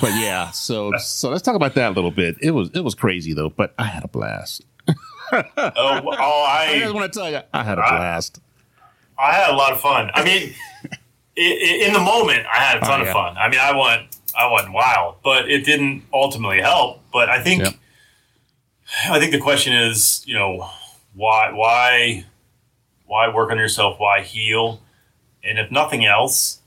But 0.00 0.10
yeah, 0.10 0.50
so 0.50 0.92
so 0.98 1.30
let's 1.30 1.42
talk 1.42 1.56
about 1.56 1.74
that 1.74 1.90
a 1.90 1.94
little 1.94 2.10
bit. 2.10 2.36
It 2.40 2.52
was 2.52 2.70
it 2.74 2.84
was 2.84 2.94
crazy 2.94 3.32
though, 3.32 3.48
but 3.48 3.74
I 3.78 3.84
had 3.84 4.04
a 4.04 4.08
blast. 4.08 4.64
Oh, 5.32 5.42
oh, 5.56 6.46
I 6.48 6.72
I 6.74 6.78
just 6.80 6.94
want 6.94 7.12
to 7.12 7.18
tell 7.18 7.30
you, 7.30 7.40
I 7.52 7.62
had 7.62 7.78
a 7.78 7.82
blast. 7.82 8.40
I 9.18 9.32
had 9.32 9.50
a 9.50 9.56
lot 9.56 9.72
of 9.72 9.80
fun. 9.80 10.10
I 10.14 10.22
mean, 10.24 10.54
i- 10.84 10.90
i- 11.36 11.84
in 11.86 11.92
the 11.92 11.98
moment, 12.00 12.46
I 12.46 12.56
had 12.58 12.76
a 12.78 12.80
ton 12.80 13.00
Oh, 13.00 13.04
yeah. 13.04 13.08
of 13.10 13.12
fun. 13.12 13.36
I 13.36 13.48
mean, 13.48 13.60
I 13.60 13.72
went, 13.76 14.16
I 14.36 14.52
went 14.52 14.72
wild, 14.72 15.16
but 15.24 15.50
it 15.50 15.64
didn't 15.64 16.04
ultimately 16.12 16.60
help. 16.60 17.02
But 17.12 17.28
I 17.28 17.42
think, 17.42 17.64
Yep. 17.64 17.74
I 19.10 19.18
think 19.18 19.32
the 19.32 19.40
question 19.40 19.72
is, 19.74 20.22
you 20.26 20.34
know, 20.34 20.68
why, 21.14 21.50
why, 21.52 22.24
why 23.06 23.28
work 23.34 23.50
on 23.50 23.58
yourself? 23.58 23.98
Why 23.98 24.22
heal? 24.22 24.80
And 25.42 25.58
if 25.58 25.70
nothing 25.70 26.04
else, 26.04 26.60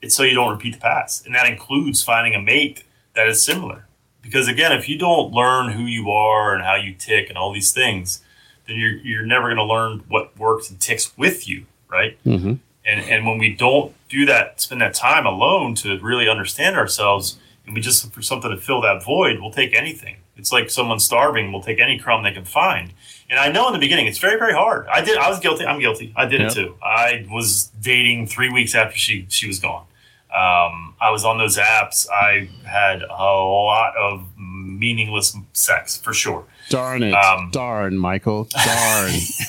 it's 0.00 0.14
so 0.14 0.22
you 0.22 0.34
don't 0.34 0.50
repeat 0.52 0.74
the 0.74 0.80
past, 0.80 1.26
and 1.26 1.34
that 1.34 1.48
includes 1.48 2.02
finding 2.04 2.34
a 2.34 2.40
mate 2.40 2.84
that 3.14 3.26
is 3.26 3.42
similar. 3.42 3.87
Because 4.22 4.48
again, 4.48 4.72
if 4.72 4.88
you 4.88 4.98
don't 4.98 5.32
learn 5.32 5.72
who 5.72 5.84
you 5.84 6.10
are 6.10 6.54
and 6.54 6.62
how 6.64 6.74
you 6.74 6.94
tick 6.94 7.28
and 7.28 7.38
all 7.38 7.52
these 7.52 7.72
things, 7.72 8.22
then 8.66 8.76
you're 8.76 8.96
you're 8.98 9.26
never 9.26 9.46
going 9.46 9.56
to 9.56 9.64
learn 9.64 10.04
what 10.08 10.36
works 10.38 10.68
and 10.70 10.78
ticks 10.80 11.16
with 11.16 11.48
you, 11.48 11.66
right? 11.90 12.18
hmm 12.24 12.54
And 12.84 13.00
and 13.00 13.26
when 13.26 13.38
we 13.38 13.54
don't 13.54 13.94
do 14.08 14.26
that, 14.26 14.60
spend 14.60 14.80
that 14.80 14.94
time 14.94 15.24
alone 15.26 15.74
to 15.76 15.98
really 16.00 16.28
understand 16.28 16.76
ourselves, 16.76 17.38
and 17.64 17.74
we 17.74 17.80
just 17.80 18.04
look 18.04 18.12
for 18.12 18.22
something 18.22 18.50
to 18.50 18.56
fill 18.56 18.80
that 18.82 19.02
void, 19.04 19.40
we'll 19.40 19.50
take 19.52 19.74
anything. 19.74 20.16
It's 20.36 20.52
like 20.52 20.70
someone 20.70 21.00
starving 21.00 21.50
will 21.52 21.62
take 21.62 21.80
any 21.80 21.98
crumb 21.98 22.22
they 22.22 22.30
can 22.32 22.44
find. 22.44 22.92
And 23.28 23.40
I 23.40 23.50
know 23.50 23.66
in 23.66 23.72
the 23.72 23.78
beginning 23.80 24.06
it's 24.06 24.18
very 24.18 24.38
very 24.38 24.52
hard. 24.52 24.86
I 24.88 25.00
did. 25.00 25.16
I 25.18 25.28
was 25.30 25.40
guilty. 25.40 25.64
I'm 25.66 25.80
guilty. 25.80 26.12
I 26.16 26.26
did 26.26 26.40
Yep. 26.40 26.50
it 26.50 26.54
too. 26.54 26.74
I 26.82 27.26
was 27.30 27.70
dating 27.80 28.26
three 28.26 28.50
weeks 28.50 28.74
after 28.74 28.96
she 28.98 29.26
she 29.30 29.46
was 29.46 29.58
gone. 29.58 29.84
Um, 30.30 30.94
I 31.00 31.10
was 31.10 31.24
on 31.24 31.38
those 31.38 31.56
apps. 31.56 32.06
I 32.10 32.48
had 32.64 33.02
a 33.02 33.14
lot 33.14 33.94
of 33.96 34.24
meaningless 34.36 35.34
sex 35.54 35.96
for 35.96 36.12
sure. 36.12 36.44
Darn 36.68 37.02
it, 37.02 37.12
Um, 37.14 37.50
darn 37.50 37.96
Michael, 37.96 38.44
darn. 38.44 39.12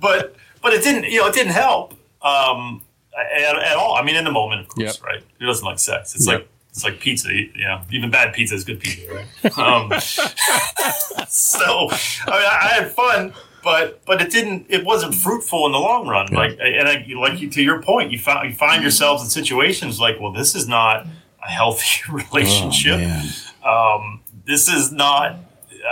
but 0.00 0.36
but 0.62 0.72
it 0.74 0.82
didn't 0.82 1.04
you 1.10 1.20
know 1.20 1.26
it 1.28 1.34
didn't 1.34 1.52
help 1.52 1.94
um, 2.22 2.82
at, 3.18 3.56
at 3.56 3.76
all. 3.76 3.94
I 3.94 4.02
mean, 4.02 4.16
in 4.16 4.24
the 4.24 4.30
moment, 4.32 4.60
of 4.62 4.68
course, 4.68 4.98
Yep. 4.98 5.06
right? 5.06 5.22
Who 5.38 5.46
doesn't 5.46 5.64
like 5.64 5.78
sex? 5.78 6.14
It's 6.14 6.26
Yep. 6.26 6.40
like 6.40 6.48
it's 6.70 6.84
like 6.84 7.00
pizza. 7.00 7.32
You 7.32 7.50
know, 7.56 7.80
even 7.90 8.10
bad 8.10 8.32
pizza 8.34 8.54
is 8.54 8.64
good 8.64 8.80
pizza, 8.80 9.12
right? 9.12 9.58
um, 9.58 9.90
so 11.28 11.88
I 11.90 12.30
mean, 12.30 12.46
I, 12.46 12.58
I 12.62 12.68
had 12.82 12.92
fun. 12.92 13.32
But 13.62 14.04
but 14.06 14.22
it 14.22 14.30
didn't. 14.30 14.66
It 14.68 14.84
wasn't 14.84 15.14
fruitful 15.14 15.66
in 15.66 15.72
the 15.72 15.78
long 15.78 16.06
run. 16.08 16.28
Yeah. 16.30 16.38
Like 16.38 16.58
and 16.60 16.88
I, 16.88 17.06
like 17.18 17.40
you, 17.40 17.50
to 17.50 17.62
your 17.62 17.82
point, 17.82 18.10
you 18.12 18.18
find 18.18 18.48
you 18.48 18.54
find 18.54 18.82
yourselves 18.82 19.22
in 19.22 19.28
situations 19.28 20.00
like, 20.00 20.18
well, 20.20 20.32
this 20.32 20.54
is 20.54 20.66
not 20.68 21.06
a 21.44 21.48
healthy 21.48 22.00
Oh, 22.10 22.14
relationship 22.14 22.98
man. 22.98 23.26
um, 23.64 24.20
this 24.46 24.68
is 24.68 24.92
not 24.92 25.36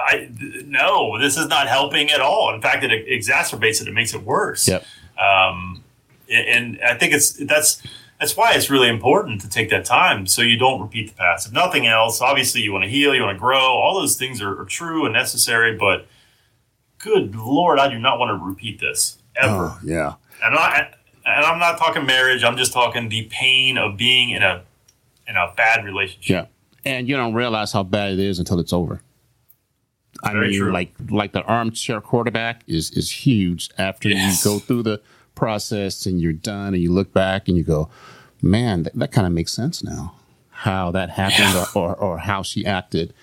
I 0.06 0.28
no, 0.66 1.18
this 1.18 1.36
is 1.36 1.46
not 1.46 1.68
helping 1.68 2.10
at 2.10 2.20
all. 2.20 2.54
In 2.54 2.60
fact, 2.60 2.84
it 2.84 3.06
exacerbates 3.06 3.80
it. 3.82 3.88
It 3.88 3.92
makes 3.94 4.14
it 4.14 4.22
worse. 4.22 4.66
Yep. 4.68 4.84
Um, 5.18 5.82
and 6.30 6.78
I 6.82 6.94
think 6.94 7.12
it's 7.14 7.32
that's 7.32 7.82
that's 8.20 8.36
why 8.36 8.52
it's 8.54 8.68
really 8.68 8.88
important 8.88 9.40
to 9.42 9.48
take 9.48 9.70
that 9.70 9.84
time 9.84 10.26
so 10.26 10.42
you 10.42 10.58
don't 10.58 10.80
repeat 10.80 11.08
the 11.08 11.14
past. 11.14 11.46
If 11.46 11.52
nothing 11.52 11.86
else, 11.86 12.20
obviously 12.20 12.60
you 12.62 12.72
want 12.72 12.84
to 12.84 12.90
heal, 12.90 13.14
you 13.14 13.22
want 13.22 13.34
to 13.36 13.38
grow. 13.38 13.60
All 13.60 13.98
those 14.00 14.16
things 14.16 14.42
are, 14.42 14.60
are 14.60 14.64
true 14.64 15.04
and 15.04 15.12
necessary, 15.14 15.76
but 15.76 16.06
good 16.98 17.34
lord, 17.36 17.78
I 17.78 17.88
do 17.88 17.98
not 17.98 18.18
want 18.18 18.30
to 18.38 18.44
repeat 18.44 18.80
this 18.80 19.18
ever. 19.36 19.72
Oh, 19.74 19.78
yeah. 19.84 20.14
And 20.44 20.54
I 20.54 20.92
and 21.26 21.44
I'm 21.44 21.58
not 21.58 21.78
talking 21.78 22.06
marriage. 22.06 22.42
I'm 22.44 22.56
just 22.56 22.72
talking 22.72 23.08
the 23.08 23.24
pain 23.30 23.76
of 23.78 23.96
being 23.96 24.30
in 24.30 24.42
a 24.42 24.62
in 25.26 25.36
a 25.36 25.52
bad 25.56 25.84
relationship. 25.84 26.48
Yeah, 26.84 26.90
and 26.90 27.08
you 27.08 27.16
don't 27.16 27.34
realize 27.34 27.72
how 27.72 27.82
bad 27.82 28.12
it 28.12 28.18
is 28.18 28.38
until 28.38 28.58
it's 28.60 28.72
over. 28.72 29.02
I 30.22 30.32
Very 30.32 30.48
mean, 30.50 30.58
true. 30.60 30.72
like 30.72 30.92
like 31.10 31.32
the 31.32 31.42
armchair 31.42 32.00
quarterback 32.00 32.62
is 32.66 32.90
is 32.92 33.10
huge 33.26 33.70
after 33.78 34.08
Yes. 34.08 34.44
you 34.44 34.50
go 34.50 34.58
through 34.58 34.82
the 34.84 35.00
process 35.34 36.06
and 36.06 36.20
you're 36.20 36.32
done 36.32 36.74
and 36.74 36.82
you 36.82 36.90
look 36.92 37.12
back 37.12 37.46
and 37.46 37.56
you 37.56 37.62
go, 37.62 37.88
man, 38.42 38.82
that, 38.84 38.94
that 38.94 39.12
kind 39.12 39.26
of 39.26 39.32
makes 39.32 39.52
sense 39.52 39.84
now. 39.84 40.14
How 40.50 40.90
that 40.90 41.10
happened 41.10 41.54
or, 41.76 41.90
or 41.92 41.94
or 41.96 42.18
how 42.18 42.42
she 42.42 42.66
acted. 42.66 43.14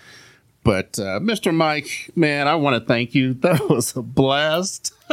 But 0.65 0.97
uh, 0.99 1.19
Mr. 1.21 1.53
Mike, 1.53 2.09
man, 2.15 2.47
I 2.49 2.55
want 2.55 2.81
to 2.81 2.85
thank 2.85 3.13
you. 3.15 3.33
That 3.45 3.69
was 3.69 3.95
a 3.95 4.01
blast. 4.01 4.91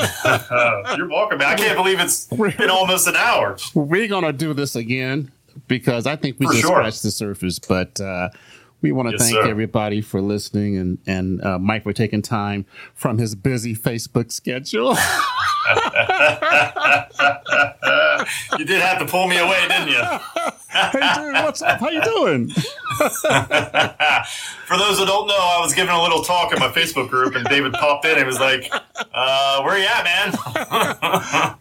You're 0.96 1.08
welcome, 1.08 1.38
man. 1.38 1.48
I 1.48 1.54
can't 1.56 1.76
believe 1.76 2.00
it's 2.00 2.24
been 2.26 2.70
almost 2.70 3.06
an 3.06 3.14
hour. 3.14 3.58
We're 3.74 4.08
gonna 4.08 4.32
do 4.32 4.54
this 4.54 4.74
again 4.74 5.30
because 5.68 6.06
I 6.06 6.16
think 6.16 6.40
we 6.40 6.46
For 6.46 6.52
just 6.52 6.64
sure. 6.64 6.76
scratched 6.76 7.02
the 7.02 7.10
surface. 7.10 7.58
But 7.58 8.00
uh, 8.00 8.30
we 8.82 8.92
want 8.92 9.08
to 9.08 9.12
Yes, 9.12 9.22
thank 9.30 9.34
sir. 9.44 9.48
everybody 9.48 10.00
for 10.00 10.20
listening 10.20 10.76
and 10.76 10.98
and 11.06 11.42
uh, 11.44 11.58
Mike 11.58 11.82
for 11.84 11.92
taking 11.92 12.20
time 12.22 12.66
from 12.94 13.18
his 13.18 13.34
busy 13.34 13.74
Facebook 13.74 14.30
schedule. 14.32 14.96
You 18.58 18.64
did 18.64 18.80
have 18.80 18.98
to 19.00 19.06
pull 19.06 19.26
me 19.26 19.38
away, 19.38 19.66
didn't 19.68 19.88
you? 19.88 20.02
hey, 20.68 21.14
dude, 21.14 21.34
what's 21.44 21.60
up? 21.62 21.80
How 21.80 21.88
you 21.90 22.00
doing? 22.02 22.48
For 24.66 24.76
those 24.78 24.98
who 24.98 25.06
don't 25.06 25.26
know, 25.26 25.34
I 25.36 25.58
was 25.60 25.74
giving 25.74 25.92
a 25.92 26.00
little 26.02 26.22
talk 26.22 26.52
in 26.52 26.58
my 26.60 26.68
Facebook 26.68 27.08
group, 27.08 27.34
and 27.34 27.44
David 27.46 27.72
popped 27.72 28.04
in 28.04 28.16
and 28.18 28.26
was 28.26 28.38
like, 28.38 28.72
uh, 29.12 29.62
"Where 29.62 29.76
you 29.78 29.86
at, 29.86 30.04
man?" 30.04 30.32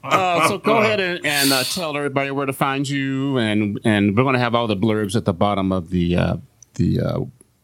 Uh, 0.11 0.47
so 0.49 0.57
go 0.57 0.79
ahead 0.79 0.99
and, 0.99 1.25
and 1.25 1.53
uh, 1.53 1.63
tell 1.63 1.95
everybody 1.95 2.31
where 2.31 2.45
to 2.45 2.51
find 2.53 2.87
you, 2.87 3.37
and 3.37 3.79
and 3.85 4.15
we're 4.17 4.23
gonna 4.23 4.37
have 4.39 4.53
all 4.53 4.67
the 4.67 4.75
blurbs 4.75 5.15
at 5.15 5.23
the 5.25 5.33
bottom 5.33 5.71
of 5.71 5.89
the 5.89 6.15
uh, 6.17 6.35
the 6.75 6.99
uh, 6.99 7.19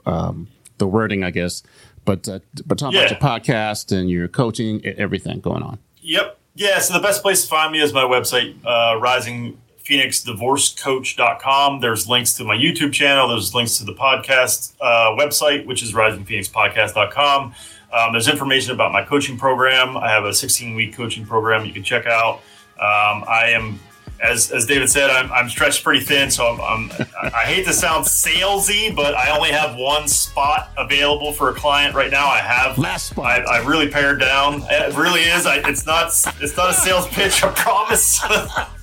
um, 0.05 0.47
the 0.78 0.88
wording, 0.88 1.24
I 1.24 1.32
guess. 1.32 1.64
But 2.05 2.28
uh, 2.30 2.39
but 2.66 2.78
talk 2.78 2.93
Yeah. 2.93 3.01
about 3.01 3.12
your 3.12 3.20
podcast 3.20 3.91
and 3.97 4.10
your 4.10 4.28
coaching, 4.28 4.86
everything 4.86 5.39
going 5.41 5.64
on. 5.64 5.80
Yep. 6.01 6.38
Yeah, 6.55 6.80
so 6.80 6.93
the 6.95 6.99
best 7.01 7.22
place 7.22 7.43
to 7.43 7.47
find 7.47 7.72
me 7.72 7.80
is 7.82 7.93
my 7.93 8.01
website, 8.03 8.55
uh, 8.66 8.99
risingphoenixdivorcecoach.com. 8.99 11.80
There's 11.82 12.08
links 12.10 12.34
to 12.36 12.43
my 12.43 12.55
YouTube 12.55 12.93
channel. 12.93 13.28
There's 13.28 13.53
links 13.53 13.78
to 13.78 13.86
the 13.86 13.93
podcast 13.93 14.74
uh, 14.82 15.16
website, 15.18 15.66
which 15.66 15.84
is 15.84 15.93
risingphoenixpodcast.com. 15.93 17.53
Um, 17.93 18.12
there's 18.12 18.28
information 18.28 18.74
about 18.74 18.91
my 18.91 19.03
coaching 19.03 19.38
program. 19.38 19.97
I 19.97 20.10
have 20.10 20.26
a 20.26 20.34
16 20.34 20.76
week 20.76 20.95
coaching 20.95 21.26
program 21.26 21.66
you 21.66 21.74
can 21.74 21.84
check 21.84 22.05
out. 22.05 22.36
Um, 22.80 23.24
I 23.28 23.51
am, 23.55 23.80
as, 24.20 24.51
as 24.51 24.65
David 24.65 24.89
said, 24.89 25.09
I'm, 25.09 25.32
I'm 25.32 25.49
stretched 25.49 25.84
pretty 25.84 26.03
thin, 26.03 26.32
so 26.32 26.47
I'm, 26.47 26.91
I'm, 26.91 27.07
I 27.34 27.41
hate 27.41 27.65
to 27.65 27.74
sound 27.74 28.05
salesy, 28.05 28.95
but 28.95 29.15
I 29.15 29.36
only 29.36 29.51
have 29.51 29.76
one 29.76 30.07
spot 30.07 30.72
available 30.78 31.34
for 31.34 31.49
a 31.49 31.53
client 31.53 31.93
right 31.95 32.09
now. 32.09 32.28
I 32.28 32.39
have 32.39 32.78
Last 32.78 33.11
spot. 33.11 33.47
I, 33.47 33.57
I 33.57 33.65
really 33.65 33.89
pared 33.89 34.20
down. 34.20 34.63
It 34.70 34.95
really 34.97 35.22
is. 35.22 35.45
I, 35.45 35.57
it's 35.70 35.86
not. 35.86 36.07
It's 36.39 36.57
not 36.57 36.70
a 36.70 36.74
sales 36.74 37.07
pitch. 37.07 37.43
I 37.43 37.51
promise. 37.51 38.20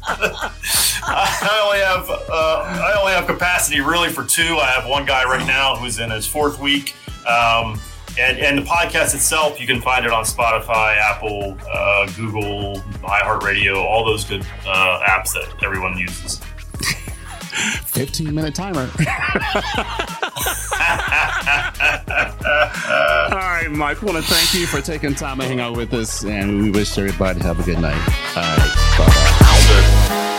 I 0.06 1.60
only 1.64 1.78
have. 1.80 2.10
Uh, 2.10 2.62
I 2.84 2.96
only 2.98 3.12
have 3.12 3.26
capacity 3.26 3.80
really 3.80 4.10
for 4.10 4.24
two. 4.24 4.58
I 4.58 4.66
have 4.66 4.88
one 4.88 5.04
guy 5.04 5.24
right 5.24 5.46
now 5.46 5.76
who's 5.76 5.98
in 5.98 6.10
his 6.10 6.26
fourth 6.26 6.58
week. 6.58 6.94
Um, 7.26 7.80
and, 8.18 8.38
and 8.38 8.58
the 8.58 8.62
podcast 8.62 9.14
itself, 9.14 9.60
you 9.60 9.66
can 9.66 9.80
find 9.80 10.04
it 10.04 10.12
on 10.12 10.24
Spotify, 10.24 10.96
Apple, 10.96 11.56
uh, 11.72 12.06
Google, 12.16 12.76
iHeartRadio, 13.02 13.76
all 13.76 14.04
those 14.04 14.24
good 14.24 14.42
uh, 14.66 15.00
apps 15.06 15.32
that 15.32 15.62
everyone 15.62 15.98
uses. 15.98 16.40
15 17.86 18.34
minute 18.34 18.54
timer. 18.54 18.90
All 23.30 23.38
right, 23.38 23.68
Mike, 23.70 24.02
want 24.02 24.16
to 24.16 24.22
thank 24.22 24.54
you 24.54 24.66
for 24.66 24.80
taking 24.80 25.14
time 25.14 25.38
to 25.38 25.44
hang 25.44 25.60
out 25.60 25.76
with 25.76 25.94
us, 25.94 26.24
and 26.24 26.62
we 26.62 26.70
wish 26.70 26.98
everybody 26.98 27.40
have 27.40 27.60
a 27.60 27.62
good 27.62 27.80
night. 27.80 27.94
All 28.36 28.42
right. 28.56 30.30